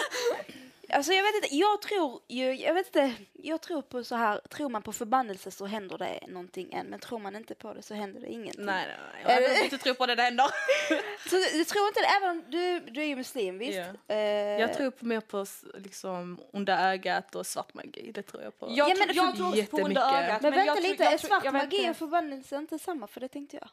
alltså 0.90 1.14
jag 1.14 1.24
vet 1.24 1.36
inte, 1.36 1.56
jag 1.56 1.82
tror 1.82 2.22
ju, 2.28 2.54
jag 2.56 2.74
vet 2.74 2.88
inte, 2.88 3.14
jag 3.34 3.62
tror 3.62 3.82
på 3.82 4.04
så 4.04 4.16
här, 4.16 4.42
tror 4.50 4.70
man 4.70 4.82
på 4.82 4.94
förbannelse 4.94 5.52
så 5.52 5.66
händer 5.66 5.98
det 5.98 6.20
någonting 6.28 6.74
än, 6.74 6.88
men 6.88 7.00
tror 7.00 7.20
man 7.20 7.36
inte 7.36 7.56
på 7.56 7.74
det 7.74 7.82
så 7.82 7.94
händer 7.94 8.22
det 8.22 8.28
ingenting. 8.28 8.66
Nej, 8.66 8.88
nej, 8.88 9.24
nej. 9.26 9.44
Jag 9.44 9.64
inte 9.64 9.78
tro 9.78 9.94
på 9.94 10.06
det 10.06 10.24
ändå. 10.24 10.44
Så 11.30 11.36
du 11.36 11.64
tror 11.64 11.88
inte 11.88 12.00
det, 12.00 12.08
även 12.18 12.30
om 12.30 12.44
du, 12.48 12.80
du 12.80 13.02
är 13.02 13.06
ju 13.06 13.16
muslim, 13.16 13.58
visst? 13.58 13.78
Ja. 14.08 14.16
Eh, 14.16 14.20
Jag 14.62 14.74
tror 14.74 14.92
på 14.92 15.06
mer 15.06 15.20
på 15.22 15.46
liksom 15.78 16.40
onda 16.54 16.92
ögat 16.92 17.36
och 17.36 17.48
svart 17.48 17.74
magi. 17.74 18.12
Det 18.14 18.22
tror 18.24 18.44
jag 18.44 18.60
på. 18.60 18.66
Jag, 18.70 18.90
Ja, 18.90 18.96
tror- 18.96 19.08
men 19.08 19.16
jag 19.16 19.36
tror 19.36 19.50
också 19.50 19.66
på 19.66 19.78
onda 19.78 20.02
ögat. 20.24 20.42
Men, 20.42 20.54
jag 20.54 20.66
vänta 20.66 20.82
lite, 20.82 21.04
jag 21.04 21.14
är 21.14 21.18
svart 21.18 21.52
magi 21.54 21.90
och 21.90 21.96
förbannelse 21.98 22.56
inte 22.58 22.80
samma? 22.80 23.08
För 23.08 23.20
det 23.22 23.28
tänkte 23.28 23.58
jag. 23.58 23.70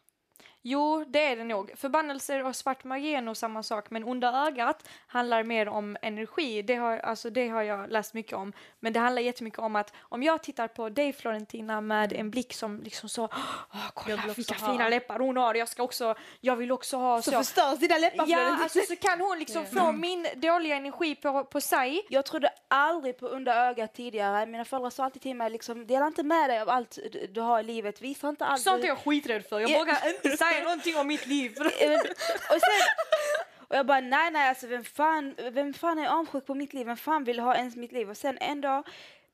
Jo, 0.64 1.04
det 1.08 1.24
är 1.24 1.36
det 1.36 1.44
nog. 1.44 1.72
Förbannelser 1.76 2.44
och 2.44 2.56
svart 2.56 2.84
magi 2.84 3.14
är 3.14 3.20
nog 3.22 3.36
samma 3.36 3.62
sak, 3.62 3.90
men 3.90 4.04
onda 4.04 4.46
ögat 4.46 4.88
handlar 5.06 5.42
mer 5.42 5.68
om 5.68 5.96
energi. 6.02 6.62
Det 6.62 6.74
har, 6.74 6.98
alltså, 6.98 7.30
det 7.30 7.48
har 7.48 7.62
jag 7.62 7.90
läst 7.90 8.14
mycket 8.14 8.32
om. 8.32 8.52
Men 8.80 8.92
det 8.92 9.00
handlar 9.00 9.22
jättemycket 9.22 9.58
om 9.58 9.76
att 9.76 9.92
om 10.00 10.22
jag 10.22 10.42
tittar 10.42 10.68
på 10.68 10.88
dig 10.88 11.12
Florentina 11.12 11.80
med 11.80 12.12
en 12.12 12.30
blick 12.30 12.52
som 12.54 12.80
liksom 12.82 13.08
så, 13.08 13.24
åh, 13.24 13.88
kolla 13.94 14.16
vilka 14.36 14.54
ha." 14.54 14.72
fina 14.72 14.88
läppar 14.88 15.18
hon 15.18 15.36
har, 15.36 15.54
jag 15.54 15.68
ska 15.68 15.82
också, 15.82 16.14
jag 16.40 16.56
vill 16.56 16.72
också 16.72 16.96
ha 16.96 17.22
så. 17.22 17.30
förstörs 17.32 17.78
dina 17.78 17.98
läppar 17.98 18.24
ja, 18.28 18.58
alltså 18.62 18.80
så 18.88 18.96
kan 18.96 19.20
hon 19.20 19.38
liksom 19.38 19.66
få 19.66 19.92
min 19.92 20.26
dåliga 20.36 20.76
energi 20.76 21.14
på, 21.14 21.44
på 21.44 21.60
sig. 21.60 22.06
Jag 22.08 22.24
trodde 22.26 22.50
aldrig 22.68 23.18
på 23.18 23.26
onda 23.26 23.68
ögat 23.68 23.94
tidigare. 23.94 24.46
Mina 24.46 24.64
föräldrar 24.64 24.90
sa 24.90 25.04
alltid 25.04 25.22
till 25.22 25.36
mig, 25.36 25.50
liksom, 25.50 25.86
dela 25.86 26.06
inte 26.06 26.22
med 26.22 26.50
dig 26.50 26.60
av 26.60 26.68
allt 26.68 26.98
du- 27.32 27.40
har 27.40 27.60
i 27.60 27.62
livet. 27.62 28.02
Visa 28.02 28.28
inte 28.28 28.44
allt. 28.44 28.62
Sånt 28.62 28.84
är 28.84 28.88
jag 28.88 28.98
skiträdd 28.98 29.44
för. 29.46 29.60
Jag 29.60 29.70
Ja. 29.70 29.78
vågar 29.78 30.08
inte 30.08 30.36
säga 30.36 30.51
någonting 30.60 30.96
om 30.96 31.06
mitt 31.06 31.26
liv. 31.26 31.56
Och, 32.50 32.60
sen, 32.60 32.82
och 33.68 33.76
jag 33.76 33.86
bara, 33.86 34.00
nej, 34.00 34.30
nej, 34.30 34.48
alltså 34.48 34.66
vem 34.66 34.84
fan, 34.84 35.34
vem 35.52 35.74
fan 35.74 35.98
är 35.98 36.08
avundsjuk 36.08 36.46
på 36.46 36.54
mitt 36.54 36.72
liv? 36.72 36.86
Vem 36.86 36.96
fan 36.96 37.24
vill 37.24 37.38
ha 37.38 37.56
ens 37.56 37.76
mitt 37.76 37.92
liv? 37.92 38.10
Och 38.10 38.16
sen 38.16 38.38
en 38.40 38.60
dag, 38.60 38.84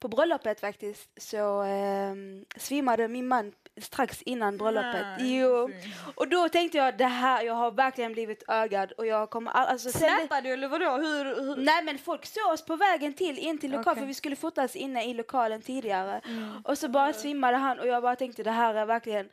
på 0.00 0.08
bröllopet 0.08 0.60
faktiskt 0.60 1.08
så 1.16 1.62
eh, 1.62 2.14
svimmade 2.56 3.08
min 3.08 3.28
man 3.28 3.52
strax 3.80 4.22
innan 4.22 4.56
bröllopet. 4.56 5.06
Nej, 5.18 5.38
jo. 5.38 5.70
Och 6.14 6.28
då 6.28 6.48
tänkte 6.48 6.78
jag 6.78 6.98
det 6.98 7.04
här, 7.04 7.42
jag 7.42 7.54
har 7.54 7.70
verkligen 7.70 8.12
blivit 8.12 8.42
ögad 8.48 8.92
och 8.92 9.06
jag 9.06 9.30
kommer 9.30 9.50
all, 9.50 9.66
alltså, 9.66 9.90
Snappade 9.90 10.48
du 10.48 10.52
eller 10.52 10.68
vadå? 10.68 10.90
Hur, 10.90 11.24
hur? 11.24 11.56
Nej 11.56 11.82
men 11.84 11.98
folk 11.98 12.26
såg 12.26 12.52
oss 12.52 12.64
på 12.64 12.76
vägen 12.76 13.12
till, 13.14 13.38
in 13.38 13.58
till 13.58 13.70
lokalen 13.70 13.92
Okej. 13.92 14.02
för 14.02 14.06
vi 14.06 14.14
skulle 14.14 14.36
fotas 14.36 14.76
inne 14.76 15.04
i 15.04 15.14
lokalen 15.14 15.62
tidigare. 15.62 16.20
Och 16.64 16.78
så 16.78 16.88
bara 16.88 17.12
svimmade 17.12 17.56
han 17.56 17.78
och 17.78 17.86
jag 17.86 18.02
bara 18.02 18.16
tänkte 18.16 18.42
det 18.42 18.50
här 18.50 18.74
är 18.74 18.86
verkligen 18.86 19.28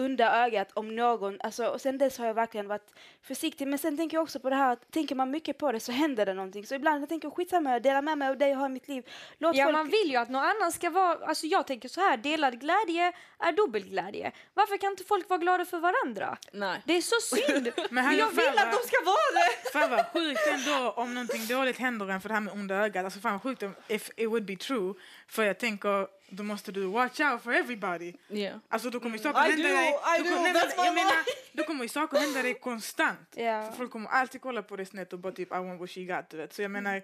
under 0.00 0.44
ögat 0.44 0.72
om 0.74 0.96
någon, 0.96 1.38
alltså, 1.40 1.66
och 1.66 1.80
sen 1.80 1.98
dess 1.98 2.18
har 2.18 2.26
jag 2.26 2.34
verkligen 2.34 2.68
varit 2.68 2.94
försiktig. 3.22 3.68
Men 3.68 3.78
sen 3.78 3.96
tänker 3.96 4.16
jag 4.16 4.22
också 4.22 4.40
på 4.40 4.50
det 4.50 4.56
här 4.56 4.72
att 4.72 4.90
tänker 4.90 5.14
man 5.14 5.30
mycket 5.30 5.58
på 5.58 5.72
det 5.72 5.80
så 5.80 5.92
händer 5.92 6.26
det 6.26 6.34
någonting. 6.34 6.66
Så 6.66 6.74
ibland 6.74 7.02
jag 7.02 7.08
tänker 7.08 7.28
jag 7.28 7.36
skitsamma, 7.36 7.72
jag 7.72 7.82
delar 7.82 8.02
med 8.02 8.18
mig 8.18 8.28
av 8.28 8.38
det 8.38 8.48
jag 8.48 8.58
har 8.58 8.66
i 8.66 8.72
mitt 8.72 8.88
liv. 8.88 9.04
Låt 9.38 9.56
Ja, 9.56 9.64
folk... 9.64 9.76
man 9.76 9.88
vill 9.88 10.10
ju 10.10 10.16
att 10.16 10.28
någon 10.28 10.44
annan 10.44 10.72
ska 10.72 10.90
vara... 10.90 11.26
Alltså 11.26 11.46
jag 11.46 11.66
tänker 11.66 11.88
så 11.88 12.00
här, 12.00 12.16
delad 12.16 12.60
glädje 12.60 13.12
är 13.38 13.52
dubbel 13.52 13.82
glädje. 13.82 14.32
Varför 14.54 14.76
kan 14.76 14.90
inte 14.90 15.04
folk 15.04 15.28
vara 15.28 15.38
glada 15.38 15.64
för 15.64 15.78
varandra? 15.78 16.38
Nej. 16.52 16.82
Det 16.84 16.96
är 16.96 17.02
så 17.02 17.36
synd! 17.36 17.72
Men 17.90 18.04
hallå, 18.04 18.18
jag 18.18 18.30
vill 18.30 18.58
att 18.58 18.72
de 18.72 18.88
ska 18.88 19.04
vara 19.04 19.30
det! 19.34 19.70
Fan 19.72 19.90
vad 19.90 20.06
sjukt 20.06 20.46
ändå 20.46 20.90
om 20.90 21.14
någonting 21.14 21.46
dåligt 21.46 21.78
händer 21.78 22.08
en 22.10 22.20
för 22.20 22.28
det 22.28 22.34
här 22.34 22.40
med 22.40 22.54
onda 22.54 22.74
ögat. 22.74 23.04
Alltså 23.04 23.20
fan 23.20 23.32
vad 23.32 23.42
sjukt 23.42 23.62
om 23.62 23.74
if 23.88 24.10
it 24.16 24.28
would 24.28 24.44
be 24.44 24.56
true. 24.56 24.94
För 25.28 25.42
jag 25.42 25.58
tänker, 25.58 26.06
då 26.30 26.42
måste 26.42 26.72
du 26.72 26.84
watch 26.84 27.20
out 27.20 27.42
for 27.42 27.52
everybody. 27.52 28.12
Yeah. 28.28 28.58
Alltså 28.68 28.90
då 28.90 29.00
kommer 29.00 29.16
ju 29.16 29.22
saker 29.22 29.40
hända 29.40 29.68
dig. 29.68 29.88
I 30.18 30.22
do, 30.22 30.36
kommer- 30.36 30.48
that's 30.48 30.76
my 30.76 30.84
jag 30.84 30.94
menar, 30.94 31.24
då 31.52 31.62
kommer 31.62 31.82
ju 31.82 31.88
saker 31.88 32.18
hända 32.18 32.42
dig 32.42 32.54
konstant. 32.54 33.34
Ja. 33.36 33.62
För 33.70 33.72
folk 33.72 33.90
kommer 33.90 34.08
alltid 34.08 34.40
kolla 34.40 34.62
på 34.62 34.76
dig 34.76 34.86
snett 34.86 35.12
och 35.12 35.18
bara 35.18 35.32
typ 35.32 35.48
I 35.48 35.54
want 35.54 35.80
what 35.80 35.90
she 35.90 36.00
got 36.00 36.30
du 36.30 36.36
vet. 36.36 36.52
Så 36.52 36.62
jag 36.62 36.70
menar, 36.70 37.02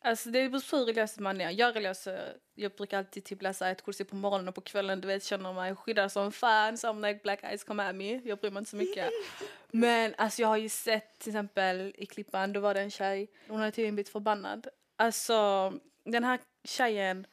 Alltså 0.00 0.30
det 0.30 0.48
beror 0.48 0.70
på 0.70 0.76
hur 0.76 0.84
religiös 0.84 1.18
man 1.18 1.40
är. 1.40 1.50
Jag 1.50 1.96
så 1.96 2.18
jag 2.54 2.72
brukar 2.72 2.98
alltid 2.98 3.24
typ 3.24 3.42
läsa 3.42 3.68
ett 3.68 3.84
kursi 3.84 4.04
på 4.04 4.16
morgonen 4.16 4.48
och 4.48 4.54
på 4.54 4.60
kvällen. 4.60 5.00
Du 5.00 5.08
vet, 5.08 5.24
känner 5.24 5.52
mig 5.52 5.76
skyddad 5.76 6.12
som 6.12 6.32
fan. 6.32 6.78
Som 6.78 7.02
like 7.02 7.20
black 7.22 7.44
eyes 7.44 7.64
come 7.64 7.88
at 7.88 7.94
me. 7.94 8.20
Jag 8.24 8.38
bryr 8.38 8.50
mig 8.50 8.58
inte 8.58 8.70
så 8.70 8.76
mycket. 8.76 9.10
Men 9.70 10.14
alltså 10.18 10.42
jag 10.42 10.48
har 10.48 10.56
ju 10.56 10.68
sett 10.68 11.18
till 11.18 11.30
exempel 11.30 11.94
i 11.98 12.06
Klippan, 12.06 12.52
då 12.52 12.60
var 12.60 12.74
det 12.74 12.80
en 12.80 12.90
tjej. 12.90 13.30
Hon 13.48 13.58
hade 13.60 13.70
tydligen 13.72 13.94
blivit 13.94 14.12
förbannad. 14.12 14.68
Alltså 14.96 15.72
den 16.04 16.24
här 16.24 16.40
tjejen, 16.64 17.26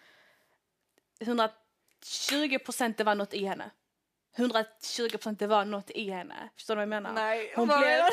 120 1.25 2.59
procent 2.65 2.97
det 2.97 3.03
var 3.03 3.15
något 3.15 3.33
i 3.33 3.45
henne. 3.45 3.71
120 4.37 5.09
procent 5.09 5.39
det 5.39 5.47
var 5.47 5.65
något 5.65 5.89
i 5.89 6.09
henne. 6.09 6.49
Förstår 6.55 6.75
du 6.75 6.77
vad 6.77 6.81
jag 6.81 6.89
menar? 6.89 7.13
Nej, 7.13 7.53
Hon 7.55 7.67
vad 7.67 7.79
blev... 7.79 8.03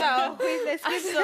Ja, 0.00 0.36
skitläskigt. 0.38 0.86
Alltså, 0.94 1.18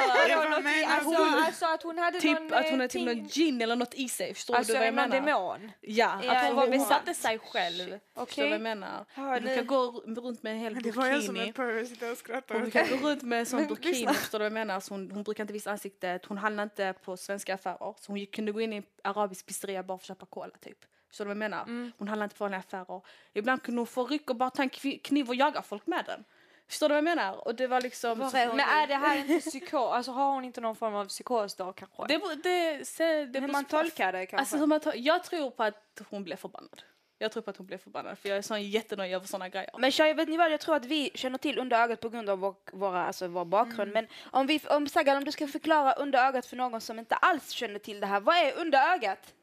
Alltså, 0.87 1.09
hon- 1.09 1.43
alltså 1.43 1.65
att 1.65 1.83
hon 1.83 1.97
hade 1.97 2.19
typ 2.19 2.39
någon... 2.39 2.53
att 2.53 2.63
hon 2.65 2.65
eh, 2.65 2.71
hade 2.71 2.87
typ 2.87 3.05
någon 3.05 3.27
gin 3.27 3.61
eller 3.61 3.75
något 3.75 3.93
i 3.93 4.09
sig. 4.09 4.33
Förstår 4.33 4.55
Alltså 4.55 4.73
du 4.73 4.79
vad 4.79 4.87
jag 4.87 4.93
menar? 4.93 5.15
demon. 5.21 5.71
Ja, 5.81 6.19
Ja, 6.23 6.35
att 6.35 6.47
hon, 6.47 6.55
var- 6.55 6.85
satte 6.85 7.13
sig 7.13 7.39
själv. 7.39 7.99
Förstår 8.15 8.43
du 8.43 8.47
vad 8.49 8.53
jag 8.53 8.61
menar? 8.61 9.05
Hon 9.15 9.41
brukar 9.43 9.63
gå 9.63 9.91
runt 10.05 10.43
med 10.43 10.53
en 10.53 10.59
hel 10.59 10.81
det 10.81 10.91
var 10.91 11.07
jag 11.07 11.23
som 11.23 11.35
är 11.35 11.85
sitter 11.85 12.11
och 12.11 12.17
skrattar. 12.17 12.55
Hon 12.55 12.61
brukar 12.61 12.97
gå 12.97 13.07
runt 13.09 13.21
med 13.21 13.39
en 13.39 13.45
sån 13.45 13.77
lyssna. 13.81 14.13
förstår 14.13 14.39
du 14.39 14.43
vad 14.43 14.45
jag 14.45 14.53
menar? 14.53 14.79
Så 14.79 14.93
hon, 14.93 15.11
hon 15.11 15.23
brukar 15.23 15.43
inte 15.43 15.53
visa 15.53 15.71
ansiktet, 15.71 16.25
hon 16.25 16.37
handlar 16.37 16.63
inte 16.63 16.93
på 17.03 17.17
svenska 17.17 17.53
affärer. 17.53 17.77
Så 17.99 18.11
hon 18.11 18.25
kunde 18.25 18.51
gå 18.51 18.61
in 18.61 18.73
i 18.73 18.75
en 18.77 18.83
arabisk 19.03 19.45
pizzeria 19.45 19.83
bara 19.83 19.97
för 19.97 20.03
att 20.03 20.07
köpa 20.07 20.25
cola 20.25 20.51
typ. 20.61 20.77
Förstår 21.09 21.25
du 21.25 21.29
vad 21.29 21.35
jag 21.35 21.37
menar? 21.37 21.63
Mm. 21.63 21.91
Hon 21.97 22.07
handlar 22.07 22.23
inte 22.25 22.35
på 22.35 22.43
vanliga 22.43 22.59
affärer. 22.59 23.01
Ibland 23.33 23.63
kunde 23.63 23.79
hon 23.79 23.87
få 23.87 24.05
ryck 24.05 24.29
och 24.29 24.35
bara 24.35 24.49
ta 24.49 24.61
en 24.61 24.69
kniv 25.03 25.29
och 25.29 25.35
jaga 25.35 25.61
folk 25.61 25.87
med 25.87 26.03
den. 26.05 26.23
Förstår 26.67 26.89
du 26.89 26.93
vad 26.93 26.97
jag 26.97 27.03
menar? 27.03 27.47
Och 27.47 27.55
det 27.55 27.67
var 27.67 27.81
liksom... 27.81 28.19
Var 28.19 28.35
är? 28.35 28.47
Men 28.47 28.59
är 28.59 28.87
det 28.87 28.95
här 28.95 29.17
inte 29.29 29.49
psykos? 29.49 29.93
Alltså 29.93 30.11
har 30.11 30.31
hon 30.31 30.45
inte 30.45 30.61
någon 30.61 30.75
form 30.75 30.95
av 30.95 31.05
psykos 31.05 31.55
då 31.55 31.73
kanske? 31.73 32.05
det, 32.07 32.17
det, 32.43 32.97
det, 32.97 33.25
det 33.25 33.39
Hur 33.39 33.47
man 33.47 33.65
tolkar 33.65 34.11
det 34.11 34.25
kanske. 34.25 34.37
Alltså 34.37 34.57
hur 34.57 34.67
man 34.67 34.81
jag 34.95 35.23
tror 35.23 35.51
på 35.51 35.63
att 35.63 36.01
hon 36.09 36.23
blev 36.23 36.35
förbannad. 36.35 36.81
Jag 37.19 37.31
tror 37.31 37.43
på 37.43 37.49
att 37.49 37.57
hon 37.57 37.65
blev 37.65 37.77
förbannad 37.77 38.17
för 38.17 38.29
jag 38.29 38.37
är 38.37 38.41
sån 38.41 38.63
jättenöjd 38.63 39.13
över 39.13 39.27
såna 39.27 39.49
grejer. 39.49 39.69
Men 39.77 39.91
tjejer, 39.91 40.13
vet 40.13 40.29
ni 40.29 40.37
vad? 40.37 40.51
Jag 40.51 40.59
tror 40.59 40.75
att 40.75 40.85
vi 40.85 41.11
känner 41.15 41.37
till 41.37 41.59
under 41.59 41.83
ögat 41.83 41.99
på 41.99 42.09
grund 42.09 42.29
av 42.29 42.39
vår, 42.39 42.55
våra, 42.71 43.05
alltså 43.05 43.27
vår 43.27 43.45
bakgrund. 43.45 43.93
Men 43.93 44.07
om, 44.31 44.47
vi, 44.47 44.61
om 44.69 44.87
Sagan, 44.87 45.17
om 45.17 45.23
du 45.23 45.31
ska 45.31 45.47
förklara 45.47 45.93
under 45.93 46.27
ögat 46.27 46.45
för 46.45 46.55
någon 46.55 46.81
som 46.81 46.99
inte 46.99 47.15
alls 47.15 47.49
känner 47.49 47.79
till 47.79 47.99
det 47.99 48.07
här. 48.07 48.19
Vad 48.19 48.35
är 48.35 48.57
under 48.57 48.93
ögat? 48.93 49.33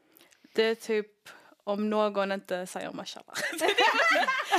Det 0.55 0.63
är 0.63 0.75
typ 0.75 1.29
om 1.65 1.91
någon 1.91 2.33
inte 2.33 2.67
säger 2.67 2.93
mashallah. 2.93 3.35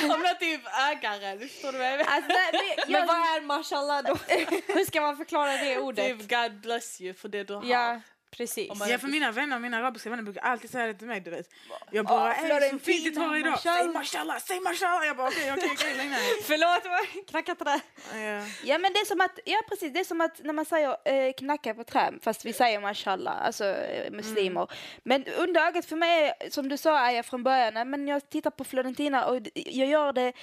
om 0.03 0.21
det 0.21 0.29
är 0.29 0.33
typ 0.35 0.61
ägaren, 0.89 1.39
förstår 1.39 1.71
du 1.71 1.77
vad 1.77 1.87
jag 1.87 1.97
menar? 1.97 2.11
Alltså, 2.11 2.31
nej, 2.53 2.77
men, 2.87 3.07
vad 3.07 3.15
är 3.15 3.41
mashallah 3.41 4.03
då? 4.03 4.17
Hur 4.73 4.85
ska 4.85 5.01
man 5.01 5.17
förklara 5.17 5.51
det 5.51 5.79
ordet? 5.79 6.19
Typ 6.19 6.29
God 6.29 6.61
bless 6.61 7.01
you 7.01 7.13
för 7.13 7.29
det 7.29 7.43
du 7.43 7.53
har. 7.53 7.65
Ja, 7.65 8.01
precis. 8.37 8.79
Man- 8.79 8.89
Ja 8.89 8.97
för 8.97 9.07
mina 9.07 9.31
vänner, 9.31 9.59
mina 9.59 9.77
arabiska 9.77 10.09
vänner 10.09 10.23
brukar 10.23 10.41
alltid 10.41 10.69
säga 10.69 10.87
det 10.87 10.93
till 10.93 11.07
mig 11.07 11.19
du 11.21 11.29
vet. 11.31 11.49
Jag 11.91 12.05
bara, 12.05 12.35
Ja, 12.47 12.59
ey 12.59 12.69
så 12.69 12.79
fint 12.79 13.03
ditt 13.05 13.17
hår 13.17 13.37
idag. 13.37 13.51
mashallah." 13.51 13.81
Säg 13.83 13.93
mashallah, 13.93 14.37
säg 14.39 14.59
mashallah. 14.59 15.05
Jag 15.07 15.17
bara 15.17 15.27
okej 15.27 15.53
okej 15.53 15.69
okej 15.73 15.97
lugna 15.97 16.15
dig. 16.17 16.25
Förlåt, 16.43 16.83
knacka 17.29 17.51
inte 17.51 17.63
det. 17.63 17.81
Ja. 18.19 18.45
ja 18.63 18.77
men 18.77 18.93
det 18.93 18.99
är 18.99 19.05
som 19.05 19.21
att, 19.21 19.39
ja 19.45 19.61
precis, 19.69 19.93
det 19.93 19.99
är 19.99 20.03
som 20.03 20.21
att 20.21 20.39
när 20.43 20.53
man 20.53 20.65
säger 20.65 20.89
eh, 21.05 21.33
knacka 21.33 21.73
på 21.73 21.83
trä, 21.83 22.13
fast 22.21 22.45
vi 22.45 22.53
säger 22.53 22.79
mashallah, 22.79 23.45
alltså 23.45 23.65
eh, 23.65 24.11
muslimer. 24.11 24.67
Men 25.03 25.25
under 25.37 25.61
ögat 25.67 25.85
för 25.85 25.95
mig, 25.95 26.33
är, 26.39 26.49
som 26.49 26.69
du 26.69 26.77
sa 26.77 26.99
är 26.99 27.11
jag 27.11 27.25
från 27.25 27.43
början, 27.43 27.89
men 27.89 28.07
jag 28.07 28.29
tittar 28.29 28.51
på 28.51 28.63
Florentina 28.63 29.25
och 29.25 29.35
jag 29.55 29.87
gör 29.89 30.13
det 30.13 30.21
mm, 30.21 30.33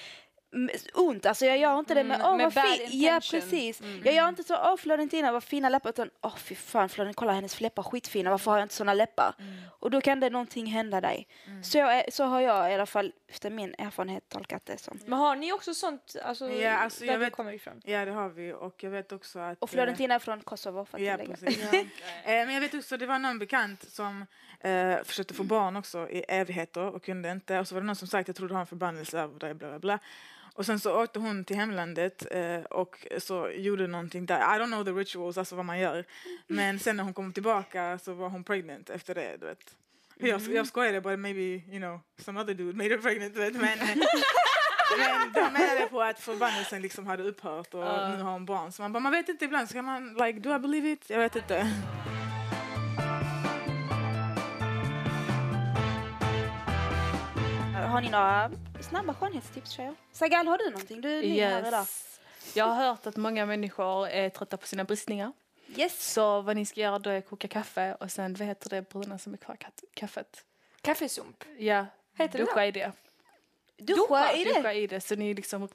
ont, 0.95 1.27
alltså 1.27 1.47
jag 1.47 1.59
gör 1.59 1.79
inte 1.79 1.95
det 1.95 2.05
med 2.05 2.15
Mm, 2.15 2.27
åh 2.27 2.37
med 2.37 2.53
vad 2.53 2.65
fin, 2.65 3.01
ja 3.01 3.21
precis. 3.31 3.81
Jag 4.05 4.15
gör 4.15 4.29
inte 4.29 4.43
så 4.43 4.55
åh 4.57 4.77
Florentina 4.77 5.33
vad 5.33 5.45
fina 5.45 5.69
läppar 5.69 5.91
utan 5.91 6.11
åh 6.21 6.37
fy 6.37 6.55
fan 6.55 6.89
Florentina, 6.89 7.15
kolla 7.15 7.33
hennes 7.33 7.61
läppar 7.61 7.83
skitfina, 7.83 8.31
varför 8.31 8.51
har 8.51 8.59
jag 8.59 8.65
inte 8.65 8.75
såna 8.75 8.95
läppar? 8.95 9.35
Och 9.81 9.91
då 9.91 10.01
kan 10.01 10.21
det 10.21 10.31
någonting 10.31 10.67
hända 10.67 11.01
dig. 11.01 11.29
Så, 11.63 11.79
är, 11.79 12.11
så 12.11 12.25
har 12.25 12.41
jag 12.41 12.71
i 12.71 12.75
alla 12.75 12.87
fall 12.87 13.13
efter 13.29 13.51
min 13.51 13.75
erfarenhet 13.79 14.29
tolkat 14.29 14.67
det 14.67 14.79
som. 14.81 14.99
Men 15.07 15.19
har 15.19 15.37
ni 15.37 15.53
också 15.53 15.75
sånt, 15.75 16.17
alltså, 16.25 16.51
Ja, 16.51 16.73
alltså, 16.79 17.05
där 17.05 17.13
jag 17.13 17.19
vet- 17.19 17.33
kommer 17.33 17.53
ifrån? 17.53 17.81
ja 17.85 18.05
det 18.05 18.11
har 18.11 18.29
vi 18.29 18.53
och 18.53 18.83
jag 18.83 18.91
vet 18.91 19.13
också 19.13 19.39
att... 19.39 19.59
Och 19.63 19.71
Florentina 19.71 20.15
är 20.15 20.19
från 20.19 20.41
Kosovo 20.41 20.85
för 20.85 20.99
att 20.99 21.03
eh, 21.03 21.07
Ja 21.07 21.17
precis. 21.17 21.73
eh, 21.73 21.87
men 22.25 22.55
jag 22.55 22.61
vet 22.61 22.75
också 22.75 22.97
det 22.97 23.07
var 23.07 23.19
någon 23.19 23.39
bekant 23.39 23.91
som 23.93 24.27
eh, 24.61 24.97
försökte 25.05 25.35
få 25.35 25.43
barn 25.43 25.77
också 25.77 26.09
i 26.11 26.25
evigheter 26.29 26.81
och 26.83 27.05
kunde 27.05 27.31
inte. 27.31 27.59
Och 27.59 27.69
så 27.69 27.75
var 27.75 27.81
det 27.81 27.87
någon 27.87 27.97
som 27.97 28.09
sagt 28.09 28.29
jag 28.29 28.37
tror 28.37 28.49
du 28.49 28.55
har 28.55 28.61
en 28.61 28.67
förbannelse 28.67 29.19
över 29.21 29.39
dig 29.39 29.55
bla 29.55 29.69
bla 29.69 29.79
bla. 29.79 29.99
Och 30.55 30.67
sen 30.67 30.81
så 30.81 31.03
åkte 31.03 31.19
hon 31.19 31.45
till 31.45 31.57
hemlandet 31.57 32.27
eh, 32.31 32.61
och 32.61 33.07
så 33.19 33.51
gjorde 33.51 33.87
någonting 33.87 34.27
där. 34.27 34.39
I 34.39 34.59
don't 34.61 34.67
know 34.67 34.85
the 34.85 34.91
rituals, 34.91 35.39
alltså 35.39 35.57
vad 35.57 35.65
man 35.65 35.79
gör. 35.79 36.05
Men 36.47 36.79
sen 36.79 36.97
när 36.97 37.05
hon 37.05 37.15
kom 37.15 37.33
tillbaka 37.33 37.99
så 37.99 38.15
var 38.15 38.29
hon 38.29 38.45
pregnant 38.45 38.91
efter 38.91 39.15
det, 39.15 39.37
du 39.41 39.47
vet. 39.47 39.77
Jag, 40.17 40.41
jag 40.41 40.67
skojade 40.67 41.01
bara 41.01 41.17
maybe, 41.17 41.41
you 41.41 41.79
know, 41.79 42.01
some 42.19 42.41
other 42.41 42.55
dude 42.55 42.77
made 42.77 42.91
her 42.91 42.99
pregnant, 42.99 43.35
du 43.35 43.41
vet. 43.41 43.55
Men, 43.55 43.79
men 44.99 45.33
de 45.35 45.53
menade 45.53 45.87
på 45.91 46.03
att 46.03 46.21
förbannelsen 46.21 46.83
liksom 46.83 47.07
hade 47.07 47.23
upphört 47.23 47.75
och 47.75 47.81
nu 47.81 48.23
har 48.23 48.33
hon 48.33 48.45
barn. 48.45 48.73
Så 48.73 48.83
man 48.83 48.93
bara, 48.93 49.01
man 49.01 49.13
vet 49.13 49.29
inte 49.29 49.45
ibland, 49.45 49.69
ska 49.69 49.83
man 49.83 50.15
like, 50.15 50.41
do 50.41 50.57
I 50.57 50.59
believe 50.59 50.89
it? 50.89 51.11
Jag 51.11 51.19
vet 51.19 51.37
inte. 51.37 51.67
Har 57.93 58.01
ni 58.01 58.11
några 58.11 58.51
snabba 58.91 59.15
skönhetstips 59.15 59.71
tjejer? 59.71 59.95
Sagal, 60.13 60.47
har 60.47 60.59
du 60.59 60.71
någonting? 60.71 61.01
Du 61.01 61.19
är 61.19 61.23
ny 61.23 61.41
här 61.41 61.69
idag. 61.69 61.81
Yes. 61.81 62.21
Jag 62.55 62.65
har 62.65 62.75
hört 62.87 63.07
att 63.07 63.17
många 63.17 63.47
människor 63.47 64.09
är 64.09 64.29
trötta 64.31 64.57
på 64.57 64.67
sina 64.67 64.85
bristningar. 64.85 65.33
Yes. 65.77 66.13
Så 66.13 66.41
vad 66.41 66.57
ni 66.57 66.67
ska 66.67 66.81
göra 66.81 66.99
då 66.99 67.11
är 67.11 67.19
att 67.19 67.29
koka 67.29 67.49
kaffe 67.49 67.95
och 68.01 68.11
sen 68.11 68.35
vad 68.35 68.49
heter 68.49 68.71
det 68.71 68.89
bruna 68.89 69.19
som 69.19 69.33
är 69.33 69.37
kvar 69.37 69.57
kaffet? 69.95 70.45
Kaffesump. 70.81 71.45
Ja, 71.59 71.87
Heter 72.19 72.39
det 72.39 72.45
duscha 72.45 72.67
i 72.67 72.71
det. 72.73 72.93
Duscha 73.79 74.33
i 74.33 74.45
det? 74.45 74.55
Duscha 74.55 74.73
i 74.73 74.87
det 74.87 75.01
så 75.01 75.15
ni 75.17 75.35
liksom 75.35 75.69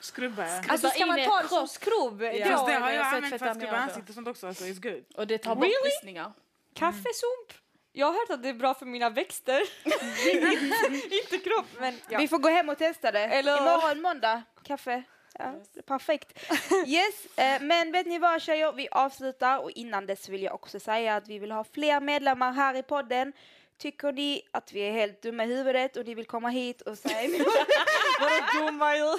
Skrubba. 0.00 0.46
ja. 0.48 0.62
Alltså 0.68 0.88
ska 0.88 1.06
man 1.06 1.24
ta 1.24 1.42
det 1.42 1.48
som 1.48 1.68
skrubb? 1.68 2.22
Ja. 2.22 2.46
Fast 2.46 2.66
det 2.66 2.72
har 2.74 2.90
jag 2.90 3.10
så 3.10 3.16
använt 3.16 3.38
för 3.38 3.46
att 3.46 3.56
skrubba 3.56 3.72
det. 3.72 3.78
ansiktet 3.78 4.08
och 4.08 4.14
sånt 4.14 4.28
också, 4.28 4.46
alltså 4.46 4.64
it's 4.64 4.82
good. 4.92 5.04
och 5.16 5.26
det 5.26 5.38
tar 5.38 5.54
bort 5.54 5.64
Really? 5.64 5.82
bristningar. 5.82 6.32
Kaffesump? 6.74 7.61
Jag 7.92 8.06
har 8.06 8.12
hört 8.12 8.30
att 8.30 8.42
det 8.42 8.48
är 8.48 8.54
bra 8.54 8.74
för 8.74 8.86
mina 8.86 9.10
växter. 9.10 9.62
inte 11.22 11.38
kropp, 11.38 11.66
men 11.80 11.98
ja. 12.08 12.18
Vi 12.18 12.28
får 12.28 12.38
gå 12.38 12.48
hem 12.48 12.68
och 12.68 12.78
testa 12.78 13.12
det. 13.12 13.20
Eller- 13.24 13.58
Imorgon 13.58 14.02
måndag, 14.02 14.42
kaffe. 14.64 15.02
Ja, 15.38 15.54
perfekt. 15.86 16.38
Yes, 16.86 17.38
eh, 17.38 17.62
men 17.62 17.92
vet 17.92 18.06
ni 18.06 18.18
vad 18.18 18.42
tjejer, 18.42 18.72
vi 18.72 18.88
avslutar 18.90 19.58
och 19.58 19.70
innan 19.70 20.06
dess 20.06 20.28
vill 20.28 20.42
jag 20.42 20.54
också 20.54 20.80
säga 20.80 21.16
att 21.16 21.28
vi 21.28 21.38
vill 21.38 21.52
ha 21.52 21.64
fler 21.64 22.00
medlemmar 22.00 22.52
här 22.52 22.74
i 22.74 22.82
podden. 22.82 23.32
Tycker 23.78 24.12
ni 24.12 24.42
att 24.50 24.72
vi 24.72 24.80
är 24.80 24.92
helt 24.92 25.22
dumma 25.22 25.44
i 25.44 25.46
huvudet 25.46 25.96
och 25.96 26.06
ni 26.06 26.14
vill 26.14 26.26
komma 26.26 26.48
hit 26.48 26.80
och 26.80 26.98
säga 26.98 27.22
emot? 27.22 27.38
Dumma 28.54 28.96
ju? 28.96 29.18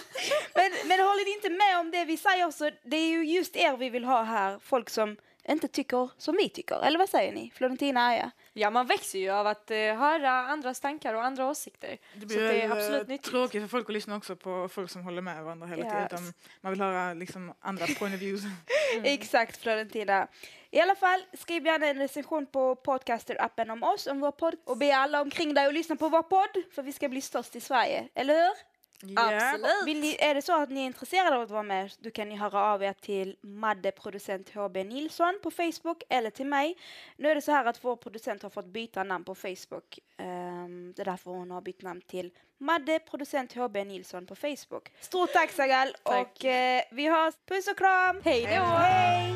men, 0.55 0.71
men 0.86 0.99
håller 0.99 1.25
ni 1.25 1.31
inte 1.33 1.49
med 1.49 1.79
om 1.79 1.91
det 1.91 2.05
vi 2.05 2.17
säger 2.17 2.51
så 2.51 2.71
det 2.83 2.97
är 2.97 3.07
ju 3.09 3.25
just 3.25 3.55
er 3.55 3.77
vi 3.77 3.89
vill 3.89 4.03
ha 4.03 4.23
här. 4.23 4.59
Folk 4.59 4.89
som 4.89 5.17
inte 5.49 5.67
tycker 5.67 6.10
som 6.17 6.36
vi 6.36 6.49
tycker. 6.49 6.86
Eller 6.86 6.99
vad 6.99 7.10
säger 7.10 7.34
ni? 7.34 7.51
Florentina 7.56 8.06
Aja? 8.08 8.32
Ja, 8.53 8.69
man 8.69 8.88
växer 8.88 9.19
ju 9.19 9.29
av 9.29 9.47
att 9.47 9.71
eh, 9.71 9.77
höra 9.77 10.32
andras 10.32 10.79
tankar 10.79 11.13
och 11.13 11.23
andra 11.23 11.45
åsikter. 11.45 11.97
Det 12.13 12.21
Så 12.21 12.27
blir 12.27 12.41
det 12.41 12.62
är 12.62 12.67
väl, 12.67 12.77
absolut 12.77 13.01
eh, 13.01 13.08
nyttigt. 13.08 13.32
tråkigt 13.32 13.62
för 13.62 13.67
folk 13.67 13.89
att 13.89 13.93
lyssna 13.93 14.15
också 14.15 14.36
på 14.36 14.69
folk 14.69 14.91
som 14.91 15.03
håller 15.03 15.21
med 15.21 15.43
varandra 15.43 15.67
hela 15.67 15.84
tiden. 15.84 16.01
Yes. 16.01 16.12
Utan 16.13 16.34
man 16.62 16.71
vill 16.71 16.82
höra 16.82 17.13
liksom 17.13 17.53
andra 17.60 17.86
point 17.99 18.15
of 18.15 18.21
views. 18.21 18.41
Exakt 19.03 19.58
Florentina. 19.58 20.27
I 20.72 20.80
alla 20.80 20.95
fall, 20.95 21.22
skriv 21.34 21.65
gärna 21.65 21.88
en 21.88 21.97
recension 21.97 22.45
på 22.45 22.76
podcaster-appen 22.76 23.72
om 23.72 23.84
oss, 23.84 24.07
om 24.07 24.20
vår 24.20 24.32
podd 24.32 24.55
och 24.65 24.78
be 24.78 24.95
alla 24.95 25.22
omkring 25.22 25.53
dig 25.53 25.65
att 25.65 25.74
lyssna 25.74 25.95
på 25.95 26.09
vår 26.09 26.24
podd 26.24 26.63
för 26.76 26.84
vi 26.84 26.93
ska 26.93 27.09
bli 27.09 27.22
störst 27.22 27.55
i 27.55 27.61
Sverige, 27.61 28.07
eller 28.15 28.34
hur? 28.34 28.72
Absolut. 29.16 29.86
Vill 29.86 29.99
ni, 29.99 30.18
är 30.20 30.36
det 30.36 30.41
så 30.41 30.62
att 30.62 30.70
ni 30.70 30.82
är 30.82 30.86
intresserade 30.86 31.36
av 31.36 31.41
att 31.41 31.51
vara 31.51 31.64
med 31.64 31.91
då 31.99 32.12
kan 32.12 32.30
ni 32.30 32.36
höra 32.36 32.64
av 32.64 32.84
er 32.84 32.93
till 32.93 33.36
Madde 33.41 33.91
producent 33.91 34.49
HB 34.49 34.78
Nilsson 34.84 35.39
på 35.43 35.51
Facebook 35.51 36.04
eller 36.10 36.30
till 36.30 36.45
mig. 36.45 36.78
Nu 37.18 37.30
är 37.30 37.36
det 37.36 37.41
så 37.41 37.51
här 37.51 37.66
att 37.66 37.84
vår 37.84 37.95
producent 37.95 38.43
har 38.43 38.49
fått 38.49 38.66
byta 38.66 39.04
namn 39.04 39.24
på 39.24 39.36
Facebook. 39.36 39.99
Ehm, 40.18 40.93
det 40.95 41.01
är 41.01 41.06
därför 41.06 41.32
hon 41.32 41.51
har 41.51 41.62
bytt 41.62 41.82
namn 41.82 42.01
till 42.01 42.32
Madde 42.58 42.99
producent 42.99 43.54
HB 43.54 43.84
Nilsson 43.84 44.26
på 44.26 44.36
Facebook. 44.36 44.91
Stort 44.99 45.34
tack 45.34 45.51
Sagal 45.51 45.95
Tack. 46.04 46.28
och 46.28 46.45
eh, 46.45 46.82
vi 46.91 47.08
hörs. 47.10 47.34
Puss 47.47 47.68
och 47.68 47.78
kram! 47.78 48.22
Hej 48.26 48.41
då! 48.41 48.64
Hej! 48.64 49.36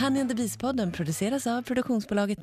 Honey 0.00 0.20
and 0.20 0.28
the 0.28 0.34
Beast-podden 0.34 0.92
produceras 0.92 1.46
av 1.46 1.62
produktionsbolaget 1.62 2.42